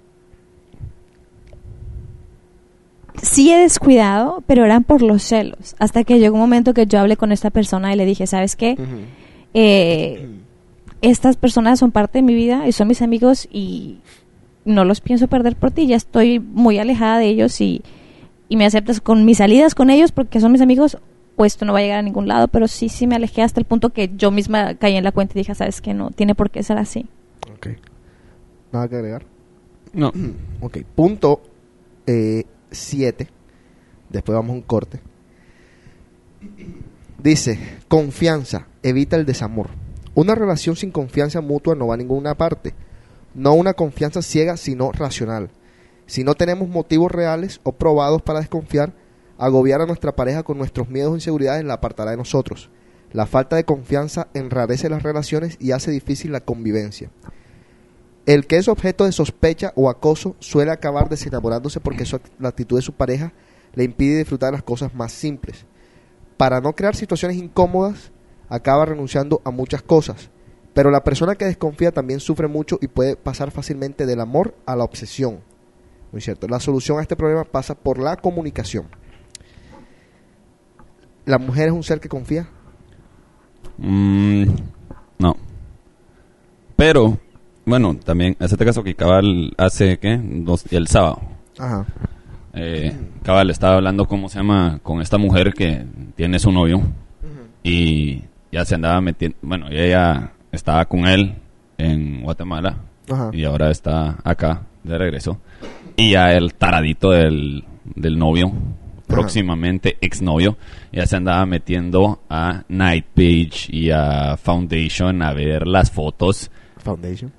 Sí 3.22 3.52
he 3.52 3.58
descuidado, 3.58 4.43
pero 4.48 4.65
eran 4.65 4.84
por 4.84 5.02
los 5.02 5.24
celos. 5.24 5.76
Hasta 5.80 6.04
que 6.04 6.19
llegó 6.19 6.36
un 6.36 6.41
momento 6.41 6.74
que 6.74 6.86
yo 6.86 7.00
hablé 7.00 7.17
con 7.17 7.32
esta 7.32 7.50
persona 7.50 7.93
y 7.93 7.98
le 7.98 8.06
dije, 8.06 8.28
¿sabes 8.28 8.56
qué? 8.56 8.78
Eh, 9.54 10.30
estas 11.02 11.38
personas 11.38 11.80
son 11.80 11.91
parte 11.91 12.19
de 12.19 12.24
mi 12.24 12.34
vida 12.34 12.67
y 12.67 12.72
son 12.72 12.88
mis 12.88 13.02
amigos 13.02 13.48
y 13.52 14.00
no 14.65 14.86
los 14.86 15.02
pienso 15.02 15.28
perder 15.28 15.56
por 15.56 15.72
ti. 15.72 15.88
Ya 15.88 15.95
estoy 15.95 16.39
muy 16.39 16.78
alejada 16.78 17.19
de 17.19 17.28
ellos 17.28 17.60
y, 17.62 17.82
y 18.48 18.58
me 18.58 18.65
aceptas 18.65 19.02
con 19.02 19.26
mis 19.26 19.38
salidas 19.38 19.76
con 19.76 19.89
ellos 19.89 20.12
porque 20.12 20.39
son 20.39 20.52
mis 20.52 20.62
amigos 20.62 20.98
o 21.36 21.45
esto 21.45 21.63
no 21.65 21.74
va 21.74 21.80
a 21.80 21.82
llegar 21.82 22.00
a 22.00 22.04
ningún 22.04 22.28
lado. 22.28 22.48
Pero 22.48 22.67
sí, 22.67 22.89
sí 22.89 23.08
me 23.08 23.15
alejé 23.15 23.41
hasta 23.41 23.60
el 23.60 23.65
punto 23.65 23.89
que 23.89 24.12
yo 24.15 24.32
misma 24.32 24.76
caí 24.76 24.95
en 24.95 25.04
la 25.04 25.12
cuenta 25.12 25.34
y 25.36 25.41
dije, 25.41 25.56
¿sabes 25.56 25.82
qué? 25.82 25.93
No 25.93 26.12
tiene 26.12 26.36
por 26.36 26.50
qué 26.52 26.63
ser 26.63 26.78
así. 26.78 27.06
Ok. 27.54 27.67
Nada 28.72 28.88
que 28.88 28.95
agregar. 28.95 29.26
No. 29.93 30.12
Ok, 30.62 30.80
punto 30.95 31.41
7. 32.71 33.27
Después 34.10 34.36
vamos 34.36 34.51
a 34.51 34.55
un 34.55 34.62
corte. 34.62 34.99
Dice, 37.21 37.60
confianza, 37.88 38.67
evita 38.82 39.15
el 39.15 39.25
desamor. 39.25 39.69
Una 40.15 40.36
relación 40.36 40.75
sin 40.75 40.91
confianza 40.91 41.41
mutua 41.41 41.75
no 41.75 41.88
va 41.88 41.95
a 41.95 41.97
ninguna 41.97 42.36
parte. 42.36 42.73
No 43.34 43.53
una 43.53 43.73
confianza 43.73 44.21
ciega, 44.21 44.58
sino 44.58 44.91
racional. 44.91 45.49
Si 46.08 46.23
no 46.23 46.36
tenemos 46.36 46.69
motivos 46.69 47.12
reales 47.12 47.60
o 47.63 47.73
probados 47.73 48.21
para 48.21 48.39
desconfiar, 48.39 48.93
agobiar 49.38 49.82
a 49.82 49.86
nuestra 49.86 50.15
pareja 50.15 50.43
con 50.43 50.58
nuestros 50.58 50.89
miedos 50.89 51.12
o 51.12 51.15
inseguridades 51.15 51.63
la 51.63 51.75
apartará 51.75 52.12
de 52.12 52.17
nosotros. 52.17 52.69
La 53.12 53.25
falta 53.25 53.55
de 53.55 53.63
confianza 53.63 54.27
enrarece 54.34 54.89
las 54.89 55.03
relaciones 55.03 55.58
y 55.60 55.71
hace 55.71 55.91
difícil 55.91 56.32
la 56.32 56.41
convivencia. 56.41 57.10
El 58.30 58.46
que 58.46 58.58
es 58.58 58.68
objeto 58.68 59.06
de 59.06 59.12
sospecha 59.12 59.74
o 59.76 59.89
acoso 59.89 60.36
suele 60.38 60.70
acabar 60.70 61.10
desenamorándose 61.10 61.80
porque 61.80 62.06
la 62.38 62.50
actitud 62.50 62.76
de 62.76 62.84
su 62.84 62.94
pareja 62.94 63.34
le 63.74 63.84
impide 63.84 64.20
disfrutar 64.20 64.54
las 64.54 64.62
cosas 64.62 64.94
más 64.94 65.12
simples. 65.12 65.65
Para 66.38 66.62
no 66.62 66.74
crear 66.74 66.96
situaciones 66.96 67.38
incómodas, 67.38 68.12
acaba 68.48 68.86
renunciando 68.86 69.42
a 69.46 69.50
muchas 69.50 69.82
cosas. 69.82 70.30
Pero 70.76 70.92
la 70.92 71.04
persona 71.04 71.34
que 71.34 71.46
desconfía 71.46 71.92
también 71.92 72.20
sufre 72.20 72.48
mucho 72.48 72.78
y 72.84 72.88
puede 72.88 73.15
pasar 73.15 73.50
fácilmente 73.50 74.06
del 74.06 74.22
amor 74.22 74.54
a 74.68 74.76
la 74.76 74.84
obsesión. 74.84 75.39
Muy 76.12 76.22
cierto. 76.22 76.48
La 76.48 76.60
solución 76.60 77.00
a 77.00 77.02
este 77.02 77.15
problema 77.15 77.46
pasa 77.46 77.74
por 77.74 77.98
la 77.98 78.15
comunicación. 78.15 78.89
¿La 81.25 81.40
mujer 81.40 81.69
es 81.69 81.73
un 81.73 81.82
ser 81.82 82.00
que 82.00 82.10
confía? 82.10 82.48
Mm, 83.80 84.44
no. 85.17 85.36
Pero, 86.75 87.17
bueno, 87.70 87.96
también, 87.96 88.36
hacete 88.40 88.65
caso 88.65 88.84
que 88.84 88.96
Cabal 88.96 89.54
hace, 89.58 89.98
¿qué? 90.00 90.20
Dos- 90.22 90.65
el 90.72 90.88
sábado. 90.88 91.22
Ajá. 91.58 91.86
Eh, 92.54 92.96
Cabal 93.24 93.50
estaba 93.50 93.76
hablando, 93.76 94.06
¿cómo 94.08 94.28
se 94.30 94.40
llama? 94.40 94.80
Con 94.84 95.02
esta 95.02 95.17
mujer 95.17 95.54
que 95.54 95.86
tiene 96.15 96.40
su 96.40 96.52
novio. 96.52 96.82
Y 97.63 98.24
ya 98.52 98.65
se 98.65 98.76
andaba 98.76 99.00
metiendo, 99.02 99.38
bueno, 99.42 99.67
ella 99.70 100.32
estaba 100.52 100.86
con 100.86 101.06
él 101.06 101.36
en 101.78 102.22
Guatemala. 102.24 102.78
Ajá. 103.12 103.30
Y 103.34 103.44
ahora 103.44 103.70
está 103.72 104.17
acá, 104.24 104.63
de 104.84 104.98
regreso. 104.98 105.40
Y 105.96 106.12
ya 106.12 106.32
el 106.34 106.54
taradito 106.56 107.12
del, 107.12 107.63
del 107.96 108.17
novio, 108.17 108.52
próximamente 109.08 109.98
exnovio, 110.02 110.58
ya 110.92 111.06
se 111.06 111.17
andaba 111.17 111.46
metiendo 111.46 112.22
a 112.30 112.63
Nightpage 112.70 113.70
y 113.70 113.92
a 113.92 114.38
Foundation 114.38 115.22
a 115.22 115.34
ver 115.34 115.67
las 115.67 115.92
fotos. 115.92 116.50
Foundation. 116.78 117.32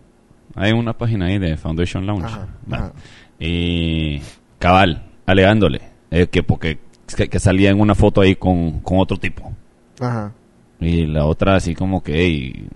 Hay 0.60 0.72
una 0.72 0.92
página 0.96 1.26
ahí 1.26 1.38
de 1.38 1.56
Foundation 1.56 2.06
Lounge. 2.06 2.26
Ajá, 2.26 2.48
Va. 2.72 2.76
ajá. 2.76 2.92
Y 3.38 4.20
cabal, 4.58 5.06
alegándole 5.26 5.80
eh, 6.10 6.26
que 6.26 6.42
porque 6.42 6.78
que, 7.16 7.28
que 7.28 7.38
salía 7.40 7.70
en 7.70 7.80
una 7.80 7.94
foto 7.94 8.20
ahí 8.20 8.36
con, 8.36 8.80
con 8.80 8.98
otro 8.98 9.16
tipo. 9.16 9.52
Ajá. 10.00 10.32
Y 10.80 11.06
la 11.06 11.24
otra 11.26 11.56
así 11.56 11.74
como 11.74 12.02
que, 12.02 12.20
"Ey, 12.20 12.68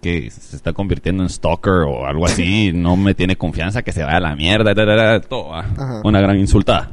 que 0.00 0.30
se 0.30 0.56
está 0.56 0.72
convirtiendo 0.72 1.22
en 1.22 1.28
stalker 1.28 1.84
o 1.86 2.06
algo 2.06 2.24
así, 2.26 2.72
no 2.74 2.96
me 2.96 3.14
tiene 3.14 3.36
confianza, 3.36 3.82
que 3.82 3.92
se 3.92 4.02
vaya 4.02 4.16
a 4.16 4.20
la 4.20 4.34
mierda, 4.36 4.74
da, 4.74 4.84
da, 4.84 4.96
da, 4.96 5.20
todo, 5.20 5.54
ah. 5.54 5.64
Ajá. 5.76 6.00
una 6.04 6.20
gran 6.20 6.38
insultada. 6.38 6.90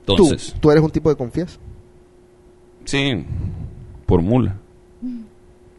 Entonces, 0.00 0.52
¿Tú, 0.54 0.60
¿Tú 0.60 0.70
eres 0.70 0.82
un 0.82 0.90
tipo 0.90 1.08
de 1.08 1.16
confías? 1.16 1.58
Sí, 2.84 3.24
por 4.06 4.20
mula. 4.22 4.56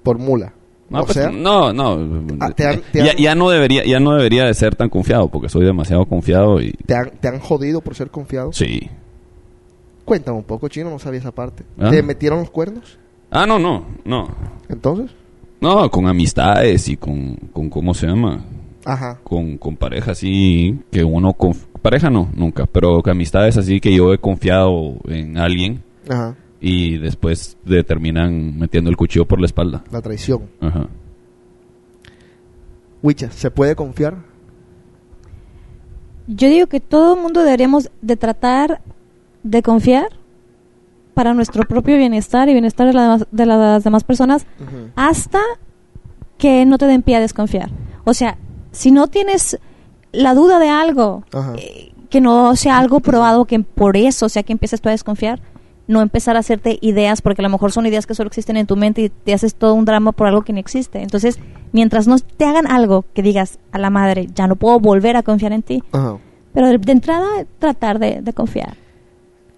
Por 0.03 0.17
mula. 0.17 0.53
No, 0.89 1.01
o 1.01 1.05
pues, 1.05 1.13
sea, 1.17 1.29
no, 1.31 1.73
no. 1.73 1.97
Ah, 2.39 2.51
te 2.51 2.67
han- 2.67 2.81
te 2.91 3.03
ya, 3.03 3.15
ya 3.15 3.33
no 3.36 3.49
debería, 3.49 3.83
ya 3.86 3.99
no 3.99 4.13
debería 4.15 4.45
de 4.45 4.53
ser 4.53 4.75
tan 4.75 4.89
confiado 4.89 5.27
porque 5.29 5.49
soy 5.49 5.65
demasiado 5.65 6.05
confiado 6.05 6.61
y 6.61 6.71
¿te 6.86 6.93
han, 6.95 7.09
te 7.19 7.27
han 7.27 7.39
jodido 7.39 7.81
por 7.81 7.95
ser 7.95 8.09
confiado. 8.11 8.51
sí. 8.53 8.89
Cuéntame 10.05 10.38
un 10.38 10.43
poco, 10.43 10.67
chino, 10.67 10.91
no 10.91 10.99
sabía 10.99 11.19
esa 11.19 11.31
parte. 11.31 11.63
Ah. 11.79 11.89
¿Te 11.89 12.03
metieron 12.03 12.38
los 12.39 12.51
cuernos? 12.51 12.99
Ah, 13.31 13.47
no, 13.47 13.57
no, 13.57 13.86
no. 14.05 14.27
Entonces, 14.69 15.09
No, 15.59 15.89
con 15.89 16.07
amistades 16.07 16.88
y 16.89 16.95
con, 16.97 17.36
con 17.51 17.69
¿cómo 17.71 17.93
se 17.95 18.05
llama? 18.05 18.45
ajá. 18.86 19.19
Con, 19.23 19.57
con 19.57 19.75
parejas 19.77 20.09
así 20.19 20.77
que 20.91 21.03
uno... 21.03 21.33
conf- 21.33 21.65
pareja 21.81 22.11
no, 22.11 22.29
nunca, 22.36 22.67
pero 22.67 23.01
con 23.01 23.11
amistades 23.13 23.57
así 23.57 23.79
que 23.79 23.95
yo 23.95 24.13
he 24.13 24.19
confiado 24.19 24.93
en 25.07 25.39
alguien 25.39 25.81
Ajá. 26.07 26.36
Y 26.62 26.97
después 26.97 27.58
de 27.66 27.84
terminan 27.84 28.58
metiendo 28.58 28.89
el 28.89 28.97
cuchillo 28.97 29.26
por 29.26 29.39
la 29.39 29.45
espalda. 29.45 29.84
La 29.91 30.01
traición. 30.01 30.43
Ajá. 30.62 30.88
Wicha, 33.03 33.30
¿se 33.32 33.51
puede 33.51 33.76
confiar? 33.76 34.16
Yo 36.28 36.49
digo 36.49 36.68
que 36.68 36.80
todo 36.80 37.16
el 37.16 37.22
mundo 37.22 37.43
deberíamos 37.43 37.91
de 38.01 38.16
tratar 38.18 38.82
de 39.43 39.62
confiar 39.62 40.08
para 41.14 41.34
nuestro 41.34 41.64
propio 41.68 41.97
bienestar 41.97 42.49
y 42.49 42.53
bienestar 42.53 42.88
de, 42.88 42.93
la- 42.93 43.28
de 43.32 43.45
las 43.45 43.84
demás 43.84 44.03
personas 44.03 44.45
hasta 44.95 45.39
que 46.38 46.66
no 46.66 46.78
te 46.78 46.88
den 46.88 47.03
pie 47.03 47.18
a 47.18 47.20
desconfiar. 47.22 47.70
O 48.06 48.14
sea, 48.14 48.38
si 48.72 48.91
no 48.91 49.08
tienes 49.08 49.60
la 50.12 50.34
duda 50.34 50.60
de 50.60 50.70
algo, 50.70 51.24
eh, 51.58 51.91
que 52.10 52.22
no 52.22 52.56
sea 52.56 52.78
algo 52.80 52.99
probado, 53.01 53.45
que 53.45 53.60
por 53.60 53.95
eso, 53.95 54.28
sea, 54.30 54.43
que 54.43 54.51
empieces 54.53 54.82
tú 54.82 54.89
a 54.89 54.93
desconfiar, 54.93 55.39
no 55.88 56.01
empezar 56.01 56.36
a 56.36 56.39
hacerte 56.39 56.77
ideas, 56.81 57.21
porque 57.21 57.41
a 57.41 57.43
lo 57.43 57.49
mejor 57.49 57.71
son 57.71 57.86
ideas 57.86 58.07
que 58.07 58.15
solo 58.15 58.27
existen 58.27 58.57
en 58.57 58.65
tu 58.65 58.75
mente 58.75 59.01
y 59.01 59.09
te 59.09 59.33
haces 59.33 59.55
todo 59.55 59.73
un 59.75 59.86
drama 59.86 60.11
por 60.13 60.27
algo 60.27 60.41
que 60.43 60.51
no 60.53 60.59
existe. 60.59 61.01
Entonces, 61.01 61.38
mientras 61.73 62.07
no 62.07 62.17
te 62.19 62.45
hagan 62.45 62.65
algo 62.67 63.05
que 63.13 63.21
digas 63.21 63.59
a 63.71 63.77
la 63.77 63.89
madre, 63.89 64.27
ya 64.33 64.47
no 64.47 64.55
puedo 64.55 64.79
volver 64.79 65.15
a 65.15 65.23
confiar 65.23 65.51
en 65.53 65.61
ti, 65.63 65.83
Ajá. 65.91 66.17
pero 66.53 66.67
de, 66.69 66.77
de 66.79 66.91
entrada 66.91 67.45
tratar 67.59 67.99
de, 67.99 68.21
de 68.21 68.33
confiar. 68.33 68.75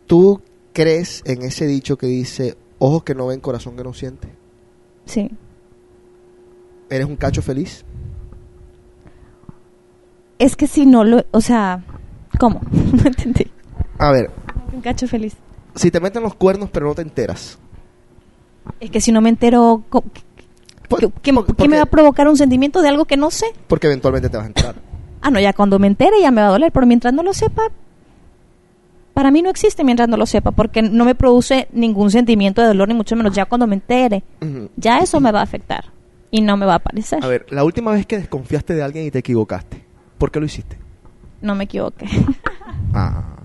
¿Tú 0.05 0.41
crees 0.73 1.21
en 1.25 1.41
ese 1.43 1.65
dicho 1.65 1.97
que 1.97 2.07
dice, 2.07 2.57
ojos 2.79 3.03
que 3.03 3.15
no 3.15 3.27
ven, 3.27 3.39
corazón 3.39 3.75
que 3.77 3.83
no 3.83 3.93
siente? 3.93 4.27
Sí. 5.05 5.29
¿Eres 6.89 7.07
un 7.07 7.15
cacho 7.15 7.41
feliz? 7.41 7.83
Es 10.39 10.55
que 10.55 10.67
si 10.67 10.85
no 10.85 11.03
lo, 11.03 11.25
o 11.31 11.41
sea, 11.41 11.83
¿cómo? 12.39 12.61
no 12.71 13.03
entendí. 13.05 13.47
A 13.97 14.11
ver, 14.11 14.29
Un 14.73 14.81
cacho 14.81 15.07
feliz. 15.07 15.35
Si 15.77 15.91
te 15.91 15.99
meten 15.99 16.23
los 16.23 16.35
cuernos 16.35 16.69
pero 16.71 16.87
no 16.87 16.95
te 16.95 17.01
enteras. 17.01 17.57
Es 18.79 18.89
que 18.91 18.99
si 19.01 19.11
no 19.11 19.21
me 19.21 19.29
entero, 19.29 19.83
co- 19.89 20.03
¿qué, 20.13 20.21
Por- 20.89 20.99
qué- 20.99 21.09
qué- 21.21 21.33
por- 21.33 21.45
qué 21.45 21.53
porque- 21.53 21.69
me 21.69 21.77
va 21.77 21.83
a 21.83 21.87
provocar 21.87 22.27
un 22.27 22.37
sentimiento 22.37 22.81
de 22.81 22.89
algo 22.89 23.05
que 23.05 23.17
no 23.17 23.31
sé? 23.31 23.45
Porque 23.67 23.87
eventualmente 23.87 24.29
te 24.29 24.37
vas 24.37 24.45
a 24.45 24.47
enterar. 24.47 24.75
Ah, 25.19 25.31
no, 25.31 25.39
ya 25.39 25.51
cuando 25.51 25.79
me 25.79 25.87
entere 25.87 26.21
ya 26.21 26.29
me 26.31 26.41
va 26.41 26.47
a 26.47 26.51
doler, 26.51 26.71
pero 26.71 26.85
mientras 26.85 27.11
no 27.13 27.23
lo 27.23 27.33
sepa, 27.33 27.63
para 29.13 29.31
mí 29.31 29.41
no 29.41 29.49
existe 29.49 29.83
mientras 29.83 30.07
no 30.07 30.15
lo 30.15 30.25
sepa, 30.27 30.51
porque 30.51 30.83
no 30.83 31.03
me 31.05 31.15
produce 31.15 31.67
ningún 31.73 32.11
sentimiento 32.11 32.61
de 32.61 32.67
dolor, 32.67 32.87
ni 32.87 32.93
mucho 32.93 33.15
menos 33.15 33.33
ya 33.33 33.45
cuando 33.45 33.65
me 33.65 33.73
entere. 33.75 34.23
Ujú. 34.41 34.69
Ya 34.77 34.99
eso 34.99 35.19
me 35.19 35.31
va 35.31 35.39
a 35.39 35.43
afectar 35.43 35.85
y 36.29 36.41
no 36.41 36.55
me 36.55 36.65
va 36.67 36.73
a 36.73 36.77
aparecer. 36.77 37.23
A 37.23 37.27
ver, 37.27 37.47
la 37.49 37.63
última 37.63 37.91
vez 37.91 38.05
que 38.05 38.17
desconfiaste 38.17 38.75
de 38.75 38.83
alguien 38.83 39.05
y 39.07 39.11
te 39.11 39.19
equivocaste, 39.19 39.83
¿por 40.19 40.29
qué 40.31 40.39
lo 40.39 40.45
hiciste? 40.45 40.77
No 41.41 41.55
me 41.55 41.63
equivoqué. 41.63 42.05
Ah. 42.93 43.36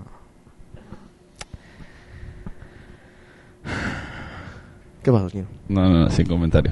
¿Qué 5.03 5.11
pasó, 5.11 5.29
señor? 5.29 5.47
No, 5.67 5.89
no, 5.89 5.99
no, 6.05 6.09
sin 6.09 6.25
comentario. 6.25 6.71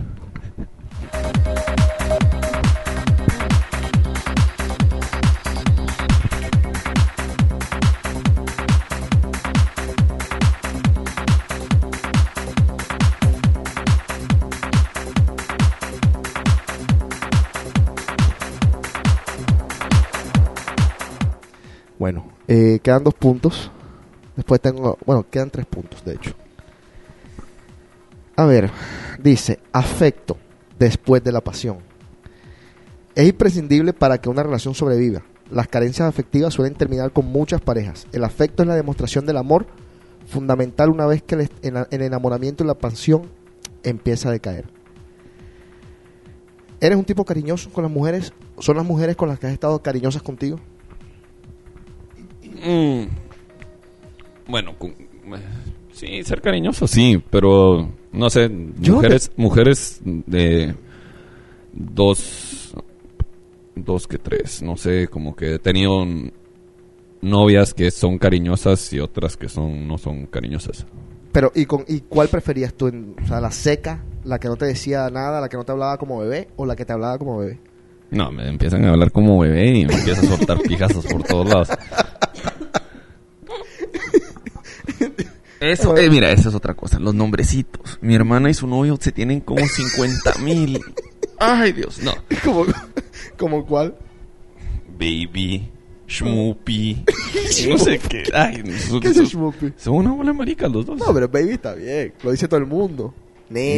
Bueno, 22.00 22.26
eh, 22.48 22.80
quedan 22.82 23.04
dos 23.04 23.14
puntos. 23.14 23.70
Después 24.36 24.60
tengo, 24.60 24.98
bueno, 25.06 25.24
quedan 25.30 25.52
tres 25.52 25.68
puntos, 25.68 26.04
de 26.04 26.16
hecho. 26.16 26.34
A 28.36 28.46
ver, 28.46 28.72
dice, 29.22 29.60
afecto 29.72 30.38
después 30.80 31.24
de 31.24 31.32
la 31.32 31.42
pasión. 31.42 31.80
Es 33.14 33.28
imprescindible 33.28 33.94
para 33.94 34.20
que 34.20 34.30
una 34.30 34.44
relación 34.44 34.74
sobreviva. 34.74 35.22
Las 35.52 35.68
carencias 35.68 36.08
afectivas 36.08 36.54
suelen 36.54 36.76
terminar 36.76 37.12
con 37.12 37.26
muchas 37.26 37.60
parejas. 37.60 38.08
El 38.14 38.24
afecto 38.24 38.64
es 38.64 38.68
la 38.68 38.76
demostración 38.76 39.26
del 39.26 39.38
amor, 39.38 39.68
fundamental 40.28 40.90
una 40.90 41.06
vez 41.06 41.22
que 41.22 41.36
el, 41.36 41.86
enamoramiento 41.92 42.64
y 42.64 42.68
la 42.68 42.76
pasión 42.76 43.24
empieza 43.84 44.30
a 44.30 44.32
decaer. 44.32 44.66
¿Eres 46.80 46.98
un 46.98 47.04
tipo 47.04 47.26
cariñoso 47.26 47.70
con 47.70 47.84
las 47.84 47.92
mujeres? 47.92 48.34
¿Son 48.60 48.78
las 48.78 48.86
mujeres 48.86 49.16
con 49.16 49.28
las 49.28 49.40
que 49.40 49.48
has 49.48 49.54
estado 49.54 49.82
cariñosas 49.84 50.24
contigo? 50.24 50.58
Mm. 52.64 53.04
Bueno, 54.48 54.76
sí, 56.02 56.24
ser 56.24 56.41
cariñoso, 56.41 56.88
sí, 56.88 57.22
pero 57.30 57.89
no 58.12 58.30
sé, 58.30 58.49
Yo 58.80 58.95
mujeres, 58.95 59.32
mujeres 59.36 60.02
de 60.04 60.76
dos, 61.74 62.74
dos 63.76 64.08
que 64.08 64.18
tres, 64.18 64.62
no 64.62 64.78
sé, 64.78 65.08
como 65.08 65.36
que 65.36 65.56
he 65.56 65.60
tenido 65.60 66.04
novias 67.22 67.74
que 67.74 67.91
son 67.91 68.18
cariñosas 68.18 68.91
y 68.93 68.99
otras 68.99 69.38
que 69.38 69.47
son 69.47 69.88
no 69.88 69.97
son 69.97 70.26
cariñosas. 70.26 70.86
Pero, 71.32 71.52
¿y, 71.56 71.66
con, 71.66 71.86
¿y 71.88 72.02
cuál 72.02 72.28
preferías 72.28 72.74
tú? 72.74 72.88
En- 72.88 73.16
o 73.24 73.28
sea, 73.28 73.39
la 73.39 73.52
seca, 73.52 74.04
la 74.26 74.39
que 74.39 74.47
no 74.49 74.58
te 74.58 74.66
decía 74.66 75.10
nada, 75.10 75.39
la 75.39 75.47
que 75.49 75.56
no 75.56 75.64
te 75.64 75.72
hablaba 75.72 75.97
como 75.97 76.20
bebé 76.20 76.49
o 76.58 76.66
la 76.66 76.76
que 76.76 76.84
te 76.84 76.93
hablaba 76.93 77.18
como 77.18 77.38
bebé? 77.38 77.60
No, 78.10 78.30
me 78.32 78.49
empiezan 78.49 78.84
a 78.84 78.89
hablar 78.91 79.12
como 79.12 79.39
bebé 79.39 79.68
y 79.78 79.86
me 79.86 79.93
empiezan 79.93 80.26
a 80.26 80.28
soltar 80.36 80.60
pijazos 80.68 81.06
por 81.06 81.24
todos 81.24 81.47
lados. 81.47 81.70
Eso, 85.62 85.95
eh, 85.95 86.09
mira, 86.09 86.32
esa 86.32 86.49
es 86.49 86.55
otra 86.55 86.74
cosa, 86.74 86.99
los 86.99 87.14
nombrecitos. 87.14 87.99
Mi 88.01 88.16
hermana 88.16 88.49
y 88.49 88.53
su 88.53 88.66
novio 88.68 88.97
se 88.99 89.12
tienen 89.12 89.41
como 89.41 89.66
50 89.66 90.39
mil. 90.39 90.82
Ay, 91.39 91.72
Dios, 91.72 91.99
no. 92.01 92.14
¿Como, 92.43 92.66
como 93.38 93.66
cuál? 93.66 93.95
Baby, 94.97 95.70
Schmoopy, 96.07 97.05
no 97.70 97.78
sé 97.78 97.99
qué. 97.99 98.24
Ay, 98.34 98.64
son, 98.80 98.99
¿Qué 98.99 99.09
es 99.09 99.18
Shmoopy? 99.18 99.74
son 99.78 99.93
una 99.93 100.12
bola 100.12 100.32
de 100.32 100.38
maricas 100.38 100.72
los 100.72 100.86
dos. 100.86 100.97
No, 100.97 101.14
pero 101.14 101.30
baby 101.30 101.51
está 101.51 101.76
bien, 101.76 102.14
lo 102.24 102.32
dice 102.32 102.47
todo 102.47 102.59
el 102.59 102.66
mundo. 102.66 103.14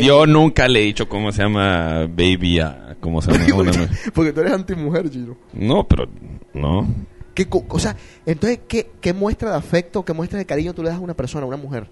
Yo 0.02 0.26
nunca 0.26 0.68
le 0.68 0.82
he 0.82 0.84
dicho 0.84 1.10
cómo 1.10 1.32
se 1.32 1.42
llama 1.42 2.06
Baby 2.06 2.60
a... 2.60 2.96
¿Cómo 3.00 3.22
se 3.22 3.32
llama? 3.32 3.46
una 3.56 3.72
mujer. 3.72 3.90
Porque 4.14 4.32
tú 4.32 4.42
eres 4.42 4.54
antimujer, 4.54 5.10
Gino. 5.10 5.36
No, 5.54 5.88
pero... 5.88 6.08
No. 6.54 6.88
¿Qué, 7.34 7.48
o 7.50 7.80
sea, 7.80 7.96
entonces, 8.26 8.60
¿qué, 8.68 8.92
¿qué 9.02 9.14
muestra 9.14 9.50
de 9.52 9.58
afecto, 9.58 10.04
qué 10.06 10.14
muestra 10.14 10.38
de 10.40 10.46
cariño 10.46 10.74
tú 10.74 10.84
le 10.84 10.90
das 10.90 10.98
a 10.98 11.02
una 11.02 11.14
persona, 11.16 11.46
a 11.46 11.48
una 11.48 11.58
mujer? 11.58 11.88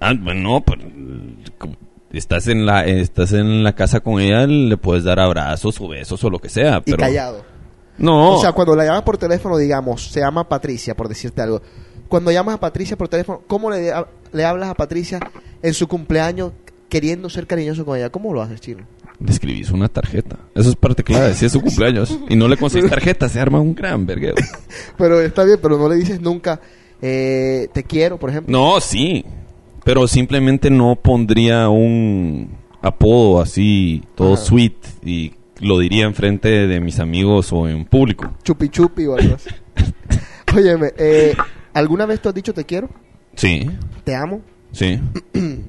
Ah, 0.00 0.14
bueno, 0.18 0.40
no, 0.54 0.60
pero 0.62 0.82
como 1.58 1.74
estás 2.12 2.48
en 2.48 2.64
la 2.66 2.84
estás 2.86 3.32
en 3.32 3.62
la 3.62 3.74
casa 3.74 4.00
con 4.00 4.20
ella, 4.20 4.46
le 4.46 4.76
puedes 4.78 5.04
dar 5.04 5.20
abrazos 5.20 5.80
o 5.80 5.88
besos 5.88 6.22
o 6.24 6.30
lo 6.30 6.38
que 6.38 6.48
sea, 6.48 6.78
Y 6.78 6.90
pero 6.92 6.96
callado. 6.98 7.44
no. 7.98 8.36
O 8.36 8.40
sea, 8.40 8.52
cuando 8.52 8.74
la 8.74 8.84
llamas 8.84 9.02
por 9.02 9.18
teléfono, 9.18 9.56
digamos, 9.58 10.10
se 10.10 10.20
llama 10.20 10.48
Patricia, 10.48 10.96
por 10.96 11.08
decirte 11.08 11.42
algo. 11.42 11.60
Cuando 12.08 12.32
llamas 12.32 12.54
a 12.56 12.60
Patricia 12.60 12.96
por 12.96 13.08
teléfono, 13.08 13.42
¿cómo 13.46 13.70
le, 13.70 13.92
le 14.32 14.44
hablas 14.44 14.70
a 14.70 14.74
Patricia 14.74 15.20
en 15.62 15.74
su 15.74 15.86
cumpleaños 15.86 16.52
queriendo 16.88 17.28
ser 17.30 17.46
cariñoso 17.46 17.84
con 17.84 17.96
ella? 17.98 18.10
¿Cómo 18.10 18.32
lo 18.32 18.40
haces, 18.42 18.60
Chino? 18.60 18.84
Le 19.20 19.30
escribís 19.30 19.70
una 19.70 19.88
tarjeta. 19.88 20.36
Eso 20.54 20.70
es 20.70 20.76
parte 20.76 21.04
clave, 21.04 21.34
si 21.34 21.44
es 21.46 21.52
su 21.52 21.60
cumpleaños 21.60 22.18
y 22.28 22.36
no 22.36 22.48
le 22.48 22.56
conseguís 22.56 22.88
tarjeta, 22.90 23.28
se 23.28 23.38
arma 23.38 23.60
un 23.60 23.74
gran 23.74 24.06
verguero. 24.06 24.36
Pero 24.98 25.20
está 25.20 25.44
bien, 25.44 25.58
pero 25.60 25.78
no 25.78 25.88
le 25.88 25.96
dices 25.96 26.20
nunca, 26.20 26.60
eh, 27.02 27.68
te 27.72 27.84
quiero, 27.84 28.18
por 28.18 28.30
ejemplo. 28.30 28.50
No, 28.52 28.80
sí, 28.80 29.24
pero 29.84 30.06
simplemente 30.08 30.70
no 30.70 30.96
pondría 30.96 31.68
un 31.68 32.50
apodo 32.82 33.40
así 33.40 34.02
todo 34.14 34.34
Ajá. 34.34 34.42
sweet 34.42 34.74
y 35.04 35.32
lo 35.60 35.78
diría 35.78 36.04
enfrente 36.06 36.66
de 36.66 36.80
mis 36.80 36.98
amigos 36.98 37.52
o 37.52 37.68
en 37.68 37.84
público. 37.84 38.30
Chupi 38.42 38.68
chupi 38.68 39.06
o 39.06 39.16
algo 39.16 39.34
así. 39.34 39.50
Óyeme, 40.56 40.92
eh, 40.96 41.34
¿alguna 41.74 42.06
vez 42.06 42.20
tú 42.20 42.28
has 42.30 42.34
dicho 42.34 42.52
te 42.54 42.64
quiero? 42.64 42.88
Sí, 43.34 43.70
¿Te 44.04 44.14
amo? 44.14 44.40
sí. 44.72 44.98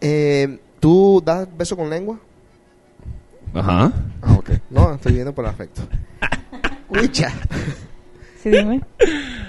Eh, 0.00 0.58
¿Tú 0.80 1.22
das 1.24 1.48
beso 1.56 1.76
con 1.76 1.90
lengua? 1.90 2.18
Ajá. 3.54 3.92
Ah, 4.22 4.34
ok. 4.38 4.50
No, 4.70 4.94
estoy 4.94 5.12
viendo 5.14 5.34
por 5.34 5.46
afecto. 5.46 5.82
Wicha. 6.88 7.32
Sí, 8.40 8.50
dime. 8.50 8.80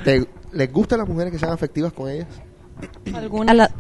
¿Te, 0.04 0.28
¿Les 0.52 0.74
gustan 0.74 0.98
las 0.98 1.08
mujeres 1.08 1.32
que 1.32 1.38
sean 1.38 1.52
afectivas 1.52 1.94
con 1.94 2.10
ellas? 2.10 2.26
Algunas. 3.14 3.48
a 3.52 3.54
la- 3.54 3.72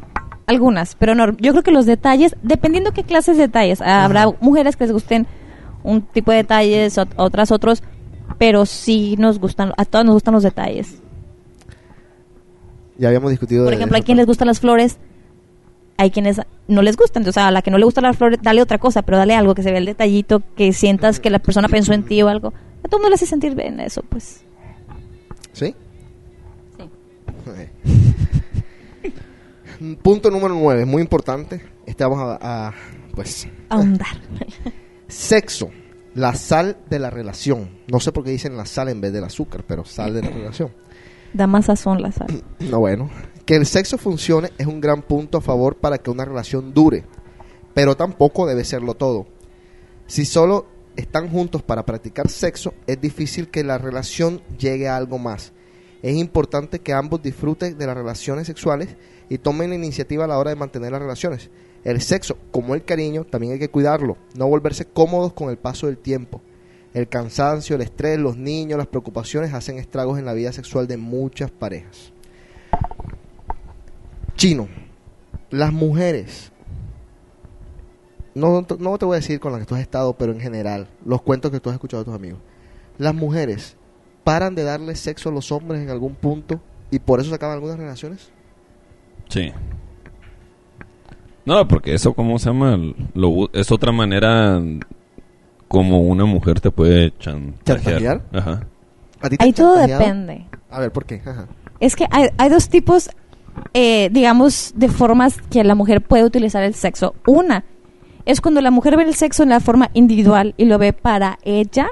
algunas, 0.45 0.93
pero 0.93 1.15
no, 1.15 1.35
yo 1.37 1.51
creo 1.51 1.63
que 1.63 1.71
los 1.71 1.87
detalles, 1.87 2.35
dependiendo 2.43 2.91
qué 2.91 3.03
clases 3.03 3.35
de 3.37 3.43
detalles, 3.47 3.81
habrá 3.81 4.27
mujeres 4.39 4.75
que 4.77 4.83
les 4.83 4.93
gusten 4.93 5.25
un 5.83 6.03
tipo 6.03 6.29
de 6.29 6.37
detalles, 6.37 6.95
ot- 6.99 7.11
otras 7.17 7.51
otros, 7.51 7.81
pero 8.37 8.67
sí 8.67 9.15
nos 9.17 9.39
gustan, 9.39 9.73
a 9.77 9.85
todas 9.85 10.05
nos 10.05 10.13
gustan 10.13 10.35
los 10.35 10.43
detalles. 10.43 10.99
Ya 12.99 13.07
habíamos 13.07 13.31
discutido 13.31 13.63
Por 13.63 13.71
de 13.71 13.77
ejemplo, 13.77 13.95
a 13.95 13.99
esa 13.99 14.05
quien 14.05 14.17
les 14.17 14.27
gustan 14.27 14.47
las 14.47 14.59
flores, 14.59 14.99
hay 15.99 16.11
quienes 16.11 16.39
no 16.69 16.81
les 16.81 16.95
gustan, 16.95 17.27
o 17.27 17.31
sea, 17.33 17.49
a 17.49 17.51
la 17.51 17.61
que 17.61 17.71
no 17.71 17.77
le 17.77 17.83
gustan 17.83 18.05
las 18.05 18.15
flores, 18.15 18.39
dale 18.41 18.61
otra 18.61 18.77
cosa, 18.77 19.01
pero 19.01 19.17
dale 19.17 19.35
algo 19.35 19.53
que 19.53 19.63
se 19.63 19.69
vea 19.69 19.79
el 19.79 19.85
detallito, 19.85 20.41
que 20.55 20.71
sientas 20.71 21.19
que 21.19 21.29
la 21.29 21.39
persona 21.39 21.67
pensó 21.67 21.91
en 21.91 22.03
ti 22.03 22.21
o 22.21 22.29
algo. 22.29 22.53
A 22.83 22.87
todo 22.87 22.97
el 22.97 23.01
mundo 23.01 23.09
le 23.09 23.15
hace 23.15 23.25
sentir 23.25 23.53
bien 23.53 23.81
eso, 23.81 24.01
pues. 24.07 24.45
¿Sí? 25.51 25.75
Sí. 27.45 27.59
Punto 30.01 30.31
número 30.31 30.55
9, 30.55 30.85
muy 30.85 31.01
importante. 31.01 31.61
Este 31.85 32.05
vamos 32.05 32.37
a, 32.41 32.67
a, 32.67 32.73
pues 33.13 33.49
Ahondar. 33.67 34.07
sexo, 35.09 35.69
la 36.15 36.33
sal 36.33 36.77
de 36.89 36.99
la 36.99 37.09
relación. 37.09 37.71
No 37.91 37.99
sé 37.99 38.13
por 38.13 38.23
qué 38.23 38.31
dicen 38.31 38.55
la 38.55 38.65
sal 38.65 38.87
en 38.87 39.01
vez 39.01 39.11
del 39.11 39.25
azúcar, 39.25 39.65
pero 39.67 39.83
sal 39.83 40.13
de 40.13 40.21
la 40.21 40.29
relación. 40.29 40.71
da 41.33 41.45
más 41.45 41.65
sazón 41.65 42.01
la 42.01 42.13
sal. 42.13 42.27
No, 42.71 42.79
bueno. 42.79 43.09
Que 43.49 43.55
el 43.55 43.65
sexo 43.65 43.97
funcione 43.97 44.51
es 44.59 44.67
un 44.67 44.79
gran 44.79 45.01
punto 45.01 45.39
a 45.39 45.41
favor 45.41 45.75
para 45.75 45.97
que 45.97 46.11
una 46.11 46.23
relación 46.23 46.71
dure, 46.71 47.05
pero 47.73 47.97
tampoco 47.97 48.45
debe 48.45 48.63
serlo 48.63 48.93
todo. 48.93 49.25
Si 50.05 50.23
solo 50.23 50.67
están 50.95 51.31
juntos 51.31 51.63
para 51.63 51.83
practicar 51.83 52.29
sexo, 52.29 52.75
es 52.85 53.01
difícil 53.01 53.49
que 53.49 53.63
la 53.63 53.79
relación 53.79 54.43
llegue 54.59 54.87
a 54.87 54.95
algo 54.95 55.17
más. 55.17 55.51
Es 56.03 56.15
importante 56.15 56.77
que 56.77 56.93
ambos 56.93 57.23
disfruten 57.23 57.75
de 57.75 57.87
las 57.87 57.97
relaciones 57.97 58.45
sexuales 58.45 58.95
y 59.29 59.39
tomen 59.39 59.71
la 59.71 59.77
iniciativa 59.77 60.25
a 60.25 60.27
la 60.27 60.37
hora 60.37 60.51
de 60.51 60.55
mantener 60.55 60.91
las 60.91 61.01
relaciones. 61.01 61.49
El 61.83 62.03
sexo, 62.03 62.37
como 62.51 62.75
el 62.75 62.85
cariño, 62.85 63.25
también 63.25 63.53
hay 63.53 63.59
que 63.59 63.71
cuidarlo, 63.71 64.15
no 64.35 64.47
volverse 64.47 64.85
cómodos 64.85 65.33
con 65.33 65.49
el 65.49 65.57
paso 65.57 65.87
del 65.87 65.97
tiempo. 65.97 66.39
El 66.93 67.09
cansancio, 67.09 67.77
el 67.77 67.81
estrés, 67.81 68.19
los 68.19 68.37
niños, 68.37 68.77
las 68.77 68.85
preocupaciones 68.85 69.55
hacen 69.55 69.79
estragos 69.79 70.19
en 70.19 70.25
la 70.25 70.33
vida 70.33 70.51
sexual 70.51 70.85
de 70.85 70.97
muchas 70.97 71.49
parejas. 71.49 72.13
Chino, 74.39 74.69
las 75.49 75.73
mujeres, 75.73 76.53
no, 78.33 78.65
no 78.79 78.97
te 78.97 79.05
voy 79.05 79.15
a 79.15 79.19
decir 79.19 79.37
con 79.41 79.51
las 79.51 79.59
que 79.59 79.67
tú 79.67 79.75
has 79.75 79.81
estado, 79.81 80.13
pero 80.13 80.31
en 80.31 80.39
general, 80.39 80.87
los 81.05 81.21
cuentos 81.21 81.51
que 81.51 81.59
tú 81.59 81.69
has 81.69 81.73
escuchado 81.73 82.03
de 82.03 82.05
tus 82.05 82.15
amigos, 82.15 82.39
las 82.97 83.13
mujeres 83.13 83.75
paran 84.23 84.55
de 84.55 84.63
darle 84.63 84.95
sexo 84.95 85.27
a 85.27 85.33
los 85.33 85.51
hombres 85.51 85.81
en 85.81 85.89
algún 85.89 86.15
punto 86.15 86.61
y 86.89 86.99
por 86.99 87.19
eso 87.19 87.27
se 87.27 87.35
acaban 87.35 87.55
algunas 87.55 87.77
relaciones. 87.77 88.31
Sí. 89.27 89.51
No, 91.43 91.67
porque 91.67 91.93
eso, 91.93 92.13
¿cómo 92.13 92.39
se 92.39 92.45
llama? 92.45 92.79
Lo 93.13 93.49
es 93.51 93.69
otra 93.73 93.91
manera 93.91 94.61
como 95.67 95.99
una 95.99 96.23
mujer 96.23 96.61
te 96.61 96.71
puede 96.71 97.11
chantajear. 97.17 97.83
¿Chantajear? 97.83 98.21
Ajá. 98.31 98.67
¿A 99.19 99.29
ti 99.29 99.35
te 99.35 99.43
Ahí 99.43 99.51
todo 99.51 99.85
depende. 99.85 100.45
A 100.69 100.79
ver, 100.79 100.93
¿por 100.93 101.03
qué? 101.03 101.21
Ajá. 101.25 101.49
Es 101.81 101.97
que 101.97 102.05
hay, 102.09 102.29
hay 102.37 102.49
dos 102.49 102.69
tipos, 102.69 103.09
eh, 103.73 104.09
digamos, 104.11 104.73
de 104.75 104.89
formas 104.89 105.37
que 105.49 105.63
la 105.63 105.75
mujer 105.75 106.01
puede 106.01 106.23
utilizar 106.23 106.63
el 106.63 106.73
sexo. 106.73 107.15
Una 107.25 107.63
es 108.25 108.41
cuando 108.41 108.61
la 108.61 108.71
mujer 108.71 108.97
ve 108.97 109.03
el 109.03 109.15
sexo 109.15 109.43
en 109.43 109.49
la 109.49 109.59
forma 109.59 109.89
individual 109.93 110.53
y 110.57 110.65
lo 110.65 110.77
ve 110.77 110.93
para 110.93 111.39
ella. 111.43 111.87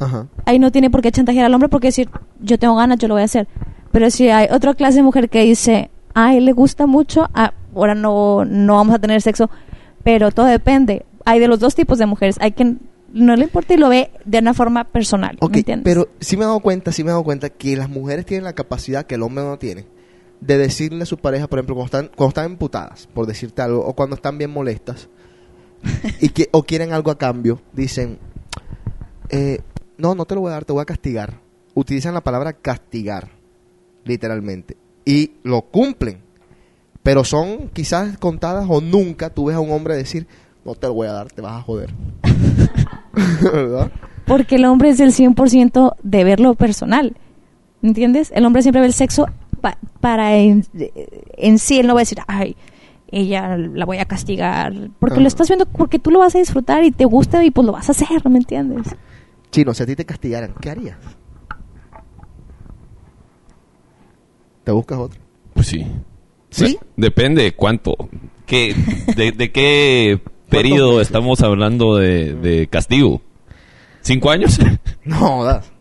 Ajá. 0.00 0.26
Ahí 0.44 0.58
no 0.58 0.70
tiene 0.70 0.90
por 0.90 1.02
qué 1.02 1.10
chantajear 1.10 1.46
al 1.46 1.54
hombre 1.54 1.68
porque 1.68 1.88
decir, 1.88 2.08
yo 2.40 2.58
tengo 2.58 2.76
ganas, 2.76 2.98
yo 2.98 3.08
lo 3.08 3.14
voy 3.14 3.22
a 3.22 3.26
hacer. 3.26 3.48
Pero 3.90 4.10
si 4.10 4.28
hay 4.28 4.48
otra 4.50 4.74
clase 4.74 4.96
de 4.98 5.02
mujer 5.02 5.28
que 5.28 5.42
dice, 5.42 5.90
a 6.14 6.34
él 6.34 6.44
le 6.44 6.52
gusta 6.52 6.86
mucho, 6.86 7.28
ah, 7.34 7.52
ahora 7.74 7.94
no, 7.94 8.44
no 8.44 8.74
vamos 8.74 8.94
a 8.94 8.98
tener 8.98 9.20
sexo. 9.22 9.50
Pero 10.04 10.30
todo 10.30 10.46
depende. 10.46 11.04
Hay 11.24 11.40
de 11.40 11.48
los 11.48 11.58
dos 11.58 11.74
tipos 11.74 11.98
de 11.98 12.06
mujeres. 12.06 12.36
Hay 12.40 12.52
quien 12.52 12.80
no 13.12 13.34
le 13.36 13.44
importa 13.44 13.74
y 13.74 13.76
lo 13.76 13.88
ve 13.88 14.10
de 14.24 14.38
una 14.38 14.54
forma 14.54 14.84
personal. 14.84 15.36
Ok, 15.40 15.52
¿me 15.52 15.58
entiendes? 15.58 15.84
pero 15.84 16.08
sí 16.20 16.36
me 16.36 16.44
he 16.44 16.46
dado 16.46 16.60
cuenta, 16.60 16.92
sí 16.92 17.02
me 17.02 17.08
he 17.08 17.12
dado 17.12 17.24
cuenta 17.24 17.48
que 17.48 17.76
las 17.76 17.88
mujeres 17.88 18.26
tienen 18.26 18.44
la 18.44 18.52
capacidad 18.52 19.06
que 19.06 19.14
el 19.14 19.22
hombre 19.22 19.44
no 19.44 19.58
tiene 19.58 19.86
de 20.40 20.58
decirle 20.58 21.02
a 21.02 21.06
su 21.06 21.18
pareja, 21.18 21.46
por 21.46 21.58
ejemplo, 21.58 21.74
cuando 21.74 21.86
están, 21.86 22.10
cuando 22.14 22.28
están 22.28 22.46
emputadas, 22.46 23.08
por 23.12 23.26
decirte 23.26 23.62
algo, 23.62 23.84
o 23.84 23.94
cuando 23.94 24.16
están 24.16 24.38
bien 24.38 24.50
molestas, 24.50 25.08
y 26.20 26.28
que, 26.30 26.48
o 26.52 26.62
quieren 26.62 26.92
algo 26.92 27.10
a 27.10 27.18
cambio, 27.18 27.60
dicen, 27.72 28.18
eh, 29.30 29.60
no, 29.96 30.14
no 30.14 30.24
te 30.24 30.34
lo 30.34 30.42
voy 30.42 30.50
a 30.50 30.54
dar, 30.54 30.64
te 30.64 30.72
voy 30.72 30.82
a 30.82 30.86
castigar. 30.86 31.40
Utilizan 31.74 32.14
la 32.14 32.22
palabra 32.22 32.52
castigar, 32.52 33.30
literalmente, 34.04 34.76
y 35.04 35.32
lo 35.42 35.62
cumplen. 35.62 36.22
Pero 37.02 37.24
son 37.24 37.68
quizás 37.70 38.18
contadas 38.18 38.66
o 38.68 38.80
nunca 38.80 39.30
tú 39.30 39.46
ves 39.46 39.56
a 39.56 39.60
un 39.60 39.70
hombre 39.70 39.96
decir, 39.96 40.26
no 40.64 40.74
te 40.74 40.86
lo 40.88 40.94
voy 40.94 41.08
a 41.08 41.12
dar, 41.12 41.30
te 41.30 41.40
vas 41.40 41.58
a 41.58 41.62
joder. 41.62 41.94
¿Verdad? 43.42 43.90
Porque 44.26 44.56
el 44.56 44.64
hombre 44.66 44.90
es 44.90 45.00
el 45.00 45.12
100% 45.12 45.94
de 46.02 46.24
verlo 46.24 46.54
personal. 46.54 47.16
¿Entiendes? 47.80 48.30
El 48.34 48.44
hombre 48.44 48.62
siempre 48.62 48.80
ve 48.80 48.88
el 48.88 48.92
sexo 48.92 49.26
pa- 49.58 49.78
para 50.00 50.36
en, 50.36 50.64
en 51.36 51.58
sí. 51.58 51.78
Él 51.80 51.86
no 51.86 51.94
va 51.94 52.00
a 52.00 52.02
decir, 52.02 52.18
ay, 52.26 52.56
ella 53.10 53.56
la 53.56 53.84
voy 53.84 53.98
a 53.98 54.04
castigar. 54.06 54.72
Porque 54.98 55.20
lo 55.20 55.28
estás 55.28 55.48
viendo, 55.48 55.66
porque 55.66 55.98
tú 55.98 56.10
lo 56.10 56.18
vas 56.20 56.34
a 56.34 56.38
disfrutar 56.38 56.84
y 56.84 56.90
te 56.90 57.04
gusta 57.04 57.44
y 57.44 57.50
pues 57.50 57.66
lo 57.66 57.72
vas 57.72 57.88
a 57.88 57.92
hacer, 57.92 58.28
¿me 58.28 58.38
entiendes? 58.38 58.86
Chino, 59.50 59.72
si 59.74 59.82
a 59.82 59.86
ti 59.86 59.96
te 59.96 60.04
castigaran, 60.04 60.54
¿qué 60.60 60.70
harías? 60.70 60.96
¿Te 64.64 64.72
buscas 64.72 64.98
otro? 64.98 65.20
Pues 65.54 65.66
sí. 65.66 65.86
¿Sí? 66.50 66.78
Depende 66.96 67.42
de 67.42 67.52
cuánto. 67.54 67.96
¿Qué, 68.46 68.74
de, 69.16 69.32
de 69.32 69.52
qué 69.52 70.20
periodo 70.48 71.00
estamos 71.00 71.40
hablando 71.42 71.96
de, 71.96 72.34
de 72.34 72.66
castigo? 72.68 73.20
¿Cinco 74.02 74.30
años? 74.30 74.58
No, 75.04 75.42
das. 75.42 75.72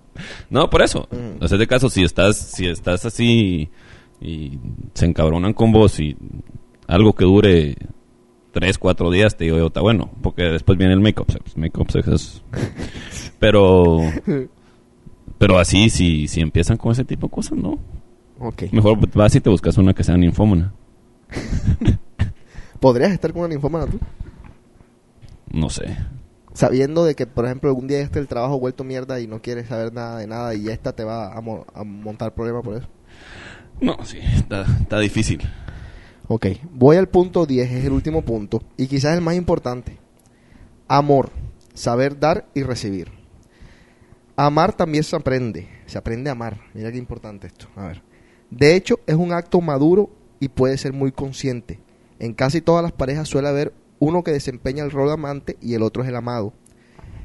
No, 0.50 0.70
por 0.70 0.82
eso. 0.82 1.08
Mm. 1.12 1.40
No 1.40 1.48
de 1.48 1.68
caso, 1.68 1.90
si 1.90 2.04
estás, 2.04 2.38
si 2.38 2.68
estás 2.68 3.06
así 3.06 3.70
y 4.22 4.60
se 4.94 5.06
encabronan 5.06 5.54
con 5.54 5.72
vos 5.72 6.00
y 6.00 6.18
algo 6.88 7.14
que 7.14 7.26
dure 7.26 7.76
tres, 8.52 8.78
cuatro 8.78 9.12
días, 9.12 9.38
te 9.38 9.46
digo, 9.46 9.58
yo, 9.58 9.68
está 9.68 9.82
bueno, 9.82 10.10
porque 10.22 10.44
después 10.44 10.78
viene 10.78 10.94
el 10.94 11.00
make-up 11.00 11.32
sex. 11.32 11.58
Make-up 11.58 11.92
sex 11.92 12.08
es... 12.08 12.42
Pero... 13.40 14.00
Pero 15.38 15.60
así, 15.60 15.90
si, 15.90 16.28
si 16.28 16.42
empiezan 16.42 16.78
con 16.78 16.92
ese 16.92 17.06
tipo 17.06 17.28
de 17.28 17.32
cosas, 17.32 17.58
no. 17.58 17.78
Ok. 18.40 18.64
Mejor 18.72 18.98
vas 19.14 19.36
y 19.36 19.42
te 19.42 19.50
buscas 19.50 19.78
una 19.78 19.94
que 19.94 20.04
sea 20.04 20.18
ninfómana. 20.18 20.74
¿Podrías 22.80 23.12
estar 23.12 23.32
con 23.34 23.42
una 23.42 23.50
ninfómana 23.50 23.86
tú? 23.86 24.00
No 25.52 25.70
sé. 25.70 25.96
Sabiendo 26.58 27.06
de 27.06 27.14
que, 27.14 27.28
por 27.28 27.46
ejemplo, 27.46 27.70
algún 27.70 27.88
día 27.88 28.00
este 28.00 28.18
el 28.18 28.28
trabajo 28.28 28.60
vuelto 28.60 28.84
mierda 28.84 29.20
y 29.20 29.28
no 29.28 29.44
quieres 29.44 29.68
saber 29.68 29.94
nada 29.94 30.18
de 30.18 30.26
nada 30.26 30.56
y 30.56 30.70
esta 30.70 30.92
te 30.92 31.04
va 31.04 31.32
a, 31.32 31.40
mo- 31.40 31.68
a 31.72 31.84
montar 31.84 32.34
problema 32.34 32.64
por 32.64 32.78
eso. 32.78 32.88
No, 33.80 34.04
sí, 34.04 34.18
está, 34.36 34.66
está 34.82 34.98
difícil. 34.98 35.40
Ok, 36.28 36.48
voy 36.72 36.98
al 36.98 37.10
punto 37.10 37.46
10, 37.46 37.72
es 37.72 37.86
el 37.86 37.92
último 37.92 38.24
punto 38.24 38.64
y 38.76 38.88
quizás 38.88 39.16
el 39.16 39.22
más 39.22 39.36
importante. 39.36 40.00
Amor, 40.88 41.30
saber 41.76 42.20
dar 42.20 42.48
y 42.56 42.64
recibir. 42.64 43.12
Amar 44.36 44.74
también 44.74 45.04
se 45.04 45.16
aprende, 45.16 45.68
se 45.86 46.00
aprende 46.00 46.32
a 46.32 46.34
amar. 46.34 46.60
Mira 46.74 46.92
qué 46.92 46.98
importante 46.98 47.46
esto. 47.46 47.68
A 47.76 47.86
ver. 47.90 48.02
De 48.50 48.76
hecho, 48.76 49.00
es 49.06 49.16
un 49.16 49.32
acto 49.32 49.62
maduro 49.62 50.10
y 50.40 50.48
puede 50.50 50.76
ser 50.80 50.92
muy 50.92 51.12
consciente. 51.12 51.80
En 52.18 52.34
casi 52.34 52.62
todas 52.62 52.82
las 52.82 52.94
parejas 52.94 53.28
suele 53.30 53.48
haber 53.48 53.74
uno 54.00 54.24
que 54.24 54.32
desempeña 54.32 54.84
el 54.84 54.92
rol 54.92 55.08
de 55.08 55.14
amante 55.14 55.58
y 55.62 55.74
el 55.74 55.84
otro 55.84 56.04
es 56.04 56.10
el 56.10 56.16
amado. 56.16 56.54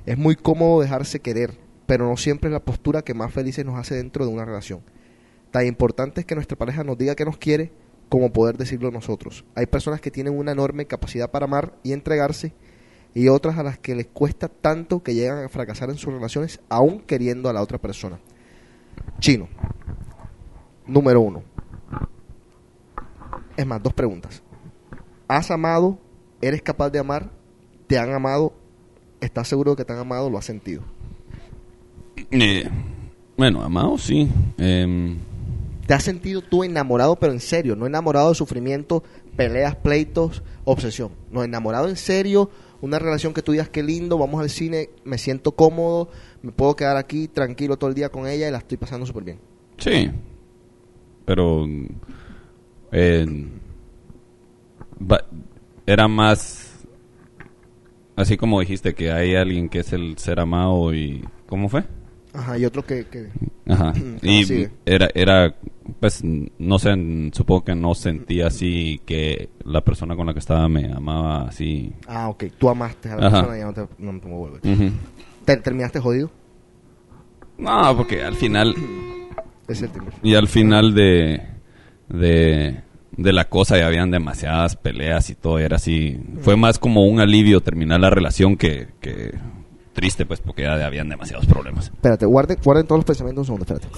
Es 0.06 0.18
muy 0.18 0.36
cómodo 0.36 0.80
dejarse 0.80 1.20
querer, 1.20 1.58
pero 1.86 2.08
no 2.08 2.16
siempre 2.16 2.48
es 2.48 2.52
la 2.52 2.64
postura 2.64 3.02
que 3.02 3.14
más 3.14 3.32
felices 3.32 3.64
nos 3.64 3.78
hace 3.78 3.94
dentro 3.94 4.24
de 4.24 4.32
una 4.32 4.44
relación. 4.44 4.82
Tan 5.50 5.66
importante 5.66 6.20
es 6.20 6.26
que 6.26 6.34
nuestra 6.34 6.56
pareja 6.56 6.82
nos 6.82 6.98
diga 6.98 7.14
que 7.14 7.24
nos 7.24 7.36
quiere 7.36 7.72
como 8.08 8.32
poder 8.32 8.56
decirlo 8.56 8.90
nosotros. 8.90 9.44
Hay 9.54 9.66
personas 9.66 10.00
que 10.00 10.10
tienen 10.10 10.36
una 10.36 10.52
enorme 10.52 10.86
capacidad 10.86 11.30
para 11.30 11.44
amar 11.44 11.76
y 11.82 11.92
entregarse 11.92 12.54
y 13.14 13.28
otras 13.28 13.58
a 13.58 13.62
las 13.62 13.78
que 13.78 13.94
les 13.94 14.06
cuesta 14.06 14.48
tanto 14.48 15.02
que 15.02 15.14
llegan 15.14 15.44
a 15.44 15.48
fracasar 15.48 15.90
en 15.90 15.98
sus 15.98 16.12
relaciones 16.12 16.60
aún 16.68 17.00
queriendo 17.00 17.48
a 17.48 17.52
la 17.52 17.62
otra 17.62 17.78
persona. 17.78 18.18
Chino. 19.18 19.48
Número 20.86 21.20
uno. 21.20 21.42
Es 23.56 23.66
más, 23.66 23.82
dos 23.82 23.92
preguntas. 23.92 24.42
¿Has 25.28 25.50
amado? 25.50 25.98
¿Eres 26.42 26.60
capaz 26.60 26.90
de 26.90 26.98
amar? 26.98 27.30
¿Te 27.86 27.98
han 27.98 28.12
amado? 28.12 28.52
¿Estás 29.20 29.46
seguro 29.46 29.70
de 29.70 29.76
que 29.76 29.84
te 29.84 29.92
han 29.92 30.00
amado? 30.00 30.28
¿Lo 30.28 30.36
has 30.36 30.44
sentido? 30.44 30.82
Eh, 32.32 32.68
bueno, 33.36 33.62
amado, 33.62 33.96
sí. 33.96 34.28
Em, 34.58 35.18
¿Te 35.86 35.94
has 35.94 36.02
sentido 36.02 36.42
tú 36.42 36.64
enamorado, 36.64 37.14
pero 37.14 37.32
en 37.32 37.38
serio? 37.38 37.76
No 37.76 37.86
enamorado 37.86 38.30
de 38.30 38.34
sufrimiento, 38.34 39.04
peleas, 39.36 39.76
pleitos, 39.76 40.42
obsesión. 40.64 41.12
No, 41.30 41.44
enamorado 41.44 41.88
en 41.88 41.96
serio, 41.96 42.50
una 42.80 42.98
relación 42.98 43.32
que 43.32 43.42
tú 43.42 43.52
digas 43.52 43.68
que 43.68 43.84
lindo, 43.84 44.18
vamos 44.18 44.42
al 44.42 44.50
cine, 44.50 44.90
me 45.04 45.18
siento 45.18 45.52
cómodo, 45.52 46.08
me 46.42 46.50
puedo 46.50 46.74
quedar 46.74 46.96
aquí 46.96 47.28
tranquilo 47.28 47.76
todo 47.76 47.88
el 47.88 47.94
día 47.94 48.08
con 48.08 48.26
ella 48.26 48.48
y 48.48 48.50
la 48.50 48.58
estoy 48.58 48.78
pasando 48.78 49.06
súper 49.06 49.24
bien. 49.24 49.38
sí. 49.78 50.10
Pero 51.24 51.64
eh, 52.90 53.48
era 55.86 56.08
más 56.08 56.84
así 58.16 58.36
como 58.36 58.60
dijiste 58.60 58.94
que 58.94 59.10
hay 59.10 59.34
alguien 59.34 59.68
que 59.68 59.80
es 59.80 59.92
el 59.92 60.18
ser 60.18 60.38
amado 60.40 60.94
y 60.94 61.24
¿cómo 61.46 61.68
fue? 61.68 61.84
Ajá, 62.34 62.56
y 62.56 62.64
otro 62.64 62.84
que... 62.84 63.06
que 63.06 63.28
Ajá. 63.68 63.92
¿Cómo 63.92 64.18
Y 64.22 64.44
sigue? 64.44 64.70
era, 64.86 65.08
era, 65.14 65.54
pues, 66.00 66.22
no 66.24 66.78
sé, 66.78 66.94
supongo 67.32 67.64
que 67.64 67.74
no 67.74 67.94
sentía 67.94 68.46
así 68.46 69.00
que 69.04 69.50
la 69.64 69.82
persona 69.82 70.16
con 70.16 70.26
la 70.26 70.32
que 70.32 70.38
estaba 70.38 70.66
me 70.68 70.90
amaba 70.92 71.42
así. 71.48 71.92
ah, 72.06 72.28
ok. 72.30 72.44
Tú 72.58 72.70
amaste 72.70 73.10
a 73.10 73.16
la 73.16 73.26
Ajá. 73.26 73.36
persona 73.40 73.56
y 73.56 73.60
ya 73.60 73.66
no 73.66 73.72
te, 73.74 73.88
no 73.98 74.20
te 74.20 74.28
vuelves. 74.28 74.60
Ujú. 74.64 74.90
¿Te- 75.44 75.56
¿Terminaste 75.58 76.00
jodido? 76.00 76.30
No, 77.58 77.96
porque 77.96 78.22
al 78.22 78.34
final, 78.34 78.74
es 79.68 79.82
el 79.82 79.90
tema. 79.90 80.06
y 80.22 80.34
al 80.34 80.48
final 80.48 80.94
de, 80.94 81.42
de, 82.08 82.80
de 83.16 83.32
la 83.32 83.44
cosa 83.44 83.78
ya 83.78 83.86
habían 83.86 84.10
demasiadas 84.10 84.76
peleas 84.76 85.30
y 85.30 85.34
todo, 85.34 85.58
era 85.58 85.76
así. 85.76 86.18
Fue 86.40 86.56
más 86.56 86.78
como 86.78 87.04
un 87.04 87.20
alivio 87.20 87.60
terminar 87.60 88.00
la 88.00 88.10
relación 88.10 88.56
que, 88.56 88.88
que 89.00 89.32
triste, 89.92 90.26
pues, 90.26 90.40
porque 90.40 90.62
ya 90.62 90.84
habían 90.84 91.08
demasiados 91.08 91.46
problemas. 91.46 91.86
Espérate, 91.86 92.26
guarden, 92.26 92.58
guarden 92.62 92.86
todos 92.86 93.00
los 93.00 93.04
pensamientos 93.04 93.48
un 93.48 93.58
segundo, 93.58 93.64
espérate. 93.64 93.88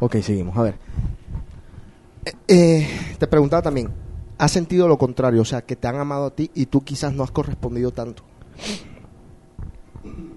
Ok, 0.00 0.16
seguimos. 0.16 0.56
A 0.56 0.62
ver. 0.62 0.74
Eh, 2.24 2.32
eh, 2.48 2.88
te 3.18 3.26
preguntaba 3.26 3.62
también, 3.62 3.88
¿has 4.38 4.52
sentido 4.52 4.88
lo 4.88 4.98
contrario? 4.98 5.42
O 5.42 5.44
sea, 5.44 5.62
que 5.62 5.76
te 5.76 5.88
han 5.88 5.96
amado 5.96 6.26
a 6.26 6.34
ti 6.34 6.50
y 6.54 6.66
tú 6.66 6.82
quizás 6.82 7.12
no 7.12 7.22
has 7.22 7.30
correspondido 7.30 7.92
tanto. 7.92 8.22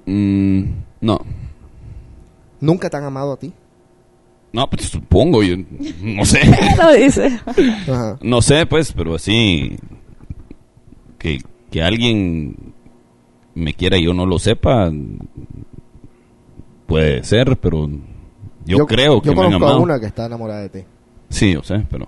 Mm, 0.06 0.64
no. 1.02 1.20
¿Nunca 2.62 2.90
te 2.90 2.98
han 2.98 3.04
amado 3.04 3.34
a 3.34 3.38
ti? 3.38 3.54
No, 4.52 4.68
pues 4.70 4.84
supongo, 4.88 5.44
yo 5.44 5.56
no 6.02 6.26
sé. 6.26 6.40
Lo 6.78 6.94
dice. 6.94 7.40
Ajá. 7.88 8.18
No 8.22 8.42
sé, 8.42 8.66
pues, 8.66 8.92
pero 8.92 9.16
así 9.16 9.78
que, 11.20 11.40
que 11.70 11.84
alguien 11.84 12.74
me 13.54 13.74
quiera 13.74 13.98
y 13.98 14.06
yo 14.06 14.14
no 14.14 14.26
lo 14.26 14.40
sepa, 14.40 14.92
puede 16.88 17.24
ser, 17.24 17.58
pero 17.58 17.90
yo, 18.78 18.86
creo 18.86 19.22
que 19.22 19.30
Yo 19.30 19.36
me 19.36 19.42
han 19.42 19.46
conozco 19.48 19.66
a 19.66 19.70
amado. 19.70 19.84
una 19.84 20.00
que 20.00 20.06
está 20.06 20.26
enamorada 20.26 20.62
de 20.62 20.70
ti. 20.70 20.80
Sí, 21.30 21.54
yo 21.54 21.62
sé, 21.64 21.86
pero... 21.90 22.06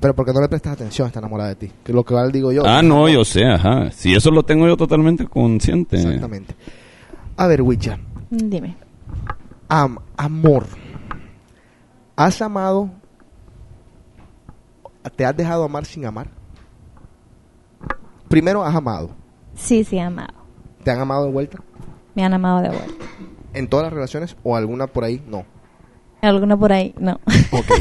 Pero 0.00 0.14
porque 0.14 0.32
no 0.32 0.40
le 0.40 0.48
prestas 0.48 0.74
atención, 0.74 1.06
está 1.06 1.20
enamorada 1.20 1.48
de 1.50 1.54
ti. 1.56 1.72
Que 1.82 1.92
es 1.92 1.94
lo 1.94 2.04
que 2.04 2.12
igual 2.14 2.30
digo 2.30 2.52
yo. 2.52 2.62
Ah, 2.66 2.82
no, 2.82 3.08
yo 3.08 3.24
sé, 3.24 3.44
ajá. 3.46 3.90
Si 3.90 4.14
eso 4.14 4.30
lo 4.30 4.42
tengo 4.42 4.66
yo 4.66 4.76
totalmente 4.76 5.26
consciente. 5.26 5.96
Exactamente. 5.96 6.54
A 7.36 7.46
ver, 7.46 7.62
Wicha. 7.62 7.98
Dime. 8.30 8.76
Am- 9.68 9.98
amor. 10.16 10.66
¿Has 12.14 12.40
amado? 12.42 12.90
¿Te 15.16 15.24
has 15.24 15.36
dejado 15.36 15.64
amar 15.64 15.84
sin 15.86 16.04
amar? 16.04 16.28
Primero 18.28 18.62
has 18.64 18.74
amado. 18.74 19.10
Sí, 19.54 19.82
sí, 19.84 19.98
amado. 19.98 20.34
¿Te 20.84 20.90
han 20.90 21.00
amado 21.00 21.24
de 21.26 21.32
vuelta? 21.32 21.58
Me 22.14 22.24
han 22.24 22.34
amado 22.34 22.60
de 22.60 22.68
vuelta. 22.68 23.04
¿En 23.54 23.68
todas 23.68 23.84
las 23.84 23.92
relaciones 23.92 24.36
o 24.42 24.56
alguna 24.56 24.86
por 24.86 25.04
ahí? 25.04 25.22
No. 25.26 25.44
¿Alguna 26.20 26.56
por 26.56 26.72
ahí? 26.72 26.94
No. 26.98 27.20
Ok. 27.52 27.72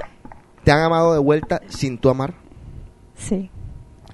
¿Te 0.64 0.72
han 0.72 0.82
amado 0.82 1.12
de 1.12 1.18
vuelta 1.18 1.60
sin 1.68 1.98
tú 1.98 2.08
amar? 2.10 2.34
sí. 3.14 3.50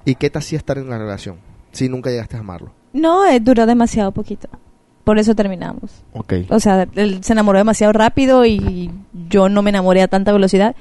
¿Y 0.05 0.15
qué 0.15 0.29
te 0.29 0.37
hacía 0.39 0.57
estar 0.57 0.77
en 0.77 0.89
la 0.89 0.97
relación 0.97 1.35
si 1.73 1.89
nunca 1.89 2.09
llegaste 2.09 2.37
a 2.37 2.39
amarlo? 2.39 2.71
No, 2.93 3.25
eh, 3.25 3.41
duró 3.41 3.65
demasiado 3.65 4.13
poquito. 4.13 4.47
Por 5.03 5.19
eso 5.19 5.35
terminamos. 5.35 6.05
Ok. 6.13 6.33
O 6.49 6.61
sea, 6.61 6.87
él 6.95 7.21
se 7.25 7.33
enamoró 7.33 7.57
demasiado 7.57 7.91
rápido 7.91 8.45
y 8.45 8.89
yo 9.29 9.49
no 9.49 9.61
me 9.61 9.69
enamoré 9.69 10.01
a 10.01 10.07
tanta 10.07 10.31
velocidad 10.31 10.77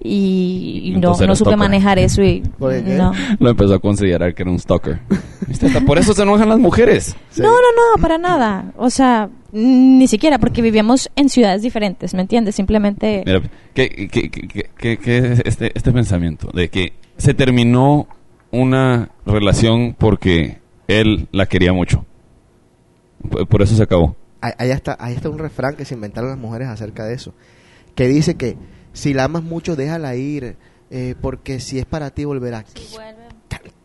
y 0.00 0.94
no, 0.98 1.16
no 1.16 1.36
supe 1.36 1.56
manejar 1.56 1.98
eso 1.98 2.22
y 2.22 2.42
no. 2.60 3.12
Lo 3.40 3.50
empezó 3.50 3.74
a 3.74 3.78
considerar 3.80 4.34
que 4.34 4.42
era 4.42 4.50
un 4.50 4.58
stalker. 4.58 5.00
¿Viste? 5.46 5.66
Hasta 5.66 5.80
por 5.80 5.98
eso 5.98 6.12
se 6.14 6.22
enojan 6.22 6.48
las 6.48 6.58
mujeres. 6.58 7.16
Sí. 7.30 7.42
No, 7.42 7.48
no, 7.48 7.56
no, 7.56 8.02
para 8.02 8.18
nada. 8.18 8.72
O 8.76 8.90
sea, 8.90 9.28
ni 9.52 10.06
siquiera 10.06 10.38
porque 10.38 10.62
vivíamos 10.62 11.10
en 11.16 11.28
ciudades 11.28 11.62
diferentes, 11.62 12.14
¿me 12.14 12.20
entiendes? 12.22 12.54
Simplemente 12.54 13.22
Mira, 13.26 13.42
¿qué, 13.74 14.08
qué, 14.10 14.30
qué, 14.30 14.98
qué- 14.98 15.18
es 15.32 15.42
este, 15.44 15.72
este 15.74 15.92
pensamiento? 15.92 16.50
De 16.52 16.68
que 16.68 16.92
se 17.16 17.34
terminó 17.34 18.06
una 18.50 19.10
relación 19.26 19.94
porque 19.98 20.58
él 20.86 21.28
la 21.32 21.46
quería 21.46 21.72
mucho. 21.72 22.04
Por, 23.48 23.62
eso 23.62 23.74
se 23.74 23.82
acabó. 23.82 24.16
Ahí 24.40 24.70
está, 24.70 24.96
ahí 25.00 25.14
está 25.14 25.28
un 25.28 25.38
refrán 25.38 25.74
que 25.74 25.84
se 25.84 25.94
inventaron 25.94 26.30
las 26.30 26.38
mujeres 26.38 26.68
acerca 26.68 27.04
de 27.04 27.14
eso. 27.14 27.34
Que 27.94 28.06
dice 28.06 28.36
que 28.36 28.56
si 28.92 29.14
la 29.14 29.24
amas 29.24 29.42
mucho, 29.42 29.76
déjala 29.76 30.14
ir. 30.16 30.56
eh, 30.90 31.14
porque 31.20 31.60
si 31.60 31.78
es 31.78 31.84
para 31.84 32.10
ti, 32.10 32.24
volverá. 32.24 32.64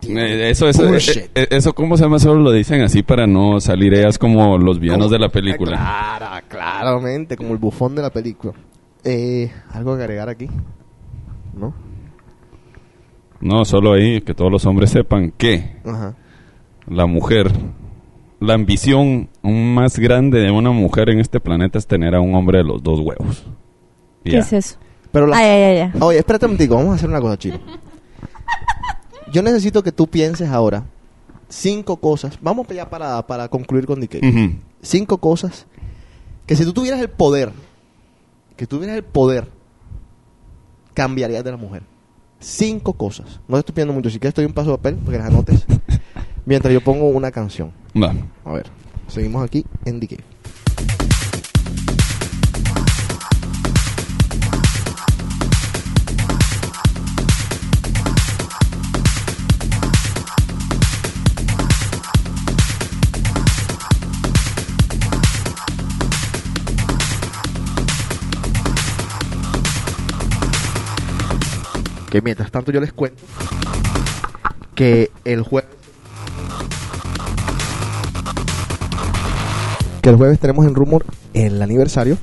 Eh, 0.05 0.49
Eso, 0.49 0.67
eso, 0.67 0.85
Bullshit. 0.85 1.29
eh, 1.35 1.47
eso, 1.51 1.73
¿cómo 1.73 1.95
se 1.97 2.03
llama? 2.03 2.19
Solo 2.19 2.41
lo 2.41 2.51
dicen 2.51 2.81
así 2.81 3.03
para 3.03 3.25
no 3.25 3.59
salir 3.61 3.93
ellas 3.93 4.17
como 4.17 4.57
los 4.57 4.79
villanos 4.79 5.09
de 5.09 5.19
la 5.19 5.29
película. 5.29 5.77
Claro, 5.77 6.45
claramente, 6.49 7.37
como 7.37 7.51
el 7.53 7.57
bufón 7.57 7.95
de 7.95 8.01
la 8.01 8.09
película. 8.09 8.53
Eh, 9.05 9.49
¿Algo 9.71 9.95
que 9.95 10.03
agregar 10.03 10.27
aquí? 10.29 10.49
¿No? 11.57 11.73
No, 13.39 13.63
solo 13.65 13.93
ahí 13.93 14.21
que 14.21 14.33
todos 14.33 14.51
los 14.51 14.65
hombres 14.65 14.89
sepan 14.89 15.31
que 15.31 15.77
Ajá. 15.85 16.15
la 16.87 17.05
mujer, 17.05 17.51
la 18.39 18.53
ambición 18.53 19.29
más 19.41 19.99
grande 19.99 20.39
de 20.39 20.51
una 20.51 20.71
mujer 20.71 21.09
en 21.09 21.19
este 21.19 21.39
planeta 21.41 21.77
es 21.77 21.87
tener 21.87 22.15
a 22.15 22.21
un 22.21 22.35
hombre 22.35 22.59
de 22.59 22.63
los 22.65 22.81
dos 22.83 22.99
huevos. 23.01 23.45
¿qué 24.23 24.37
es 24.37 24.53
eso? 24.53 24.77
Pero 25.14 25.28
la... 25.28 25.38
Ay, 25.38 25.45
ay, 25.45 25.64
ay, 25.64 25.91
ay. 25.93 26.01
Oye, 26.01 26.18
espérate 26.18 26.45
un 26.45 26.51
momentico, 26.53 26.76
vamos 26.76 26.91
a 26.91 26.95
hacer 26.95 27.07
una 27.07 27.22
cosa, 27.22 27.38
chino. 27.38 27.59
Yo 29.32 29.41
necesito 29.41 29.82
que 29.82 29.93
tú 29.93 30.07
pienses 30.07 30.49
ahora 30.49 30.84
cinco 31.47 31.97
cosas. 31.97 32.38
Vamos 32.41 32.68
ya 32.68 32.89
para, 32.89 33.26
para 33.26 33.47
concluir 33.47 33.86
con 33.86 34.01
DK. 34.01 34.16
Ujú. 34.24 34.55
Cinco 34.82 35.20
cosas 35.20 35.66
que 36.45 36.55
si 36.55 36.66
tú 36.66 36.74
tuvieras 36.74 36.99
el 36.99 37.09
poder, 37.09 37.51
que 38.57 38.68
tuvieras 38.68 38.97
el 38.97 39.03
poder, 39.03 39.47
cambiarías 40.93 41.43
de 41.43 41.51
la 41.51 41.57
mujer. 41.57 41.84
Cinco 42.39 42.93
cosas. 42.93 43.39
No 43.47 43.55
te 43.55 43.59
estoy 43.59 43.76
pidiendo 43.76 43.93
mucho. 43.93 44.09
Si 44.09 44.20
quieres, 44.20 44.32
estoy 44.32 44.45
un 44.45 44.53
paso 44.53 44.72
de 44.72 44.78
papel 44.78 44.95
para 44.95 45.11
que 45.11 45.18
las 45.20 45.28
anotes. 45.28 45.66
mientras 46.45 46.74
yo 46.74 46.82
pongo 46.82 47.07
una 47.07 47.32
canción. 47.32 47.72
Va. 47.95 48.14
A 48.43 48.53
ver, 48.53 48.66
seguimos 49.07 49.43
aquí 49.43 49.64
en 49.86 49.99
DK. 49.99 50.20
Que 72.14 72.22
mientras 72.22 72.51
tanto 72.51 72.72
yo 72.72 72.80
les 72.80 72.93
cuento 72.93 73.24
que 74.76 75.09
el 75.26 75.41
jueves 75.41 75.72
que 79.99 80.09
el 80.09 80.16
jueves 80.18 80.38
tenemos 80.38 80.68
en 80.68 80.76
Rumor 80.76 81.07
el 81.34 81.59
aniversario. 81.59 82.20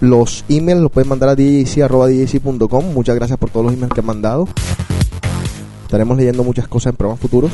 Los 0.00 0.44
emails 0.48 0.80
los 0.80 0.90
pueden 0.90 1.08
mandar 1.08 1.28
a 1.28 1.36
djc.com. 1.36 2.92
Muchas 2.92 3.14
gracias 3.14 3.38
por 3.38 3.50
todos 3.50 3.66
los 3.66 3.74
emails 3.74 3.94
que 3.94 4.00
han 4.00 4.06
mandado. 4.06 4.48
Estaremos 5.84 6.16
leyendo 6.16 6.42
muchas 6.42 6.66
cosas 6.66 6.94
en 6.94 6.96
programas 6.96 7.20
futuros. 7.20 7.52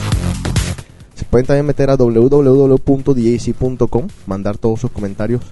Se 1.17 1.27
pueden 1.27 1.47
también 1.47 1.67
meter 1.67 1.91
a 1.91 1.97
www.djc.com, 1.97 2.89
mandar 4.27 4.57
todos 4.57 4.81
sus 4.81 4.91
comentarios. 4.91 5.43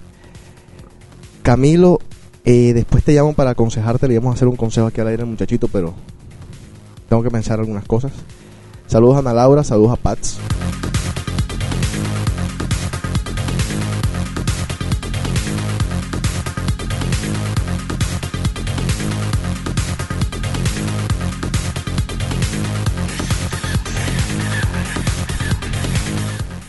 Camilo, 1.43 1.99
eh, 2.43 2.73
después 2.73 3.03
te 3.03 3.13
llamo 3.13 3.33
para 3.33 3.51
aconsejarte. 3.51 4.07
Le 4.07 4.15
íbamos 4.15 4.31
a 4.31 4.35
hacer 4.35 4.47
un 4.47 4.55
consejo 4.55 4.87
aquí 4.87 5.01
al 5.01 5.07
aire 5.07 5.23
al 5.23 5.29
muchachito, 5.29 5.67
pero 5.67 5.93
tengo 7.09 7.23
que 7.23 7.29
pensar 7.29 7.59
algunas 7.59 7.85
cosas. 7.85 8.11
Saludos 8.87 9.17
a 9.17 9.19
Ana 9.19 9.33
Laura, 9.33 9.63
saludos 9.63 9.93
a 9.93 9.95
Pats. 9.95 10.39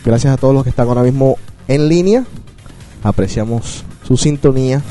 Gracias 0.05 0.33
a 0.33 0.37
todos 0.37 0.53
los 0.53 0.63
que 0.63 0.69
están 0.69 0.87
ahora 0.89 1.01
mismo 1.01 1.37
en 1.67 1.87
línea. 1.87 2.25
Apreciamos 3.03 3.85
su 4.05 4.17
sintonía. 4.17 4.81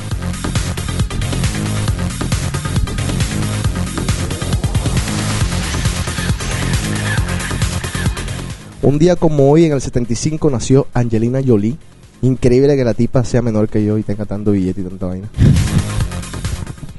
Un 8.83 8.99
día 8.99 9.15
como 9.15 9.49
hoy, 9.49 9.63
en 9.63 9.71
el 9.71 9.79
75, 9.79 10.49
nació 10.49 10.87
Angelina 10.93 11.39
Jolie. 11.43 11.77
Increíble 12.21 12.75
que 12.75 12.83
la 12.83 12.93
tipa 12.93 13.23
sea 13.23 13.41
menor 13.41 13.69
que 13.69 13.85
yo 13.85 13.97
y 13.97 14.03
tenga 14.03 14.25
tanto 14.25 14.51
billete 14.51 14.81
y 14.81 14.83
tanta 14.83 15.05
vaina. 15.05 15.29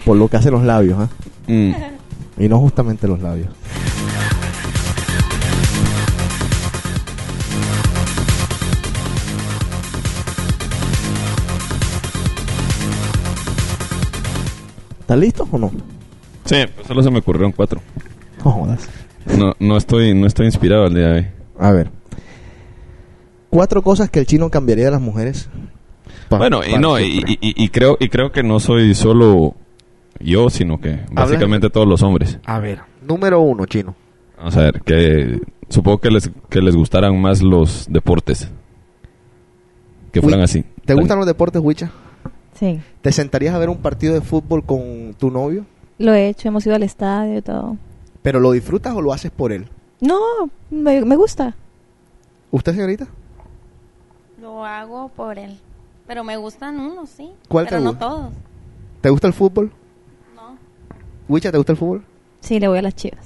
Por 0.07 0.17
lo 0.17 0.27
que 0.29 0.39
hace 0.39 0.51
los 0.51 0.63
labios, 0.63 0.99
¿ah? 0.99 1.11
Mm. 1.47 1.73
Y 2.39 2.49
no 2.49 2.59
justamente 2.59 3.07
los 3.07 3.21
labios. 3.21 3.49
¿Estás 15.01 15.19
listo 15.19 15.47
o 15.51 15.59
no? 15.59 15.71
Sí, 16.47 16.57
solo 16.89 17.03
se 17.03 17.11
me 17.11 17.19
ocurrieron 17.19 17.53
cuatro. 17.53 17.83
No 18.43 18.51
jodas. 18.51 18.89
No, 19.39 19.53
no 19.59 19.77
estoy, 19.77 20.15
no 20.15 20.27
estoy 20.27 20.47
inspirado 20.47 20.87
al 20.87 20.95
día 20.95 21.09
de 21.09 21.19
hoy. 21.19 21.34
A 21.59 21.71
ver. 21.73 21.91
Cuatro 23.51 23.83
cosas 23.83 24.11
que 24.11 24.19
el 24.21 24.27
chino 24.27 24.51
cambiaría 24.51 24.87
de 24.87 24.91
las 24.91 25.01
mujeres. 25.01 25.49
Pa- 26.29 26.39
bueno, 26.39 26.61
y 26.67 26.77
no, 26.79 26.99
y, 26.99 27.23
y- 27.27 27.39
y- 27.41 27.69
creo, 27.69 27.97
y 28.01 28.09
creo 28.09 28.33
que 28.33 28.43
no 28.43 28.59
soy 28.59 28.95
solo 28.95 29.55
yo, 30.19 30.51
sino 30.51 30.81
que 30.81 31.01
básicamente 31.13 31.71
todos 31.71 31.87
los 31.87 32.03
hombres. 32.03 32.39
A 32.45 32.59
ver. 32.59 32.81
Número 33.03 33.41
uno, 33.41 33.67
chino. 33.67 33.95
Vamos 34.37 34.57
a 34.57 34.63
ver, 34.63 34.81
que 34.83 35.41
supongo 35.69 35.99
que 35.99 36.11
les, 36.11 36.31
que 36.49 36.61
les 36.61 36.75
gustaran 36.75 37.21
más 37.21 37.43
los 37.43 37.87
deportes. 37.89 38.51
Que 40.13 40.21
fueran 40.21 40.41
Uy, 40.41 40.45
así. 40.45 40.63
¿Te 40.63 40.87
Tan- 40.95 40.99
gustan 40.99 41.19
los 41.19 41.27
deportes, 41.27 41.61
Wicha? 41.63 41.91
Sí, 42.55 42.81
¿Te 43.03 43.11
sentarías 43.13 43.55
a 43.55 43.59
ver 43.59 43.69
un 43.69 43.79
partido 43.79 44.15
de 44.15 44.21
fútbol 44.21 44.65
con 44.65 45.15
tu 45.19 45.31
novio? 45.31 45.67
lo 45.99 46.13
he 46.13 46.29
hecho, 46.29 46.49
hemos 46.49 46.67
ido 46.67 46.75
al 46.75 46.83
estadio 46.83 47.39
y 47.39 47.43
todo. 47.43 47.77
¿Pero 48.23 48.41
lo 48.41 48.51
disfrutas 48.53 48.95
o 48.95 49.01
lo 49.03 49.13
haces 49.13 49.31
por 49.31 49.53
él? 49.53 49.67
No, 50.05 50.21
me, 50.71 51.03
me 51.03 51.17
gusta. 51.17 51.55
¿Usted, 52.51 52.75
señorita? 52.75 53.07
Lo 54.39 54.63
hago 54.63 55.09
por 55.09 55.39
él. 55.39 55.59
Pero 56.07 56.23
me 56.23 56.37
gustan 56.37 56.79
unos, 56.79 57.09
sí. 57.09 57.31
¿Cuál 57.49 57.65
pero 57.65 57.79
te 57.79 57.85
no 57.85 57.97
todos. 57.97 58.33
¿Te 59.01 59.09
gusta 59.09 59.29
el 59.29 59.33
fútbol? 59.33 59.73
No. 60.37 60.59
Wicha, 61.27 61.51
¿te 61.51 61.57
gusta 61.57 61.73
el 61.73 61.79
fútbol? 61.79 62.05
Sí, 62.41 62.61
le 62.61 62.69
voy 62.69 62.79
a 62.79 62.83
las 62.83 62.95
chivas. 62.95 63.25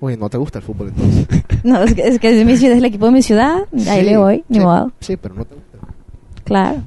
Uy, 0.00 0.16
no 0.16 0.28
te 0.28 0.38
gusta 0.38 0.58
el 0.58 0.64
fútbol 0.64 0.88
entonces. 0.88 1.28
No, 1.62 1.82
es 1.82 1.94
que 1.94 2.02
es, 2.02 2.18
que 2.18 2.40
es, 2.40 2.46
mi 2.46 2.56
ciudad, 2.56 2.72
es 2.72 2.78
el 2.78 2.86
equipo 2.86 3.04
de 3.06 3.12
mi 3.12 3.22
ciudad. 3.22 3.66
Ahí 3.86 4.02
le 4.02 4.16
voy, 4.16 4.44
ni 4.48 4.58
sí, 4.58 4.64
modo. 4.64 4.90
Sí, 4.98 5.16
pero 5.16 5.34
no 5.34 5.44
te 5.44 5.54
gusta. 5.54 5.78
Claro. 6.42 6.82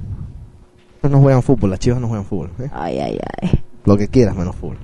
No 1.02 1.20
juegan 1.20 1.42
fútbol, 1.42 1.70
las 1.70 1.78
chivas 1.78 2.00
no 2.00 2.08
juegan 2.08 2.26
fútbol. 2.26 2.50
¿eh? 2.58 2.68
Ay, 2.74 2.98
ay, 2.98 3.18
ay. 3.40 3.62
Lo 3.84 3.96
que 3.96 4.08
quieras 4.08 4.36
menos 4.36 4.56
fútbol. 4.56 4.78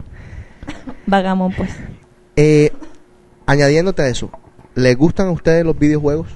Vagamón, 1.07 1.53
pues. 1.57 1.71
Eh, 2.37 2.73
añadiéndote 3.51 4.03
a 4.03 4.09
eso, 4.09 4.31
¿les 4.75 4.97
gustan 4.97 5.29
a 5.29 5.31
ustedes 5.33 5.65
los 5.65 5.79
videojuegos? 5.79 6.29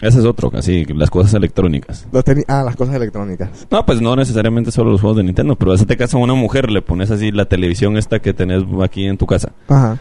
Ese 0.00 0.18
es 0.18 0.24
otro, 0.24 0.50
así, 0.54 0.84
las 0.86 1.10
cosas 1.10 1.34
electrónicas. 1.34 2.06
Los 2.10 2.24
ah, 2.48 2.62
las 2.64 2.74
cosas 2.74 2.94
electrónicas. 2.94 3.66
No, 3.70 3.84
pues 3.84 4.00
no 4.00 4.16
necesariamente 4.16 4.70
solo 4.70 4.90
los 4.92 5.00
juegos 5.00 5.18
de 5.18 5.24
Nintendo, 5.24 5.56
pero 5.56 5.76
si 5.76 5.84
te 5.84 5.96
casa 5.96 6.16
a 6.16 6.20
una 6.20 6.34
mujer, 6.34 6.70
le 6.70 6.80
pones 6.80 7.10
así 7.10 7.30
la 7.30 7.44
televisión 7.44 7.98
esta 7.98 8.18
que 8.20 8.32
tenés 8.32 8.64
aquí 8.82 9.04
en 9.06 9.18
tu 9.18 9.26
casa. 9.26 9.52
Ajá. 9.68 9.98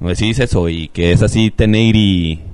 Decís 0.00 0.38
eso 0.40 0.68
y 0.68 0.88
que 0.88 1.12
es 1.12 1.22
así 1.22 1.52
1080 1.56 2.48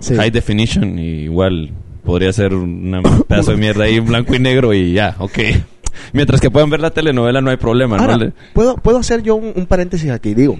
Sí. 0.00 0.16
high 0.16 0.30
definition, 0.30 0.98
y 0.98 1.22
igual 1.22 1.70
podría 2.04 2.32
ser 2.32 2.52
un 2.52 3.00
pedazo 3.28 3.52
de 3.52 3.56
mierda 3.56 3.84
ahí 3.84 3.96
en 3.96 4.04
blanco 4.04 4.34
y 4.34 4.38
negro 4.40 4.74
y 4.74 4.92
ya, 4.92 5.14
ok. 5.18 5.38
Mientras 6.12 6.40
que 6.40 6.50
puedan 6.50 6.68
ver 6.68 6.80
la 6.80 6.90
telenovela 6.90 7.40
no 7.40 7.50
hay 7.50 7.56
problema, 7.56 7.96
Ahora, 7.96 8.16
¿no? 8.18 8.32
¿puedo, 8.52 8.76
puedo 8.76 8.98
hacer 8.98 9.22
yo 9.22 9.36
un, 9.36 9.52
un 9.54 9.66
paréntesis 9.66 10.10
aquí. 10.10 10.34
Digo, 10.34 10.58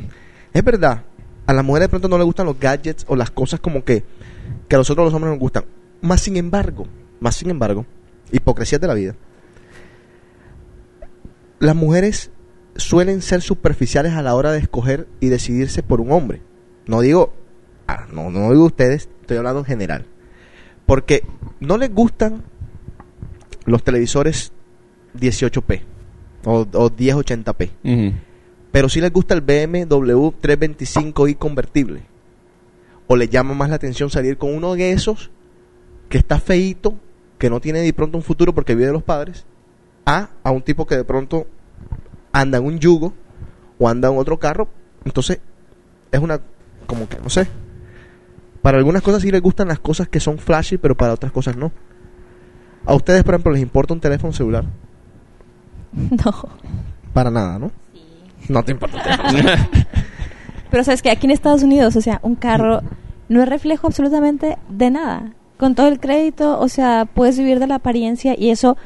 es 0.52 0.64
verdad, 0.64 1.02
a 1.46 1.52
las 1.52 1.64
mujeres 1.64 1.86
de 1.86 1.90
pronto 1.90 2.08
no 2.08 2.18
les 2.18 2.24
gustan 2.24 2.46
los 2.46 2.58
gadgets 2.58 3.04
o 3.08 3.16
las 3.16 3.30
cosas 3.30 3.60
como 3.60 3.84
que, 3.84 4.04
que 4.68 4.76
a 4.76 4.78
nosotros 4.78 5.04
los 5.04 5.14
hombres 5.14 5.32
nos 5.32 5.40
gustan. 5.40 5.64
Más 6.00 6.20
sin 6.20 6.36
embargo, 6.36 6.86
más 7.20 7.36
sin 7.36 7.50
embargo, 7.50 7.86
hipocresías 8.32 8.80
de 8.80 8.86
la 8.86 8.94
vida. 8.94 9.14
Las 11.58 11.76
mujeres 11.76 12.30
suelen 12.76 13.22
ser 13.22 13.40
superficiales 13.40 14.12
a 14.12 14.22
la 14.22 14.34
hora 14.34 14.52
de 14.52 14.58
escoger 14.58 15.06
y 15.20 15.28
decidirse 15.28 15.82
por 15.82 16.00
un 16.00 16.12
hombre. 16.12 16.42
No 16.86 17.00
digo, 17.00 17.32
ah, 17.86 18.06
no, 18.12 18.30
no 18.30 18.50
digo 18.50 18.66
ustedes, 18.66 19.08
estoy 19.20 19.36
hablando 19.36 19.60
en 19.60 19.66
general. 19.66 20.06
Porque 20.86 21.24
no 21.60 21.78
les 21.78 21.92
gustan 21.92 22.42
los 23.64 23.82
televisores 23.82 24.52
18p 25.18 25.82
o, 26.44 26.60
o 26.60 26.90
1080p. 26.90 27.70
Ujú. 27.84 28.16
Pero 28.74 28.88
sí 28.88 29.00
les 29.00 29.12
gusta 29.12 29.34
el 29.34 29.40
BMW 29.40 30.30
325i 30.42 31.38
convertible. 31.38 32.02
O 33.06 33.14
le 33.14 33.28
llama 33.28 33.54
más 33.54 33.70
la 33.70 33.76
atención 33.76 34.10
salir 34.10 34.36
con 34.36 34.52
uno 34.52 34.74
de 34.74 34.90
esos 34.90 35.30
que 36.08 36.18
está 36.18 36.40
feito, 36.40 36.96
que 37.38 37.50
no 37.50 37.60
tiene 37.60 37.78
de 37.82 37.92
pronto 37.92 38.18
un 38.18 38.24
futuro 38.24 38.52
porque 38.52 38.74
vive 38.74 38.88
de 38.88 38.92
los 38.92 39.04
padres, 39.04 39.46
a, 40.04 40.30
a 40.42 40.50
un 40.50 40.60
tipo 40.60 40.88
que 40.88 40.96
de 40.96 41.04
pronto 41.04 41.46
anda 42.32 42.58
en 42.58 42.64
un 42.64 42.80
yugo 42.80 43.12
o 43.78 43.88
anda 43.88 44.08
en 44.08 44.18
otro 44.18 44.40
carro. 44.40 44.66
Entonces, 45.04 45.38
es 46.10 46.18
una, 46.18 46.40
como 46.88 47.08
que, 47.08 47.20
no 47.20 47.30
sé. 47.30 47.46
Para 48.60 48.78
algunas 48.78 49.02
cosas 49.02 49.22
sí 49.22 49.30
les 49.30 49.40
gustan 49.40 49.68
las 49.68 49.78
cosas 49.78 50.08
que 50.08 50.18
son 50.18 50.36
flashy, 50.36 50.78
pero 50.78 50.96
para 50.96 51.12
otras 51.12 51.30
cosas 51.30 51.56
no. 51.56 51.70
A 52.86 52.94
ustedes, 52.96 53.22
por 53.22 53.34
ejemplo, 53.34 53.52
les 53.52 53.62
importa 53.62 53.94
un 53.94 54.00
teléfono 54.00 54.32
celular. 54.32 54.64
No. 55.92 56.48
Para 57.12 57.30
nada, 57.30 57.60
¿no? 57.60 57.83
No 58.48 58.62
te 58.62 58.72
importa. 58.72 59.02
teléfono. 59.02 59.56
Pero 60.70 60.84
sabes 60.84 61.02
que 61.02 61.10
aquí 61.10 61.26
en 61.26 61.30
Estados 61.30 61.62
Unidos, 61.62 61.94
o 61.96 62.00
sea, 62.00 62.20
un 62.22 62.34
carro 62.34 62.82
no 63.28 63.42
es 63.42 63.48
reflejo 63.48 63.86
absolutamente 63.86 64.58
de 64.68 64.90
nada. 64.90 65.32
Con 65.56 65.74
todo 65.74 65.88
el 65.88 66.00
crédito, 66.00 66.58
o 66.58 66.68
sea, 66.68 67.06
puedes 67.06 67.38
vivir 67.38 67.60
de 67.60 67.66
la 67.66 67.76
apariencia 67.76 68.34
y 68.36 68.50
eso 68.50 68.76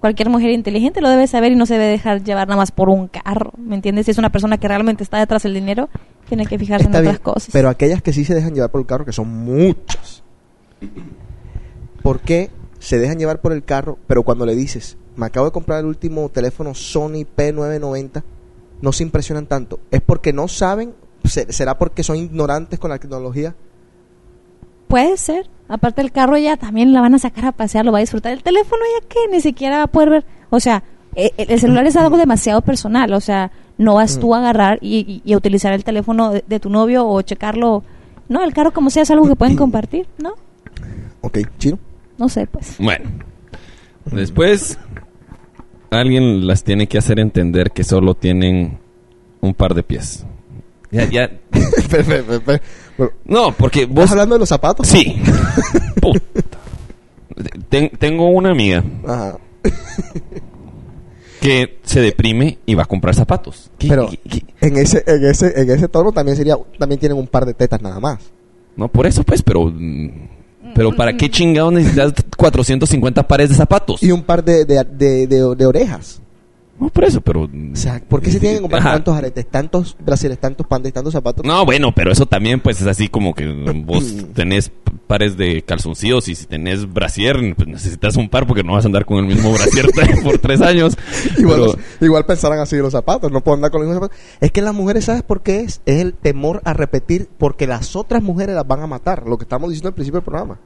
cualquier 0.00 0.28
mujer 0.28 0.50
inteligente 0.50 1.00
lo 1.00 1.08
debe 1.08 1.26
saber 1.26 1.52
y 1.52 1.56
no 1.56 1.66
se 1.66 1.74
debe 1.74 1.86
dejar 1.86 2.22
llevar 2.22 2.48
nada 2.48 2.58
más 2.58 2.72
por 2.72 2.88
un 2.88 3.08
carro. 3.08 3.52
¿Me 3.58 3.74
entiendes? 3.74 4.06
Si 4.06 4.10
es 4.10 4.18
una 4.18 4.30
persona 4.30 4.58
que 4.58 4.68
realmente 4.68 5.02
está 5.02 5.18
detrás 5.18 5.42
del 5.42 5.54
dinero, 5.54 5.88
tiene 6.28 6.46
que 6.46 6.58
fijarse 6.58 6.86
Está 6.86 6.98
en 6.98 7.04
bien, 7.04 7.14
otras 7.16 7.34
cosas. 7.34 7.50
Pero 7.52 7.68
aquellas 7.68 8.02
que 8.02 8.12
sí 8.12 8.24
se 8.24 8.34
dejan 8.34 8.54
llevar 8.54 8.70
por 8.70 8.80
el 8.80 8.86
carro, 8.86 9.04
que 9.04 9.12
son 9.12 9.28
muchas. 9.28 10.22
¿Por 12.02 12.20
qué 12.20 12.50
se 12.80 12.98
dejan 12.98 13.18
llevar 13.18 13.40
por 13.40 13.52
el 13.52 13.62
carro, 13.62 13.98
pero 14.06 14.24
cuando 14.24 14.46
le 14.46 14.56
dices, 14.56 14.96
me 15.16 15.26
acabo 15.26 15.46
de 15.46 15.52
comprar 15.52 15.80
el 15.80 15.86
último 15.86 16.28
teléfono 16.30 16.74
Sony 16.74 17.26
P990, 17.36 18.22
no 18.82 18.92
se 18.92 19.02
impresionan 19.02 19.46
tanto? 19.46 19.80
¿Es 19.90 20.00
porque 20.00 20.32
no 20.32 20.48
saben? 20.48 20.94
Se- 21.24 21.52
¿Será 21.52 21.76
porque 21.78 22.02
son 22.02 22.16
ignorantes 22.16 22.78
con 22.78 22.90
la 22.90 22.98
tecnología? 22.98 23.54
Puede 24.88 25.16
ser. 25.16 25.48
Aparte 25.68 26.00
el 26.02 26.10
carro 26.10 26.36
ya 26.36 26.56
también 26.56 26.92
la 26.92 27.00
van 27.00 27.14
a 27.14 27.18
sacar 27.18 27.44
a 27.44 27.52
pasear, 27.52 27.84
lo 27.84 27.92
va 27.92 27.98
a 27.98 28.00
disfrutar. 28.00 28.32
El 28.32 28.42
teléfono 28.42 28.82
ya 29.00 29.06
que 29.06 29.18
ni 29.30 29.40
siquiera 29.40 29.78
va 29.78 29.82
a 29.84 29.86
poder 29.86 30.10
ver. 30.10 30.24
O 30.50 30.58
sea, 30.58 30.82
e- 31.14 31.32
el, 31.36 31.50
el 31.52 31.60
celular 31.60 31.86
es 31.86 31.94
algo 31.96 32.16
demasiado 32.16 32.60
personal. 32.62 33.12
O 33.12 33.20
sea, 33.20 33.52
no 33.78 33.94
vas 33.94 34.18
tú 34.18 34.34
a 34.34 34.38
agarrar 34.38 34.78
y, 34.80 34.98
y- 34.98 35.22
y 35.24 35.32
a 35.32 35.36
utilizar 35.36 35.72
el 35.72 35.84
teléfono 35.84 36.30
de, 36.32 36.44
de 36.46 36.58
tu 36.60 36.70
novio 36.70 37.06
o 37.06 37.22
checarlo. 37.22 37.84
No, 38.28 38.42
el 38.42 38.52
carro 38.52 38.72
como 38.72 38.90
sea 38.90 39.02
es 39.04 39.10
algo 39.10 39.26
que 39.28 39.36
pueden 39.36 39.56
compartir, 39.56 40.08
¿no? 40.18 40.34
Ok, 41.20 41.38
chino. 41.58 41.78
No 42.18 42.28
sé, 42.28 42.46
pues. 42.46 42.76
Bueno, 42.78 43.08
después 44.10 44.78
alguien 45.90 46.46
las 46.46 46.64
tiene 46.64 46.86
que 46.86 46.98
hacer 46.98 47.18
entender 47.20 47.70
que 47.72 47.84
solo 47.84 48.14
tienen 48.14 48.78
un 49.40 49.54
par 49.54 49.74
de 49.74 49.82
pies. 49.82 50.24
Ya, 50.90 51.08
ya. 51.08 51.30
No, 53.24 53.52
porque 53.52 53.86
¿Vos 53.86 53.94
vos. 53.94 54.10
hablando 54.10 54.34
de 54.34 54.40
los 54.40 54.48
zapatos? 54.48 54.86
Sí. 54.86 55.16
Puta. 56.02 56.20
Ten- 57.70 57.90
tengo 57.98 58.28
una 58.28 58.50
amiga 58.50 58.84
Ajá. 59.06 59.38
que 61.40 61.78
se 61.82 62.00
deprime 62.00 62.58
y 62.66 62.74
va 62.74 62.82
a 62.82 62.86
comprar 62.86 63.14
zapatos. 63.14 63.70
¿Qué- 63.78 63.88
Pero 63.88 64.08
qué- 64.10 64.18
qué? 64.28 64.44
en 64.66 64.76
ese, 64.76 65.02
en 65.06 65.24
ese, 65.24 65.58
en 65.58 65.70
ese 65.70 65.88
tono 65.88 66.12
también 66.12 66.36
sería, 66.36 66.56
también 66.78 66.98
tienen 67.00 67.16
un 67.16 67.26
par 67.26 67.46
de 67.46 67.54
tetas 67.54 67.80
nada 67.80 67.98
más. 68.00 68.18
No, 68.76 68.88
por 68.88 69.06
eso 69.06 69.22
pues, 69.24 69.42
pero... 69.42 69.72
Pero 70.74 70.92
¿para 70.92 71.16
qué 71.16 71.30
chingados 71.30 71.72
necesitas 71.72 72.12
450 72.36 73.26
pares 73.28 73.48
de 73.50 73.54
zapatos? 73.54 74.02
Y 74.02 74.10
un 74.12 74.22
par 74.22 74.44
de, 74.44 74.64
de, 74.64 74.84
de, 74.84 75.26
de- 75.26 75.54
de 75.56 75.66
orejas. 75.66 76.20
No, 76.80 76.88
por 76.88 77.04
eso, 77.04 77.20
pero... 77.20 77.46
mm, 77.46 77.72
O 77.74 77.76
sea, 77.76 78.00
¿por 78.08 78.22
qué 78.22 78.30
se 78.30 78.40
tienen 78.40 78.58
que 78.58 78.62
comprar 78.62 78.80
Ajá. 78.80 78.92
tantos 78.94 79.14
aretes, 79.16 79.46
tantos 79.46 79.96
brasiles, 80.04 80.38
tantos 80.38 80.66
pandes, 80.66 80.92
tantos 80.94 81.12
zapatos? 81.12 81.44
No, 81.44 81.64
bueno, 81.66 81.92
pero 81.94 82.10
eso 82.10 82.24
también 82.26 82.58
pues 82.60 82.80
es 82.80 82.86
así 82.86 83.08
como 83.08 83.34
que 83.34 83.46
vos 83.84 84.16
tenés 84.34 84.72
pares 85.06 85.36
de 85.36 85.62
calzoncillos 85.62 86.28
y 86.28 86.34
si 86.34 86.46
tenés 86.46 86.90
brasier, 86.92 87.36
pues 87.56 87.68
necesitas 87.68 88.16
un 88.16 88.28
par 88.28 88.46
porque 88.46 88.62
no 88.62 88.72
vas 88.72 88.84
a 88.84 88.88
andar 88.88 89.04
con 89.04 89.18
el 89.18 89.26
mismo 89.26 89.52
brasier 89.52 89.86
por 90.24 90.38
tres 90.38 90.60
años. 90.62 90.96
Igual, 91.38 91.54
Pero- 91.60 91.66
los- 91.66 91.76
igual 92.00 92.24
pensarán 92.26 92.60
así 92.60 92.76
de 92.76 92.82
los 92.82 92.92
zapatos, 92.92 93.30
no 93.30 93.42
puedo 93.42 93.56
andar 93.56 93.70
con 93.70 93.80
los 93.82 93.88
mismos 93.90 94.04
zapatos. 94.08 94.24
Es 94.40 94.50
que 94.50 94.62
las 94.62 94.72
mujeres, 94.74 95.04
¿sabes 95.04 95.22
por 95.22 95.42
qué 95.42 95.60
es? 95.60 95.82
Es 95.84 96.00
el 96.00 96.14
temor 96.14 96.62
a 96.64 96.72
repetir 96.72 97.28
porque 97.38 97.66
las 97.66 97.94
otras 97.94 98.22
mujeres 98.22 98.54
las 98.54 98.66
van 98.66 98.80
a 98.82 98.86
matar, 98.86 99.26
lo 99.28 99.36
que 99.36 99.44
estamos 99.44 99.68
diciendo 99.68 99.88
al 99.88 99.94
principio 99.94 100.20
del 100.20 100.24
programa. 100.24 100.58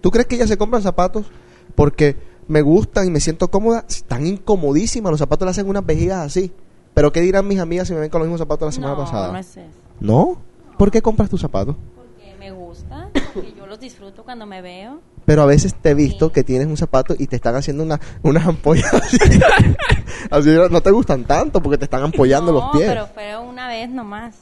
¿Tú 0.00 0.10
crees 0.12 0.26
que 0.28 0.36
ellas 0.36 0.48
se 0.48 0.56
compran 0.58 0.82
zapatos 0.82 1.26
porque 1.74 2.16
me 2.48 2.62
gustan 2.62 3.06
y 3.06 3.10
me 3.10 3.20
siento 3.20 3.48
cómoda? 3.48 3.84
Están 3.88 4.26
incomodísimas. 4.26 5.10
Los 5.10 5.18
zapatos 5.20 5.46
le 5.46 5.50
hacen 5.50 5.68
unas 5.68 5.84
vejigas 5.84 6.18
así. 6.26 6.52
Pero 6.94 7.12
¿qué 7.12 7.20
dirán 7.20 7.46
mis 7.46 7.58
amigas 7.58 7.88
si 7.88 7.94
me 7.94 8.00
ven 8.00 8.10
con 8.10 8.20
los 8.20 8.26
mismos 8.28 8.40
zapatos 8.40 8.66
la 8.66 8.72
semana 8.72 8.94
no, 8.94 8.98
pasada? 9.04 9.32
no 9.32 9.38
es 9.38 9.56
eso. 9.56 9.60
¿No? 10.00 10.38
¿Por 10.78 10.90
qué 10.90 11.02
compras 11.02 11.28
tus 11.28 11.40
zapatos? 11.40 11.76
Porque 11.94 12.34
me 12.38 12.50
gusta, 12.52 13.08
porque 13.34 13.52
yo 13.56 13.66
los 13.66 13.80
disfruto 13.80 14.24
cuando 14.24 14.46
me 14.46 14.62
veo. 14.62 15.00
Pero 15.26 15.42
a 15.42 15.46
veces 15.46 15.74
te 15.74 15.90
he 15.90 15.94
visto 15.94 16.26
Sí. 16.28 16.32
que 16.32 16.44
tienes 16.44 16.68
un 16.68 16.76
zapato 16.76 17.14
y 17.18 17.26
te 17.26 17.36
están 17.36 17.54
haciendo 17.56 17.82
una, 17.82 18.00
unas 18.22 18.46
ampollas 18.46 18.92
así. 18.94 19.18
Así 20.30 20.50
no 20.70 20.80
te 20.80 20.90
gustan 20.90 21.24
tanto 21.24 21.60
porque 21.62 21.78
te 21.78 21.84
están 21.84 22.02
ampollando 22.02 22.52
no, 22.52 22.58
los 22.60 22.70
pies. 22.72 22.86
pero 22.88 23.06
fue 23.08 23.36
una 23.38 23.68
vez 23.68 23.88
nomás. 23.90 24.36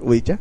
Wicha. 0.00 0.38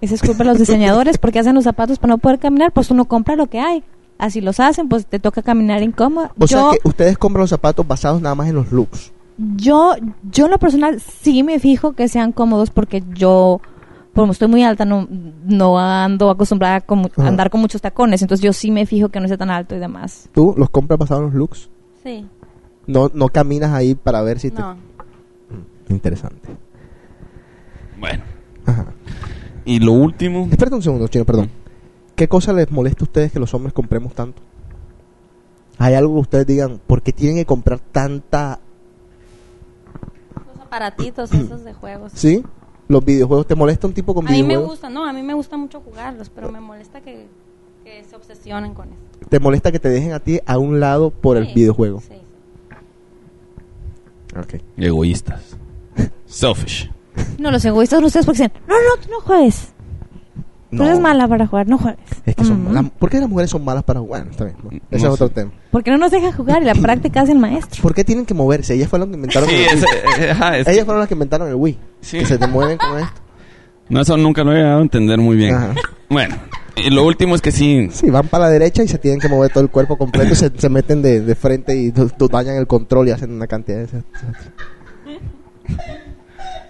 Ese 0.00 0.14
es 0.14 0.20
culpa 0.22 0.38
de 0.38 0.50
los 0.50 0.58
diseñadores 0.58 1.18
porque 1.18 1.38
hacen 1.38 1.54
los 1.54 1.64
zapatos 1.64 1.98
para 1.98 2.14
no 2.14 2.18
poder 2.18 2.38
caminar, 2.38 2.72
pues 2.72 2.90
uno 2.90 3.04
compra 3.06 3.36
lo 3.36 3.46
que 3.48 3.60
hay. 3.60 3.84
Así 4.18 4.40
los 4.40 4.60
hacen, 4.60 4.88
pues 4.88 5.06
te 5.06 5.18
toca 5.18 5.42
caminar 5.42 5.82
incómodo. 5.82 6.30
O 6.38 6.46
sea 6.46 6.58
yo, 6.58 6.70
que 6.72 6.88
ustedes 6.88 7.18
compran 7.18 7.40
los 7.42 7.50
zapatos 7.50 7.86
basados 7.86 8.22
nada 8.22 8.34
más 8.34 8.48
en 8.48 8.54
los 8.54 8.70
looks. 8.70 9.12
yo, 9.56 9.94
yo 10.30 10.44
en 10.44 10.50
lo 10.50 10.58
personal 10.58 11.00
sí 11.00 11.42
me 11.42 11.58
fijo 11.58 11.92
que 11.92 12.08
sean 12.08 12.32
cómodos 12.32 12.70
porque 12.70 13.02
yo, 13.14 13.60
como 14.14 14.32
estoy 14.32 14.48
muy 14.48 14.62
alta, 14.62 14.84
no, 14.84 15.08
no 15.44 15.78
ando 15.78 16.30
acostumbrada 16.30 16.84
a 16.84 17.26
andar 17.26 17.50
con 17.50 17.60
muchos 17.60 17.80
tacones, 17.80 18.22
entonces 18.22 18.44
yo 18.44 18.52
sí 18.52 18.70
me 18.70 18.86
fijo 18.86 19.08
que 19.08 19.18
no 19.18 19.26
sea 19.26 19.38
tan 19.38 19.50
alto 19.50 19.74
y 19.74 19.78
demás. 19.78 20.28
¿Tú 20.32 20.54
los 20.56 20.70
compras 20.70 20.98
basados 20.98 21.22
en 21.22 21.26
los 21.26 21.34
looks? 21.34 21.70
Sí. 22.04 22.26
No, 22.86 23.10
no 23.14 23.28
caminas 23.28 23.72
ahí 23.72 23.94
para 23.94 24.22
ver 24.22 24.38
si 24.38 24.50
te... 24.50 24.60
No. 24.60 24.76
Interesante. 25.88 26.48
Bueno. 27.98 28.22
Ajá. 28.66 28.86
Y 29.64 29.78
lo 29.78 29.92
último, 29.92 30.48
Espérate 30.50 30.76
un 30.76 30.82
segundo, 30.82 31.08
chino, 31.08 31.24
perdón. 31.24 31.48
¿Qué 32.16 32.28
cosa 32.28 32.52
les 32.52 32.70
molesta 32.70 33.02
a 33.02 33.04
ustedes 33.04 33.32
que 33.32 33.38
los 33.38 33.52
hombres 33.54 33.72
compremos 33.72 34.14
tanto? 34.14 34.42
¿Hay 35.78 35.94
algo 35.94 36.14
que 36.14 36.20
ustedes 36.20 36.46
digan, 36.46 36.80
¿por 36.86 37.02
qué 37.02 37.12
tienen 37.12 37.36
que 37.36 37.46
comprar 37.46 37.80
tanta... 37.80 38.60
Los 40.54 40.60
aparatitos 40.64 41.32
esos 41.32 41.64
de 41.64 41.72
juegos. 41.72 42.12
¿Sí? 42.14 42.44
Los 42.88 43.04
videojuegos. 43.04 43.46
¿Te 43.46 43.54
molesta 43.54 43.86
un 43.86 43.94
tipo 43.94 44.14
con 44.14 44.26
A 44.28 44.30
mí 44.30 44.42
me 44.42 44.48
videojuegos? 44.48 44.70
gusta, 44.72 44.90
no, 44.90 45.06
a 45.06 45.12
mí 45.12 45.22
me 45.22 45.34
gusta 45.34 45.56
mucho 45.56 45.80
jugarlos, 45.80 46.28
pero 46.30 46.52
me 46.52 46.60
molesta 46.60 47.00
que, 47.00 47.26
que 47.84 48.04
se 48.04 48.14
obsesionen 48.14 48.74
con 48.74 48.88
eso. 48.88 49.28
¿Te 49.28 49.40
molesta 49.40 49.72
que 49.72 49.78
te 49.80 49.88
dejen 49.88 50.12
a 50.12 50.20
ti 50.20 50.40
a 50.46 50.58
un 50.58 50.78
lado 50.78 51.10
por 51.10 51.36
el 51.36 51.52
videojuego? 51.54 52.00
Sí, 52.00 52.08
sí. 52.10 52.20
Ok. 54.38 54.62
egoístas. 54.76 55.56
Selfish. 56.26 56.90
No, 57.38 57.50
los 57.50 57.64
egoístas 57.64 57.98
son 57.98 58.04
ustedes 58.04 58.26
porque 58.26 58.42
dicen, 58.42 58.52
no, 58.66 58.74
no, 58.74 59.02
tú 59.02 59.10
no 59.10 59.20
juegues. 59.20 59.72
Tú 60.72 60.78
No. 60.78 60.86
eres 60.86 61.00
mala 61.00 61.28
para 61.28 61.46
jugar, 61.46 61.68
no 61.68 61.76
juegues. 61.76 62.00
Es 62.24 62.34
que 62.34 62.44
son 62.44 62.62
Mm. 62.62 62.72
malas. 62.72 62.90
¿Por 62.98 63.10
qué 63.10 63.20
las 63.20 63.28
mujeres 63.28 63.50
son 63.50 63.62
malas 63.62 63.84
para 63.84 64.00
jugar? 64.00 64.26
Está 64.30 64.44
bien. 64.44 64.56
¿no? 64.64 64.70
Ese 64.90 65.02
No 65.06 65.08
es 65.08 65.20
otro 65.20 65.28
tema. 65.28 65.52
Porque 65.70 65.90
no 65.90 65.98
nos 65.98 66.10
deja 66.10 66.32
jugar 66.32 66.62
y 66.62 66.64
la 66.64 66.74
práctica 66.74 67.20
hace 67.20 67.32
el 67.32 67.38
maestro. 67.38 67.82
¿Por 67.82 67.94
qué 67.94 68.04
tienen 68.04 68.24
que 68.24 68.32
moverse? 68.32 68.72
Ellas 68.74 68.88
fueron 68.88 69.10
las 69.10 69.12
que 69.12 69.16
inventaron 69.16 69.48
Sí, 69.50 69.54
el 69.54 69.76
Wii. 69.78 69.84
eh, 70.24 70.30
ajá, 70.30 70.56
Ellas 70.58 70.84
fueron 70.86 70.98
las 71.00 71.08
que 71.08 71.14
inventaron 71.14 71.48
el 71.48 71.54
Wii. 71.56 71.78
Sí. 72.00 72.18
Que 72.20 72.26
se 72.26 72.38
te 72.38 72.46
mueven 72.46 72.78
con 72.78 72.98
esto. 72.98 73.20
No, 73.90 74.00
eso 74.00 74.16
nunca 74.16 74.42
lo 74.44 74.52
he 74.52 74.56
llegado 74.56 74.78
a 74.78 74.82
entender 74.82 75.18
muy 75.18 75.36
bien. 75.36 75.54
Ajá. 75.54 75.74
Bueno, 76.08 76.36
y 76.76 76.88
lo 76.88 77.04
último 77.04 77.34
es 77.34 77.42
que 77.42 77.52
sí, 77.52 77.88
Sí, 77.92 78.08
van 78.08 78.28
para 78.28 78.44
la 78.46 78.50
derecha 78.50 78.82
y 78.82 78.88
se 78.88 78.96
tienen 78.96 79.20
que 79.20 79.28
mover 79.28 79.52
todo 79.52 79.62
el 79.62 79.68
cuerpo 79.70 79.98
completo. 79.98 80.32
y 80.32 80.36
se, 80.36 80.50
se 80.56 80.68
meten 80.70 81.02
de, 81.02 81.20
de 81.20 81.34
frente 81.34 81.76
y 81.76 81.92
tú- 81.92 82.10
tú 82.16 82.28
dañan 82.28 82.56
el 82.56 82.66
control 82.66 83.08
y 83.08 83.10
hacen 83.10 83.30
una 83.32 83.46
cantidad 83.46 83.80
de... 83.86 84.02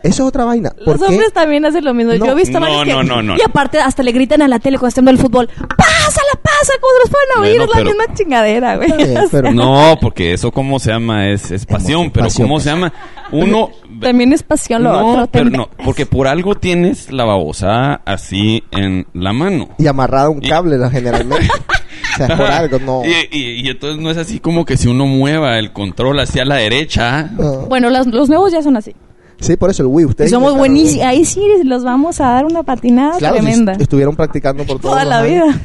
Eso 0.03 0.23
es 0.25 0.29
otra 0.29 0.45
vaina. 0.45 0.71
¿Por 0.71 0.99
Los 0.99 1.01
qué? 1.01 1.05
hombres 1.15 1.33
también 1.33 1.65
hacen 1.65 1.85
lo 1.85 1.95
mismo. 1.95 2.13
No, 2.15 2.27
Yo 2.27 2.33
he 2.33 2.35
visto 2.35 2.59
no, 2.59 2.67
varios 2.67 2.85
que- 2.85 2.93
no, 2.93 3.03
no, 3.03 3.23
no. 3.23 3.37
Y 3.37 3.43
aparte 3.43 3.79
hasta 3.79 4.03
le 4.03 4.13
gritan 4.13 4.43
a 4.43 4.49
la 4.49 4.59
tele 4.59 4.79
cuando 4.79 4.89
están 4.89 5.05
viendo 5.05 5.21
el 5.23 5.27
fútbol. 5.27 5.49
¡Pásala, 5.49 6.41
pasa! 6.43 6.73
Como 6.81 6.93
los 7.03 7.11
pueden 7.11 7.29
oír, 7.39 7.59
Bueno, 7.59 7.65
es 7.65 7.71
la 7.71 7.77
pero- 7.77 7.99
misma 7.99 8.15
chingadera, 8.15 8.77
güey. 8.77 8.91
Está 8.91 8.97
bien, 9.05 9.17
O 9.19 9.21
sea, 9.21 9.29
pero- 9.31 9.53
No, 9.53 9.97
porque 10.01 10.33
eso 10.33 10.51
cómo 10.51 10.79
se 10.79 10.91
llama 10.91 11.29
es, 11.31 11.51
es 11.51 11.67
pasión, 11.67 12.11
pero 12.11 12.27
pasión, 12.27 12.49
cómo 12.49 12.61
se 12.61 12.71
llama 12.71 12.93
uno 13.31 13.71
También 14.01 14.33
es 14.33 14.43
pasión 14.43 14.83
lo 14.83 14.91
no, 14.93 15.07
otro. 15.13 15.29
pero 15.31 15.51
no, 15.51 15.69
porque 15.85 16.07
por 16.07 16.27
algo 16.27 16.55
tienes 16.57 17.13
la 17.13 17.25
babosa 17.25 18.01
así 18.05 18.65
en 18.73 19.07
la 19.15 19.33
mano. 19.33 19.69
Y 19.79 19.87
amarrado 19.87 20.27
a 20.27 20.31
un 20.31 20.43
Y- 20.45 20.49
cable 20.49 20.77
la- 20.79 20.91
generalmente. 20.91 21.47
o 22.15 22.17
sea, 22.17 22.37
por 22.37 22.47
algo, 22.51 22.79
no. 22.81 23.03
Y, 23.05 23.29
y- 23.31 23.61
y 23.65 23.69
entonces 23.69 24.03
no 24.03 24.11
es 24.11 24.17
así 24.17 24.41
como 24.41 24.65
que 24.65 24.77
si 24.77 24.89
uno 24.89 25.07
mueva 25.07 25.59
el 25.59 25.73
control 25.73 26.19
hacia 26.21 26.45
la 26.45 26.57
derecha. 26.57 27.23
No. 27.39 27.67
Bueno, 27.67 27.91
los, 27.91 28.07
los 28.09 28.29
nuevos 28.29 28.51
ya 28.51 28.63
son 28.63 28.77
así. 28.77 28.95
Sí, 29.43 29.57
por 29.57 29.71
eso 29.71 29.83
el 29.83 29.89
Wii. 29.89 30.07
Ustedes 30.07 30.31
somos 30.31 30.57
buenísimos. 30.57 31.05
Ahí 31.05 31.25
sí 31.25 31.41
los 31.65 31.83
vamos 31.85 32.21
a 32.21 32.27
dar 32.29 32.45
una 32.47 32.63
patinada 32.63 33.19
Claro, 33.19 33.37
tremenda. 33.37 33.73
est- 33.73 33.83
estuvieron 33.83 34.15
practicando 34.17 34.65
por 34.65 34.79
Toda 34.81 35.05
la 35.05 35.19
años. 35.19 35.47
vida. 35.57 35.61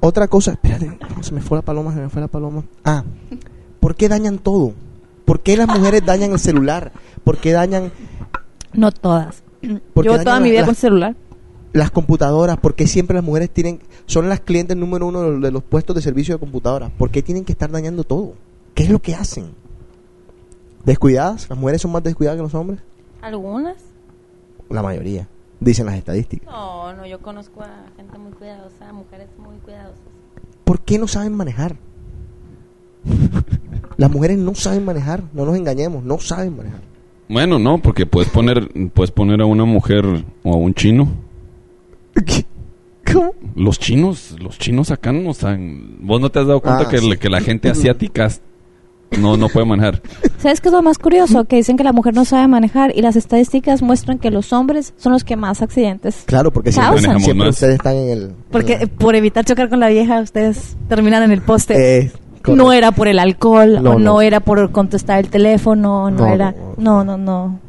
Otra 0.00 0.28
cosa, 0.28 0.52
espérate, 0.52 0.86
no, 0.86 1.22
se 1.22 1.34
me 1.34 1.40
fue 1.40 1.58
la 1.58 1.62
paloma, 1.62 1.92
se 1.92 2.00
me 2.00 2.08
fue 2.08 2.20
la 2.20 2.28
paloma. 2.28 2.62
Ah, 2.84 3.02
¿por 3.80 3.96
qué 3.96 4.08
dañan 4.08 4.38
todo? 4.38 4.72
¿Por 5.24 5.40
qué 5.40 5.56
las 5.56 5.66
mujeres 5.66 6.04
dañan 6.06 6.30
el 6.32 6.38
celular? 6.38 6.92
¿Por 7.24 7.38
qué 7.38 7.50
dañan 7.52 7.90
No 8.72 8.92
todas. 8.92 9.42
Dañan 9.60 9.82
toda 10.24 10.38
mi 10.38 10.50
vida 10.50 10.60
la- 10.60 10.66
con 10.66 10.74
celular. 10.76 11.16
las 11.72 11.90
computadoras? 11.90 12.58
¿Por 12.58 12.74
qué 12.76 12.86
siempre 12.86 13.14
las 13.16 13.24
mujeres 13.24 13.50
tienen 13.50 13.80
son 14.06 14.28
las 14.28 14.38
clientes 14.40 14.76
número 14.76 15.06
uno 15.08 15.22
de 15.22 15.30
los, 15.32 15.42
de 15.42 15.50
los 15.50 15.64
puestos 15.64 15.96
de 15.96 16.02
servicio 16.02 16.36
de 16.36 16.38
computadoras? 16.38 16.92
¿Por 16.96 17.10
qué 17.10 17.22
tienen 17.22 17.44
que 17.44 17.52
estar 17.52 17.70
dañando 17.72 18.04
todo? 18.04 18.34
¿Qué 18.74 18.84
es 18.84 18.90
lo 18.90 19.00
que 19.00 19.14
hacen? 19.16 19.46
¿Descuidadas? 20.84 21.48
¿Las 21.50 21.58
mujeres 21.58 21.82
son 21.82 21.90
más 21.90 22.02
descuidadas 22.04 22.36
que 22.38 22.42
los 22.44 22.54
hombres? 22.54 22.80
¿Algunas? 23.26 23.76
La 24.70 24.82
mayoría, 24.82 25.26
dicen 25.58 25.86
las 25.86 25.96
estadísticas. 25.96 26.48
No, 26.48 26.92
no, 26.94 27.06
yo 27.06 27.18
conozco 27.20 27.60
a 27.62 27.86
gente 27.96 28.16
muy 28.18 28.30
cuidadosa, 28.32 28.92
mujeres 28.92 29.28
muy 29.36 29.56
cuidadosas. 29.58 29.98
¿Por 30.64 30.80
qué 30.82 30.96
no 30.98 31.08
saben 31.08 31.34
manejar? 31.34 31.74
Las 33.96 34.10
mujeres 34.12 34.38
no 34.38 34.54
saben 34.54 34.84
manejar, 34.84 35.24
no 35.32 35.44
nos 35.44 35.56
engañemos, 35.56 36.04
no 36.04 36.18
saben 36.20 36.56
manejar. 36.56 36.80
Bueno, 37.28 37.58
no, 37.58 37.78
porque 37.78 38.06
puedes 38.06 38.28
poner 38.30 38.68
puedes 38.94 39.10
poner 39.10 39.40
a 39.40 39.46
una 39.46 39.64
mujer 39.64 40.04
o 40.44 40.52
a 40.54 40.56
un 40.56 40.72
chino. 40.74 41.08
¿Cómo? 43.12 43.32
Los 43.56 43.78
chinos, 43.80 44.36
los 44.40 44.58
chinos 44.58 44.90
acá 44.92 45.12
no 45.12 45.32
saben. 45.34 45.96
¿Vos 46.00 46.20
no 46.20 46.30
te 46.30 46.38
has 46.40 46.46
dado 46.46 46.60
cuenta 46.60 46.84
Ah, 46.86 46.88
que, 46.88 46.98
sí. 46.98 47.16
que 47.16 47.28
la 47.28 47.40
gente 47.40 47.70
asiática 47.70 48.28
no 49.18 49.36
no 49.36 49.48
puede 49.48 49.66
manejar? 49.66 50.02
¿Sabes 50.38 50.60
qué 50.60 50.68
es 50.68 50.72
lo 50.74 50.82
más 50.82 50.98
curioso? 50.98 51.44
Que 51.44 51.56
dicen 51.56 51.76
que 51.76 51.84
la 51.84 51.92
mujer 51.92 52.14
no 52.14 52.24
sabe 52.24 52.46
manejar 52.48 52.92
y 52.96 53.02
las 53.02 53.16
estadísticas 53.16 53.82
muestran 53.82 54.18
que 54.18 54.30
los 54.30 54.52
hombres 54.52 54.94
son 54.96 55.12
los 55.12 55.24
que 55.24 55.36
más 55.36 55.62
accidentes. 55.62 56.24
Claro, 56.26 56.50
porque 56.52 56.72
siempre, 56.72 57.00
siempre 57.00 57.34
más. 57.34 57.48
ustedes 57.50 57.74
están 57.76 57.96
en 57.96 58.08
el... 58.10 58.30
Porque 58.50 58.74
en 58.74 58.88
por 58.88 59.14
evitar 59.14 59.44
chocar 59.44 59.68
con 59.68 59.80
la 59.80 59.88
vieja, 59.88 60.20
ustedes 60.20 60.76
terminan 60.88 61.22
en 61.22 61.30
el 61.32 61.42
poste. 61.42 62.00
Eh, 62.04 62.12
no 62.48 62.72
era 62.72 62.92
por 62.92 63.08
el 63.08 63.18
alcohol, 63.18 63.82
No, 63.82 63.90
o 63.90 63.92
no, 63.94 63.98
no. 63.98 64.20
era 64.20 64.40
por 64.40 64.70
contestar 64.70 65.18
el 65.18 65.28
teléfono, 65.28 66.10
no, 66.10 66.18
No, 66.18 66.26
era... 66.32 66.52
no, 66.76 67.02
No, 67.02 67.04
no, 67.04 67.16
no. 67.16 67.60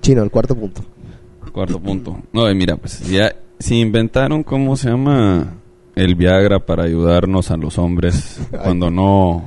Chino, 0.00 0.22
el 0.22 0.30
cuarto 0.30 0.54
punto. 0.56 0.82
Cuarto 1.52 1.78
punto. 1.78 2.18
No, 2.32 2.50
y 2.50 2.54
mira, 2.54 2.76
pues 2.76 3.00
ya 3.08 3.32
si 3.60 3.78
inventaron 3.80 4.42
cómo 4.42 4.76
se 4.76 4.90
llama 4.90 5.54
el 5.94 6.16
Viagra 6.16 6.58
para 6.66 6.82
ayudarnos 6.84 7.52
a 7.52 7.56
los 7.56 7.78
hombres 7.78 8.40
cuando 8.64 8.90
no 8.90 9.44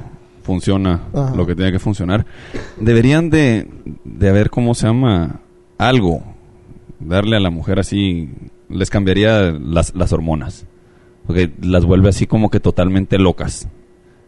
funciona 0.47 1.03
Ajá. 1.13 1.35
lo 1.35 1.45
que 1.45 1.55
tiene 1.55 1.73
que 1.73 1.79
funcionar, 1.79 2.25
deberían 2.79 3.29
de, 3.29 3.67
de 4.05 4.29
haber 4.29 4.49
cómo 4.49 4.73
se 4.73 4.87
llama 4.87 5.41
algo, 5.77 6.23
darle 6.99 7.35
a 7.35 7.41
la 7.41 7.49
mujer 7.49 7.79
así, 7.79 8.29
les 8.69 8.89
cambiaría 8.89 9.51
las, 9.51 9.93
las 9.93 10.13
hormonas, 10.13 10.65
porque 11.25 11.51
las 11.61 11.83
vuelve 11.83 12.07
así 12.07 12.27
como 12.27 12.49
que 12.49 12.61
totalmente 12.61 13.19
locas. 13.19 13.67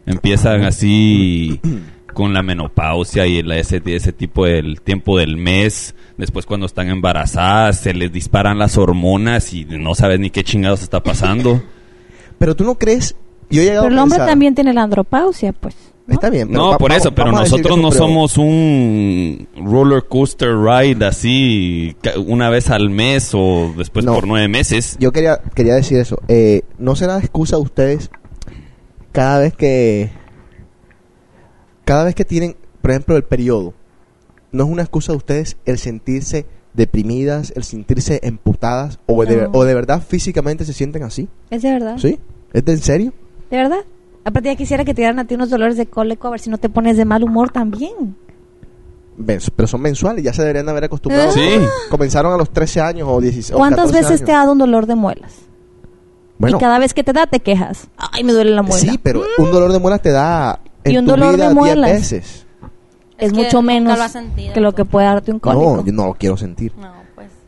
Empiezan 0.04 0.62
así 0.64 1.58
con 2.14 2.34
la 2.34 2.42
menopausia 2.42 3.26
y 3.26 3.38
el, 3.38 3.50
ese, 3.52 3.80
ese 3.86 4.12
tipo 4.12 4.44
del 4.44 4.82
tiempo 4.82 5.18
del 5.18 5.38
mes. 5.38 5.94
Después 6.18 6.44
cuando 6.44 6.66
están 6.66 6.90
embarazadas 6.90 7.80
se 7.80 7.94
les 7.94 8.12
disparan 8.12 8.58
las 8.58 8.76
hormonas 8.76 9.54
y 9.54 9.64
no 9.64 9.94
sabes 9.94 10.20
ni 10.20 10.28
qué 10.28 10.44
chingados 10.44 10.82
está 10.82 11.02
pasando. 11.02 11.62
Pero 12.38 12.54
tú 12.54 12.64
no 12.64 12.76
crees... 12.76 13.16
Yo 13.50 13.62
he 13.62 13.64
llegado 13.64 13.82
Pero 13.82 13.94
el 13.94 13.98
a 13.98 14.02
hombre 14.04 14.18
también 14.18 14.54
tiene 14.54 14.72
la 14.72 14.84
andropausia, 14.84 15.52
pues. 15.52 15.74
¿No? 16.10 16.14
Está 16.14 16.30
bien. 16.30 16.48
pero 16.48 16.70
No, 16.72 16.78
por 16.78 16.92
eso, 16.92 17.12
pero 17.14 17.32
nosotros 17.32 17.78
no 17.78 17.90
somos 17.92 18.36
un 18.38 19.48
roller 19.56 20.04
coaster 20.08 20.50
ride 20.56 21.04
así 21.06 21.96
ca- 22.02 22.18
una 22.18 22.50
vez 22.50 22.68
al 22.70 22.90
mes 22.90 23.30
o 23.34 23.72
después 23.76 24.04
No. 24.04 24.14
por 24.14 24.26
nueve 24.26 24.48
meses. 24.48 24.96
Yo 25.00 25.12
quería, 25.12 25.40
quería 25.54 25.74
decir 25.74 25.98
eso. 25.98 26.18
Eh, 26.28 26.62
¿No 26.78 26.94
será 26.96 27.18
excusa 27.18 27.56
de 27.56 27.62
ustedes 27.62 28.10
cada 29.12 29.38
vez 29.40 29.54
que... 29.54 30.10
Cada 31.84 32.04
vez 32.04 32.14
que 32.14 32.24
tienen, 32.24 32.56
por 32.82 32.90
ejemplo, 32.92 33.16
el 33.16 33.24
periodo, 33.24 33.74
¿no 34.52 34.64
es 34.64 34.70
una 34.70 34.82
excusa 34.82 35.12
de 35.12 35.16
ustedes 35.18 35.56
el 35.64 35.78
sentirse 35.78 36.46
deprimidas, 36.74 37.52
el 37.56 37.64
sentirse 37.64 38.20
emputadas 38.22 39.00
o, 39.06 39.24
de, 39.24 39.48
o 39.52 39.64
de 39.64 39.74
verdad 39.74 40.02
físicamente 40.06 40.64
se 40.64 40.72
sienten 40.72 41.02
así? 41.02 41.28
¿Es 41.50 41.62
de 41.62 41.72
verdad? 41.72 41.96
¿Sí? 41.98 42.20
¿Es 42.52 42.64
de 42.64 42.72
en 42.72 42.78
serio? 42.78 43.12
¿De 43.50 43.56
verdad? 43.56 43.80
Aparte 44.24 44.48
ya 44.50 44.56
quisiera 44.56 44.84
que 44.84 44.92
te 44.94 45.00
dieran 45.02 45.18
a 45.18 45.26
ti 45.26 45.34
unos 45.34 45.50
dolores 45.50 45.76
de 45.76 45.86
cólico 45.86 46.28
a 46.28 46.30
ver 46.32 46.40
si 46.40 46.50
no 46.50 46.58
te 46.58 46.68
pones 46.68 46.96
de 46.96 47.04
mal 47.04 47.22
humor 47.22 47.50
también. 47.50 48.16
Pero 49.56 49.66
son 49.68 49.82
mensuales, 49.82 50.24
ya 50.24 50.32
se 50.32 50.42
deberían 50.42 50.68
haber 50.68 50.84
acostumbrado. 50.84 51.32
Sí. 51.32 51.40
Comenzaron 51.90 52.32
a 52.32 52.36
los 52.36 52.50
13 52.50 52.80
años 52.80 53.08
o 53.10 53.20
16. 53.20 53.52
o 53.54 53.58
¿Cuántas 53.58 53.86
14 53.86 53.98
veces 53.98 54.10
años. 54.20 54.26
te 54.26 54.32
ha 54.32 54.36
dado 54.38 54.52
un 54.52 54.58
dolor 54.58 54.86
de 54.86 54.94
muelas? 54.94 55.32
Bueno. 56.38 56.56
Y 56.56 56.60
cada 56.60 56.78
vez 56.78 56.94
que 56.94 57.04
te 57.04 57.12
da, 57.12 57.26
te 57.26 57.40
quejas. 57.40 57.88
Ay, 57.98 58.24
me 58.24 58.32
duele 58.32 58.52
la 58.52 58.62
muela. 58.62 58.78
Sí, 58.80 58.98
pero 59.02 59.22
un 59.38 59.50
dolor 59.52 59.72
de 59.72 59.78
muelas 59.78 60.00
te 60.00 60.10
da 60.10 60.60
en 60.84 60.92
Y 60.92 60.98
un 60.98 61.04
tu 61.04 61.10
dolor 61.10 61.30
de 61.32 61.36
vida 61.36 61.46
10 61.48 61.54
muelas. 61.54 61.90
veces. 61.92 62.46
es 63.18 63.26
Es 63.26 63.32
que 63.34 63.38
mucho 63.44 63.60
menos 63.60 63.98
lo 63.98 64.04
has 64.04 64.12
sentido, 64.12 64.54
que 64.54 64.60
lo 64.60 64.72
que 64.74 64.86
puede 64.86 65.06
darte 65.06 65.32
un 65.32 65.38
cólico. 65.38 65.76
No, 65.76 65.84
yo 65.84 65.92
no 65.92 66.06
lo 66.06 66.14
quiero 66.14 66.38
sentir. 66.38 66.72
No. 66.78 66.99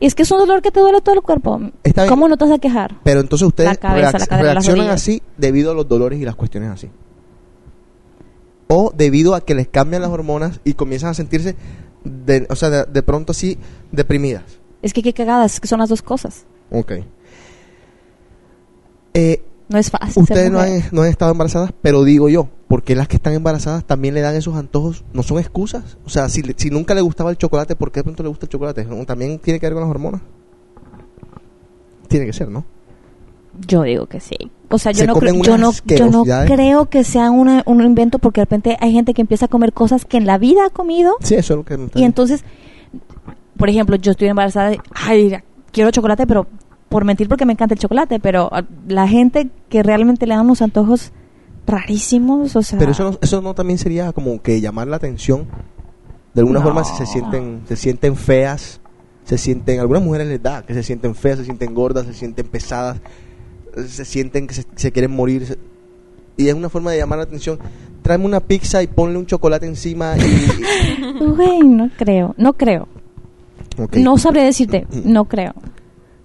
Y 0.02 0.06
es 0.06 0.16
que 0.16 0.24
es 0.24 0.30
un 0.32 0.38
dolor 0.38 0.62
que 0.62 0.72
te 0.72 0.80
duele 0.80 1.00
todo 1.00 1.14
el 1.14 1.22
cuerpo. 1.22 1.60
Está 1.84 2.02
bien. 2.02 2.10
¿Cómo 2.10 2.26
no 2.26 2.36
te 2.36 2.44
vas 2.44 2.54
a 2.54 2.58
quejar? 2.58 2.96
Pero 3.04 3.20
entonces 3.20 3.46
ustedes 3.46 3.70
La 3.70 3.76
cabeza, 3.76 4.10
reacc- 4.10 4.18
la 4.18 4.26
cadera, 4.26 4.54
las 4.54 4.66
reaccionan 4.66 4.90
así 4.92 5.22
debido 5.36 5.70
a 5.70 5.74
los 5.74 5.86
dolores 5.86 6.18
y 6.20 6.24
las 6.24 6.34
cuestiones 6.34 6.70
así. 6.70 6.90
O 8.66 8.92
debido 8.96 9.34
a 9.36 9.42
que 9.42 9.54
les 9.54 9.68
cambian 9.68 10.02
las 10.02 10.10
hormonas 10.10 10.60
y 10.64 10.74
comienzan 10.74 11.10
a 11.10 11.14
sentirse, 11.14 11.54
de, 12.02 12.48
o 12.50 12.56
sea, 12.56 12.68
de, 12.70 12.84
de 12.86 13.02
pronto 13.04 13.30
así, 13.30 13.58
deprimidas. 13.92 14.42
Es 14.82 14.92
que 14.92 15.04
qué 15.04 15.12
cagadas, 15.12 15.54
es 15.54 15.60
que 15.60 15.68
son 15.68 15.78
las 15.78 15.88
dos 15.88 16.02
cosas. 16.02 16.46
Ok. 16.72 16.92
Eh, 19.14 19.42
No 19.68 19.78
es 19.78 19.90
fácil. 19.90 20.22
ustedes 20.22 20.50
no 20.50 20.60
han, 20.60 20.82
no 20.92 21.02
han 21.02 21.08
estado 21.08 21.32
embarazadas, 21.32 21.72
pero 21.80 22.04
digo 22.04 22.28
yo, 22.28 22.48
porque 22.68 22.94
las 22.94 23.08
que 23.08 23.16
están 23.16 23.32
embarazadas 23.34 23.84
también 23.84 24.14
le 24.14 24.20
dan 24.20 24.34
esos 24.34 24.54
antojos? 24.56 25.04
¿No 25.12 25.22
son 25.22 25.38
excusas? 25.38 25.96
O 26.04 26.10
sea, 26.10 26.28
si, 26.28 26.42
si 26.56 26.70
nunca 26.70 26.94
le 26.94 27.00
gustaba 27.00 27.30
el 27.30 27.38
chocolate, 27.38 27.74
¿por 27.76 27.90
qué 27.90 28.00
de 28.00 28.04
pronto 28.04 28.22
le 28.22 28.28
gusta 28.28 28.46
el 28.46 28.50
chocolate? 28.50 28.84
¿También 29.06 29.38
tiene 29.38 29.58
que 29.60 29.66
ver 29.66 29.72
con 29.74 29.82
las 29.82 29.90
hormonas? 29.90 30.20
Tiene 32.08 32.26
que 32.26 32.32
ser, 32.32 32.48
¿no? 32.48 32.64
Yo 33.66 33.82
digo 33.82 34.06
que 34.06 34.20
sí. 34.20 34.36
O 34.70 34.78
sea, 34.78 34.92
Se 34.94 35.00
yo 35.00 35.06
no, 35.06 35.14
creo, 35.18 35.34
yo, 35.42 35.58
no, 35.58 35.72
yo 35.72 36.24
creo 36.46 36.88
que 36.88 37.04
sea 37.04 37.30
una- 37.30 37.62
un 37.66 37.82
invento 37.82 38.18
porque 38.18 38.40
de 38.40 38.44
repente 38.46 38.76
hay 38.80 38.92
gente 38.92 39.12
que 39.12 39.20
empieza 39.20 39.44
a 39.46 39.48
comer 39.48 39.72
cosas 39.74 40.04
que 40.06 40.16
en 40.16 40.26
la 40.26 40.38
vida 40.38 40.66
ha 40.66 40.70
comido 40.70 41.14
Sí, 41.20 41.34
eso 41.34 41.52
es 41.54 41.56
lo 41.58 41.64
que 41.64 41.78
y 42.00 42.04
entonces, 42.04 42.44
por 43.58 43.68
ejemplo, 43.68 43.96
yo 43.96 44.12
estoy 44.12 44.28
embarazada 44.28 44.72
y, 44.74 44.78
ay, 44.94 45.36
quiero 45.70 45.90
chocolate, 45.90 46.26
pero 46.26 46.46
por 46.92 47.04
mentir 47.04 47.28
porque 47.28 47.44
me 47.46 47.52
encanta 47.54 47.74
el 47.74 47.80
chocolate, 47.80 48.20
pero 48.20 48.48
ah, 48.52 48.62
la 48.86 49.08
gente 49.08 49.48
que 49.68 49.82
realmente 49.82 50.26
le 50.26 50.34
dan 50.34 50.44
unos 50.44 50.62
antojos 50.62 51.12
rarísimos, 51.66 52.54
o 52.56 52.62
sea... 52.62 52.78
Pero 52.78 52.92
eso 52.92 53.04
no, 53.04 53.18
eso 53.20 53.40
no 53.40 53.54
también 53.54 53.78
sería 53.78 54.12
como 54.12 54.40
que 54.42 54.60
llamar 54.60 54.88
la 54.88 54.96
atención. 54.96 55.46
De 56.34 56.40
alguna 56.40 56.58
No. 56.60 56.64
forma 56.66 56.84
se, 56.84 56.96
se 56.96 57.06
sienten 57.06 57.62
se 57.66 57.76
sienten 57.76 58.16
feas, 58.16 58.80
se 59.24 59.38
sienten 59.38 59.80
algunas 59.80 60.02
mujeres 60.02 60.26
les 60.28 60.42
da 60.42 60.62
que 60.62 60.74
se 60.74 60.82
sienten 60.82 61.14
feas, 61.14 61.38
se 61.38 61.44
sienten 61.44 61.74
gordas, 61.74 62.06
se 62.06 62.14
sienten 62.14 62.46
pesadas, 62.46 63.00
se 63.86 64.04
sienten 64.04 64.46
que 64.46 64.54
se, 64.54 64.64
se 64.74 64.92
quieren 64.92 65.10
morir 65.12 65.46
se- 65.46 65.58
y 66.36 66.48
es 66.48 66.54
una 66.54 66.68
forma 66.70 66.90
de 66.92 66.98
llamar 66.98 67.18
la 67.18 67.24
atención. 67.24 67.58
Tráeme 68.02 68.24
una 68.24 68.40
pizza 68.40 68.82
y 68.82 68.86
ponle 68.86 69.18
un 69.18 69.26
chocolate 69.26 69.66
encima 69.66 70.14
y, 70.16 71.18
Güey, 71.24 71.60
no 71.60 71.90
creo, 71.96 72.34
no 72.38 72.54
creo. 72.54 72.88
No 73.92 74.18
sabré 74.18 74.42
decirte, 74.44 74.86
no 75.04 75.26
creo. 75.26 75.54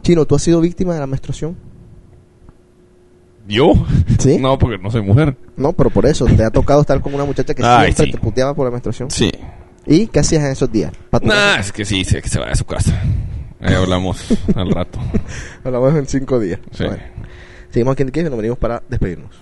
Chino, 0.07 0.25
¿tú 0.25 0.35
has 0.35 0.41
sido 0.41 0.61
víctima 0.61 0.93
de 0.93 1.01
la 1.01 1.05
menstruación? 1.05 1.57
¿Yo? 3.45 3.73
¿Sí? 4.17 4.37
No, 4.39 4.57
porque 4.57 4.77
no 4.77 4.89
soy 4.89 5.01
mujer. 5.01 5.35
No, 5.57 5.73
pero 5.73 5.89
por 5.89 6.05
eso 6.05 6.23
te 6.23 6.45
ha 6.45 6.49
tocado 6.49 6.79
estar 6.79 7.01
con 7.01 7.13
una 7.13 7.25
muchacha 7.25 7.53
que 7.53 7.61
Ay, 7.61 7.87
siempre 7.87 8.05
sí. 8.05 8.11
te 8.13 8.17
puteaba 8.17 8.53
por 8.53 8.63
la 8.63 8.71
menstruación. 8.71 9.11
Sí. 9.11 9.29
¿Y 9.85 10.07
qué 10.07 10.21
hacías 10.21 10.45
en 10.45 10.51
esos 10.51 10.71
días? 10.71 10.93
Nah, 11.21 11.57
es 11.57 11.73
que 11.73 11.83
sí, 11.83 12.05
sí, 12.05 12.21
que 12.21 12.29
se 12.29 12.39
vaya 12.39 12.53
a 12.53 12.55
su 12.55 12.63
casa. 12.63 12.97
Ahí 13.59 13.73
hablamos 13.73 14.23
al 14.55 14.71
rato. 14.71 14.97
Hablamos 15.65 15.93
en 15.93 16.07
cinco 16.07 16.39
días. 16.39 16.61
Sí. 16.71 16.85
Bueno. 16.85 17.03
Seguimos 17.69 17.91
aquí 17.91 18.03
en 18.03 18.11
Cave 18.11 18.27
y 18.27 18.29
nos 18.29 18.37
venimos 18.37 18.57
para 18.59 18.81
despedirnos. 18.87 19.35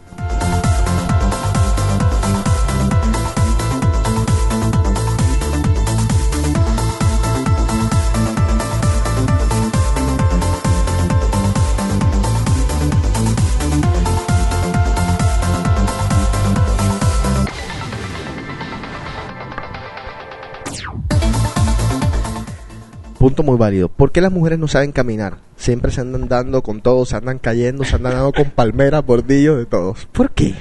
Punto 23.25 23.41
muy 23.41 23.57
válido. 23.57 23.89
¿Por 23.89 24.11
qué 24.11 24.21
las 24.21 24.31
mujeres 24.31 24.59
no 24.59 24.67
saben 24.67 24.91
caminar? 24.91 25.37
Siempre 25.55 25.89
se 25.89 25.99
andan 25.99 26.27
dando 26.27 26.61
con 26.61 26.81
todo, 26.81 27.05
se 27.05 27.15
andan 27.15 27.39
cayendo, 27.39 27.83
se 27.83 27.95
andan 27.95 28.13
dando 28.13 28.31
con 28.31 28.51
palmeras, 28.51 29.03
bordillos, 29.03 29.57
de 29.57 29.65
todos. 29.65 30.05
¿Por 30.05 30.29
qué? 30.29 30.53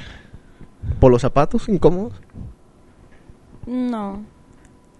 ¿Por 0.98 1.12
los 1.12 1.20
zapatos 1.20 1.68
incómodos? 1.68 2.14
No. 3.66 4.22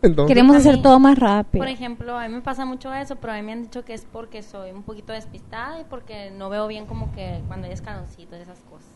Entonces, 0.03 0.29
Queremos 0.29 0.57
hacer 0.57 0.77
mí, 0.77 0.83
todo 0.83 0.99
más 0.99 1.19
rápido. 1.19 1.65
Por 1.65 1.73
ejemplo, 1.73 2.19
a 2.19 2.29
mí 2.29 2.35
me 2.35 2.43
pasa 2.43 2.67
mucho 2.67 2.93
eso, 2.93 3.17
pero 3.17 3.33
a 3.33 3.37
mí 3.37 3.43
me 3.43 3.53
han 3.53 3.63
dicho 3.63 3.83
que 3.83 3.95
es 3.95 4.05
porque 4.13 4.43
soy 4.43 4.71
un 4.71 4.83
poquito 4.83 5.15
despistada 5.15 5.81
y 5.81 5.85
porque 5.85 6.31
no 6.33 6.51
veo 6.51 6.67
bien 6.69 6.85
como 6.85 7.13
que 7.13 7.41
cuando 7.49 7.67
hay 7.67 7.73
escaloncitos 7.73 8.39
y 8.41 8.43
esas 8.43 8.61
cosas. 8.69 8.91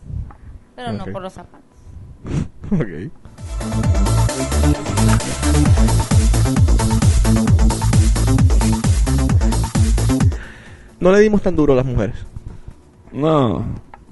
Pero 0.77 0.93
no 0.93 1.07
por 1.07 1.23
los 1.23 1.33
zapatos. 1.33 1.65
Ok. 2.71 3.11
No 11.01 11.13
le 11.13 11.21
dimos 11.21 11.43
tan 11.43 11.55
duro 11.55 11.73
a 11.75 11.77
las 11.77 11.87
mujeres. 11.87 12.17
No. 13.13 13.65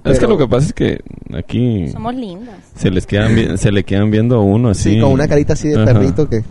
Pero- 0.03 0.13
Es 0.15 0.21
que 0.21 0.27
lo 0.27 0.39
que 0.39 0.47
pasa 0.47 0.67
es 0.69 0.73
que 0.73 1.01
aquí 1.37 1.89
Somos 1.89 2.15
lindas. 2.15 2.55
se 2.77 2.91
les 2.91 3.07
quedan 3.07 3.35
vi- 3.35 3.59
se 3.59 3.73
le 3.73 3.83
quedan 3.85 4.11
viendo 4.11 4.37
a 4.37 4.41
uno 4.41 4.69
así. 4.71 4.95
Sí, 4.95 5.01
con 5.01 5.11
una 5.11 5.27
carita 5.27 5.55
así 5.55 5.69
de 5.69 5.77
Ajá. 5.77 5.85
perrito 5.87 6.29
que... 6.29 6.45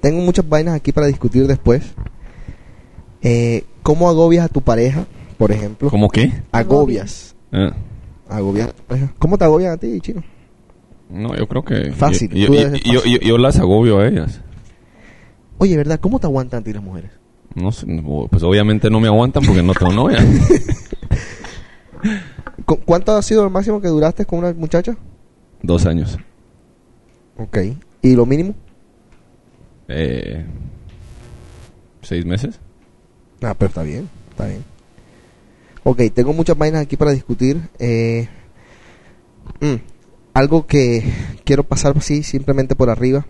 Tengo 0.00 0.20
muchas 0.22 0.48
vainas 0.48 0.74
aquí 0.74 0.90
para 0.92 1.06
discutir 1.06 1.46
después. 1.46 1.82
Eh, 3.22 3.64
¿Cómo 3.82 4.08
agobias 4.08 4.44
a 4.46 4.48
tu 4.48 4.60
pareja, 4.60 5.06
por 5.38 5.52
ejemplo? 5.52 5.88
¿Cómo 5.90 6.08
qué? 6.08 6.32
Agobias. 6.52 7.34
Ah, 7.52 7.72
Agobias 8.28 8.68
a 8.68 8.72
tu 8.72 8.82
pareja. 8.82 9.12
¿Cómo 9.18 9.38
te 9.38 9.44
agobian 9.44 9.72
a 9.72 9.76
ti, 9.76 10.00
chino? 10.00 10.22
no, 11.10 11.34
yo 11.34 11.46
creo 11.48 11.64
que 11.64 11.90
Fácil, 11.92 12.28
Yo, 12.30 12.48
tú 12.48 12.52
yo, 12.54 12.58
debes 12.60 12.82
ser 12.82 12.92
yo- 12.92 13.00
fácil. 13.00 13.12
yo- 13.20 13.26
yo 13.28 13.38
las 13.38 13.58
agobio 13.58 13.98
a 14.00 14.06
ellas. 14.08 14.40
Oye, 15.58 15.76
¿verdad? 15.76 15.98
¿Cómo 16.00 16.18
te 16.20 16.26
aguantan 16.26 16.60
a 16.60 16.64
ti 16.64 16.72
las 16.72 16.82
mujeres? 16.82 17.10
No 17.54 17.72
sé, 17.72 17.86
pues 18.30 18.42
obviamente 18.42 18.90
no 18.90 19.00
me 19.00 19.08
aguantan 19.08 19.42
porque 19.44 19.62
no 19.62 19.74
tengo 19.74 19.92
novia. 19.92 20.18
¿Cu- 22.64 22.80
¿Cuánto 22.84 23.16
ha 23.16 23.22
sido 23.22 23.44
el 23.44 23.50
máximo 23.50 23.80
que 23.80 23.88
duraste 23.88 24.24
con 24.26 24.40
una 24.40 24.52
muchacha? 24.52 24.96
Dos 25.62 25.86
años. 25.86 26.18
Ok. 27.36 27.58
¿Y 28.02 28.14
lo 28.14 28.26
mínimo? 28.26 28.54
Eh, 29.88 30.44
¿Seis 32.02 32.24
meses? 32.24 32.60
Ah, 33.42 33.54
pero 33.58 33.68
está 33.68 33.82
bien, 33.82 34.08
está 34.30 34.46
bien. 34.46 34.64
Ok, 35.84 36.02
tengo 36.14 36.32
muchas 36.32 36.56
vainas 36.58 36.82
aquí 36.82 36.96
para 36.96 37.12
discutir. 37.12 37.60
Eh, 37.78 38.28
mm, 39.60 39.74
algo 40.34 40.66
que 40.66 41.10
quiero 41.44 41.64
pasar 41.64 41.96
así 41.96 42.22
simplemente 42.22 42.76
por 42.76 42.90
arriba. 42.90 43.26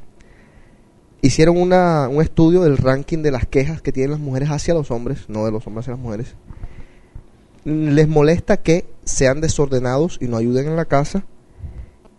Hicieron 1.20 1.56
una, 1.60 2.08
un 2.08 2.22
estudio 2.22 2.62
del 2.62 2.76
ranking 2.76 3.18
de 3.22 3.32
las 3.32 3.46
quejas 3.46 3.82
que 3.82 3.90
tienen 3.92 4.12
las 4.12 4.20
mujeres 4.20 4.50
hacia 4.50 4.74
los 4.74 4.90
hombres, 4.90 5.24
no 5.28 5.44
de 5.44 5.50
los 5.52 5.66
hombres 5.66 5.84
hacia 5.84 5.94
las 5.94 6.00
mujeres. 6.02 6.34
Les 7.64 8.06
molesta 8.08 8.58
que 8.58 8.86
sean 9.04 9.40
desordenados 9.40 10.18
y 10.20 10.28
no 10.28 10.36
ayuden 10.36 10.68
en 10.68 10.76
la 10.76 10.84
casa, 10.84 11.24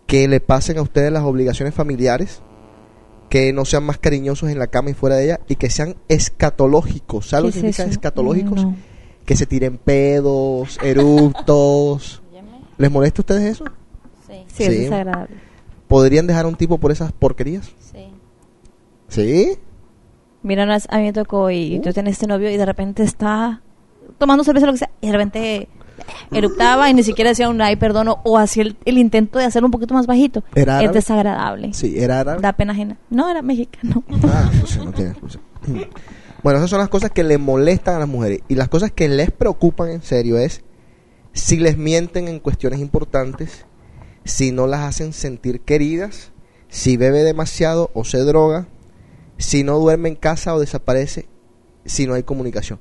que 0.06 0.28
le 0.28 0.40
pasen 0.40 0.78
a 0.78 0.82
ustedes 0.82 1.10
las 1.12 1.22
obligaciones 1.22 1.74
familiares, 1.74 2.42
que 3.30 3.52
no 3.52 3.64
sean 3.64 3.84
más 3.84 3.96
cariñosos 3.98 4.50
en 4.50 4.58
la 4.58 4.66
cama 4.66 4.90
y 4.90 4.94
fuera 4.94 5.16
de 5.16 5.24
ella, 5.24 5.40
y 5.48 5.56
que 5.56 5.70
sean 5.70 5.96
escatológicos. 6.08 7.28
¿Sabes 7.28 7.46
lo 7.46 7.52
que 7.52 7.60
¿Qué 7.62 7.68
es 7.70 7.76
significa 7.76 7.90
escatológicos? 7.94 8.62
No. 8.64 8.76
Que 9.24 9.36
se 9.36 9.46
tiren 9.46 9.78
pedos, 9.78 10.78
eruptos. 10.82 12.22
Óyeme. 12.30 12.48
¿Les 12.76 12.90
molesta 12.90 13.20
a 13.20 13.22
ustedes 13.22 13.42
eso? 13.44 13.64
Sí, 14.26 14.34
Sí, 14.48 14.54
Sí. 14.56 14.62
es 14.64 14.70
desagradable. 14.80 15.36
¿Podrían 15.88 16.26
dejar 16.26 16.44
a 16.44 16.48
un 16.48 16.54
tipo 16.56 16.78
por 16.78 16.92
esas 16.92 17.12
porquerías? 17.12 17.70
Sí. 19.10 19.58
Mira, 20.42 20.62
a 20.62 20.96
mí 20.98 21.04
me 21.04 21.12
tocó 21.12 21.50
y 21.50 21.80
yo 21.80 21.92
tenía 21.92 22.10
este 22.12 22.26
novio 22.26 22.50
y 22.50 22.56
de 22.56 22.64
repente 22.64 23.02
está 23.02 23.60
tomando 24.16 24.42
cerveza 24.42 24.64
lo 24.64 24.72
que 24.72 24.78
sea 24.78 24.90
y 25.02 25.08
de 25.08 25.12
repente 25.12 25.68
eruptaba 26.32 26.88
y 26.88 26.94
ni 26.94 27.02
siquiera 27.02 27.30
decía 27.30 27.50
un 27.50 27.60
ay, 27.60 27.76
perdón 27.76 28.08
o, 28.08 28.20
o 28.24 28.38
hacía 28.38 28.62
el, 28.62 28.76
el 28.86 28.96
intento 28.96 29.38
de 29.38 29.44
hacerlo 29.44 29.66
un 29.66 29.72
poquito 29.72 29.92
más 29.92 30.06
bajito. 30.06 30.42
¿Era 30.54 30.82
es 30.82 30.92
desagradable. 30.92 31.74
Sí, 31.74 31.98
era 31.98 32.20
árabe. 32.20 32.40
Da 32.40 32.54
pena 32.54 32.72
ajena. 32.72 32.96
No, 33.10 33.28
era 33.28 33.42
mexicano. 33.42 34.02
Ah, 34.24 34.48
entonces 34.50 34.82
no 34.82 34.92
tiene 34.92 35.10
excusa. 35.10 35.40
Bueno, 36.42 36.58
esas 36.58 36.70
son 36.70 36.78
las 36.78 36.88
cosas 36.88 37.10
que 37.10 37.22
le 37.22 37.36
molestan 37.36 37.96
a 37.96 37.98
las 37.98 38.08
mujeres. 38.08 38.40
Y 38.48 38.54
las 38.54 38.68
cosas 38.68 38.90
que 38.90 39.08
les 39.10 39.30
preocupan 39.30 39.90
en 39.90 40.02
serio 40.02 40.38
es 40.38 40.62
si 41.34 41.58
les 41.58 41.76
mienten 41.76 42.28
en 42.28 42.40
cuestiones 42.40 42.80
importantes, 42.80 43.66
si 44.24 44.52
no 44.52 44.66
las 44.66 44.80
hacen 44.80 45.12
sentir 45.12 45.60
queridas, 45.60 46.32
si 46.68 46.96
bebe 46.96 47.24
demasiado 47.24 47.90
o 47.92 48.04
se 48.04 48.18
droga, 48.18 48.68
si 49.40 49.64
no 49.64 49.78
duerme 49.78 50.08
en 50.10 50.14
casa 50.16 50.54
o 50.54 50.60
desaparece, 50.60 51.26
si 51.84 52.06
no 52.06 52.14
hay 52.14 52.22
comunicación. 52.22 52.78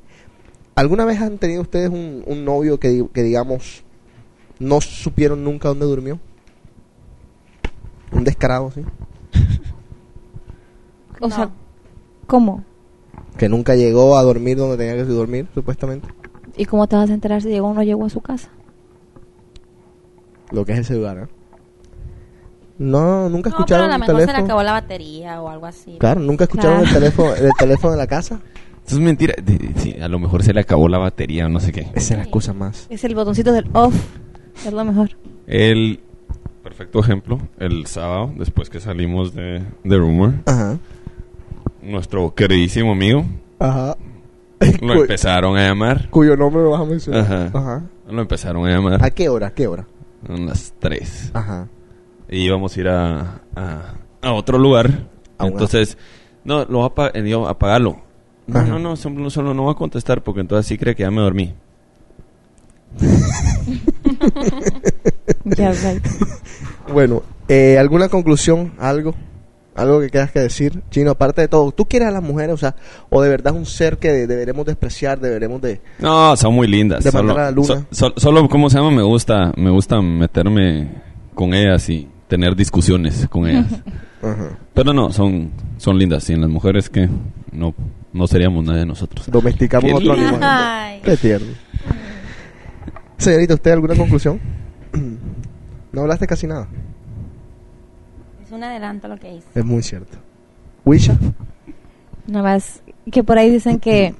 ¿Alguna 0.75 1.05
vez 1.05 1.19
han 1.21 1.37
tenido 1.39 1.61
ustedes 1.61 1.89
un, 1.89 2.23
un 2.25 2.45
novio 2.45 2.79
que, 2.79 2.89
di- 2.89 3.07
que, 3.13 3.23
digamos, 3.23 3.83
no 4.59 4.79
supieron 4.81 5.43
nunca 5.43 5.69
dónde 5.69 5.85
durmió? 5.85 6.19
Un 8.11 8.23
descarado, 8.23 8.71
¿sí? 8.71 8.81
O 11.21 11.27
No. 11.27 11.35
sea, 11.35 11.49
¿cómo? 12.27 12.63
Que 13.37 13.49
nunca 13.49 13.75
llegó 13.75 14.17
a 14.17 14.23
dormir 14.23 14.57
donde 14.57 14.77
tenía 14.77 14.95
que 14.95 15.03
dormir, 15.03 15.47
supuestamente. 15.53 16.07
¿Y 16.55 16.65
cómo 16.65 16.87
te 16.87 16.95
vas 16.95 17.09
a 17.09 17.13
enterar 17.13 17.41
si 17.41 17.49
llegó 17.49 17.67
o 17.69 17.73
no 17.73 17.83
llegó 17.83 18.05
a 18.05 18.09
su 18.09 18.21
casa? 18.21 18.49
Lo 20.51 20.65
que 20.65 20.73
es 20.73 20.79
ese 20.79 20.95
lugar, 20.95 21.17
¿eh? 21.17 21.27
No, 22.79 23.29
nunca 23.29 23.49
No, 23.49 23.55
pero 23.55 23.65
escucharon 23.65 23.85
a 23.85 23.87
lo 23.89 23.93
el 23.95 23.99
mejor 23.99 24.15
se 24.15 24.19
le 24.21 24.25
teléfono. 24.27 24.45
acabó 24.45 24.63
la 24.63 24.71
batería 24.71 25.41
o 25.41 25.49
algo 25.49 25.65
así. 25.65 25.97
Claro, 25.99 26.21
nunca 26.21 26.45
escucharon 26.45 26.79
Claro. 26.79 26.87
el 26.87 26.93
teléfono, 27.01 27.35
el 27.35 27.51
teléfono 27.59 27.91
de 27.91 27.97
la 27.97 28.07
casa. 28.07 28.39
Eso 28.87 28.95
es 28.95 29.01
mentira. 29.01 29.35
De- 29.43 29.57
de- 29.57 29.79
sí, 29.79 29.95
a 30.01 30.07
lo 30.07 30.17
mejor 30.17 30.41
se 30.43 30.53
le 30.53 30.61
acabó 30.61 30.87
la 30.87 30.97
batería 30.97 31.45
o 31.45 31.49
no 31.49 31.59
sé 31.59 31.71
qué. 31.71 31.81
Esa 31.93 32.13
es 32.13 32.17
la 32.17 32.23
excusa 32.23 32.53
más. 32.53 32.87
Es 32.89 33.03
el 33.03 33.13
botoncito 33.15 33.51
del 33.53 33.65
off. 33.73 33.93
Es 34.65 34.71
lo 34.73 34.83
mejor. 34.83 35.11
El 35.45 35.99
perfecto 36.63 36.99
ejemplo, 36.99 37.39
el 37.59 37.85
sábado, 37.85 38.31
después 38.37 38.69
que 38.69 38.79
salimos 38.79 39.33
de, 39.35 39.61
de 39.83 39.97
Rumor, 39.97 40.33
Ajá. 40.45 40.77
nuestro 41.81 42.33
queridísimo 42.35 42.91
amigo 42.93 43.25
Ajá. 43.59 43.95
lo 44.81 44.93
empezaron 45.01 45.57
a 45.57 45.67
llamar. 45.67 46.09
Cuyo 46.09 46.35
nombre 46.35 46.63
lo 46.63 46.71
vas 46.71 46.81
a 46.81 46.85
mencionar. 46.85 47.21
Ajá. 47.23 47.51
Ajá. 47.53 47.83
Lo 48.09 48.21
empezaron 48.21 48.65
a 48.65 48.71
llamar 48.71 49.03
¿A 49.03 49.09
qué 49.11 49.29
hora? 49.29 49.47
¿A 49.47 49.51
qué 49.51 49.67
hora? 49.67 49.85
a 50.27 50.33
las 50.33 50.73
3. 50.79 51.31
Ajá. 51.33 51.67
Y 52.29 52.45
íbamos 52.45 52.75
a 52.75 52.79
ir 52.79 52.87
a, 52.87 53.41
a, 53.55 53.93
a 54.21 54.33
otro 54.33 54.57
lugar. 54.57 55.07
Entonces, 55.39 55.97
no, 56.43 56.65
lo 56.65 56.79
va 56.79 56.85
a, 56.85 56.87
apa- 56.87 57.11
eh, 57.13 57.21
digo, 57.21 57.47
apagarlo. 57.47 58.01
No, 58.47 58.63
no, 58.63 58.79
no, 58.79 58.95
solo, 58.95 59.29
solo 59.29 59.53
no 59.53 59.65
va 59.65 59.73
a 59.73 59.75
contestar 59.75 60.23
porque 60.23 60.41
entonces 60.41 60.65
sí 60.67 60.77
cree 60.77 60.95
que 60.95 61.03
ya 61.03 61.11
me 61.11 61.21
dormí. 61.21 61.53
Ya. 65.45 65.73
Bueno, 66.91 67.23
eh, 67.47 67.77
¿alguna 67.79 68.09
conclusión? 68.09 68.73
¿Algo? 68.79 69.15
¿Algo 69.75 69.99
que 70.01 70.09
quieras 70.09 70.31
que 70.31 70.39
decir? 70.39 70.81
Chino, 70.91 71.11
aparte 71.11 71.41
de 71.41 71.47
todo, 71.47 71.71
¿tú 71.71 71.85
quieres 71.85 72.09
a 72.09 72.11
las 72.11 72.21
mujeres? 72.23 72.53
O 72.53 72.57
sea, 72.57 72.75
¿o 73.09 73.21
de 73.21 73.29
verdad 73.29 73.53
es 73.53 73.59
un 73.59 73.65
ser 73.65 73.97
que 73.97 74.11
de- 74.11 74.27
deberemos 74.27 74.65
despreciar, 74.65 75.19
deberemos 75.19 75.61
de... 75.61 75.79
No, 75.99 76.35
son 76.35 76.53
muy 76.53 76.67
lindas. 76.67 77.03
De 77.03 77.11
Solo, 77.11 77.33
a 77.33 77.43
la 77.43 77.51
luna. 77.51 77.67
so- 77.67 77.85
so- 77.91 78.13
solo, 78.17 78.47
¿cómo 78.49 78.69
se 78.69 78.77
llama? 78.77 78.91
Me 78.91 79.03
gusta, 79.03 79.53
me 79.55 79.69
gusta 79.69 80.01
meterme 80.01 80.91
con 81.33 81.53
ellas 81.53 81.87
y 81.89 82.09
tener 82.29 82.55
discusiones 82.55 83.27
con 83.27 83.45
ellas. 83.49 83.65
Ajá. 84.21 84.57
Pero 84.73 84.93
no, 84.93 85.11
son, 85.11 85.51
son 85.77 85.97
lindas. 85.97 86.23
Sin 86.23 86.39
las 86.39 86.49
mujeres 86.49 86.89
que 86.89 87.09
no, 87.51 87.73
no 88.13 88.27
seríamos 88.27 88.63
nadie 88.63 88.79
de 88.81 88.85
nosotros. 88.85 89.29
Domesticamos 89.29 89.89
Qué 89.89 89.93
otro 89.95 90.13
lindo. 90.13 90.29
animal. 90.29 90.41
Ay. 90.43 91.01
Qué 91.03 91.17
tierno. 91.17 91.47
Señorita, 93.17 93.55
¿usted 93.55 93.71
alguna 93.71 93.95
conclusión? 93.95 94.39
No 95.91 96.01
hablaste 96.01 96.27
casi 96.27 96.45
nada. 96.45 96.67
Es 98.45 98.51
un 98.51 98.63
adelanto 98.63 99.07
lo 99.07 99.17
que 99.17 99.33
hice. 99.33 99.47
Es 99.55 99.65
muy 99.65 99.81
cierto. 99.81 100.19
Wisha, 100.85 101.17
Nada 102.27 102.43
más 102.43 102.83
que 103.11 103.23
por 103.23 103.39
ahí 103.39 103.49
dicen 103.49 103.79
que 103.79 104.13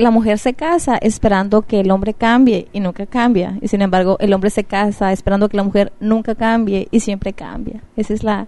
la 0.00 0.10
mujer 0.10 0.38
se 0.38 0.54
casa 0.54 0.96
esperando 0.96 1.62
que 1.62 1.80
el 1.80 1.90
hombre 1.90 2.14
cambie 2.14 2.68
y 2.72 2.80
nunca 2.80 3.06
cambia. 3.06 3.58
Y 3.60 3.68
sin 3.68 3.82
embargo, 3.82 4.16
el 4.20 4.32
hombre 4.32 4.50
se 4.50 4.64
casa 4.64 5.12
esperando 5.12 5.48
que 5.48 5.56
la 5.56 5.62
mujer 5.62 5.92
nunca 6.00 6.34
cambie 6.34 6.88
y 6.90 7.00
siempre 7.00 7.32
cambia. 7.32 7.82
Esa 7.96 8.14
es 8.14 8.22
la, 8.24 8.46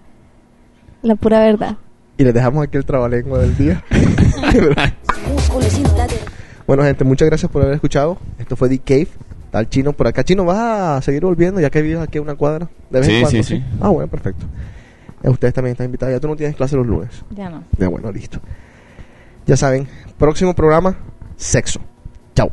la 1.01 1.15
pura 1.15 1.39
verdad. 1.39 1.77
y 2.17 2.23
les 2.23 2.33
dejamos 2.33 2.63
aquí 2.63 2.77
el 2.77 2.85
trabalengua 2.85 3.39
del 3.39 3.55
día. 3.57 3.83
bueno, 6.67 6.83
gente, 6.83 7.03
muchas 7.03 7.27
gracias 7.27 7.51
por 7.51 7.61
haber 7.61 7.75
escuchado. 7.75 8.17
Esto 8.39 8.55
fue 8.55 8.69
The 8.69 8.79
Cave. 8.79 9.07
Está 9.45 9.59
el 9.59 9.69
chino 9.69 9.93
por 9.93 10.07
acá. 10.07 10.23
Chino, 10.23 10.45
¿vas 10.45 10.57
a 10.57 11.01
seguir 11.01 11.23
volviendo 11.23 11.61
ya 11.61 11.69
que 11.69 11.81
vives 11.81 11.99
aquí 12.01 12.17
a 12.17 12.21
una 12.21 12.35
cuadra? 12.35 12.69
De 12.89 12.99
vez 12.99 13.09
en 13.09 13.15
Sí, 13.15 13.21
cuando, 13.21 13.43
sí, 13.43 13.57
sí. 13.57 13.63
Ah, 13.79 13.89
bueno, 13.89 14.09
perfecto. 14.09 14.45
Eh, 15.21 15.29
Ustedes 15.29 15.53
también 15.53 15.73
están 15.73 15.85
invitados. 15.85 16.13
Ya 16.13 16.19
tú 16.19 16.27
no 16.27 16.35
tienes 16.35 16.55
clase 16.55 16.75
los 16.75 16.87
lunes. 16.87 17.23
Ya 17.31 17.49
no. 17.49 17.63
Ya, 17.77 17.87
bueno, 17.87 18.11
listo. 18.11 18.39
Ya 19.45 19.57
saben, 19.57 19.87
próximo 20.17 20.55
programa, 20.55 20.95
sexo. 21.43 21.79
Chao. 22.35 22.51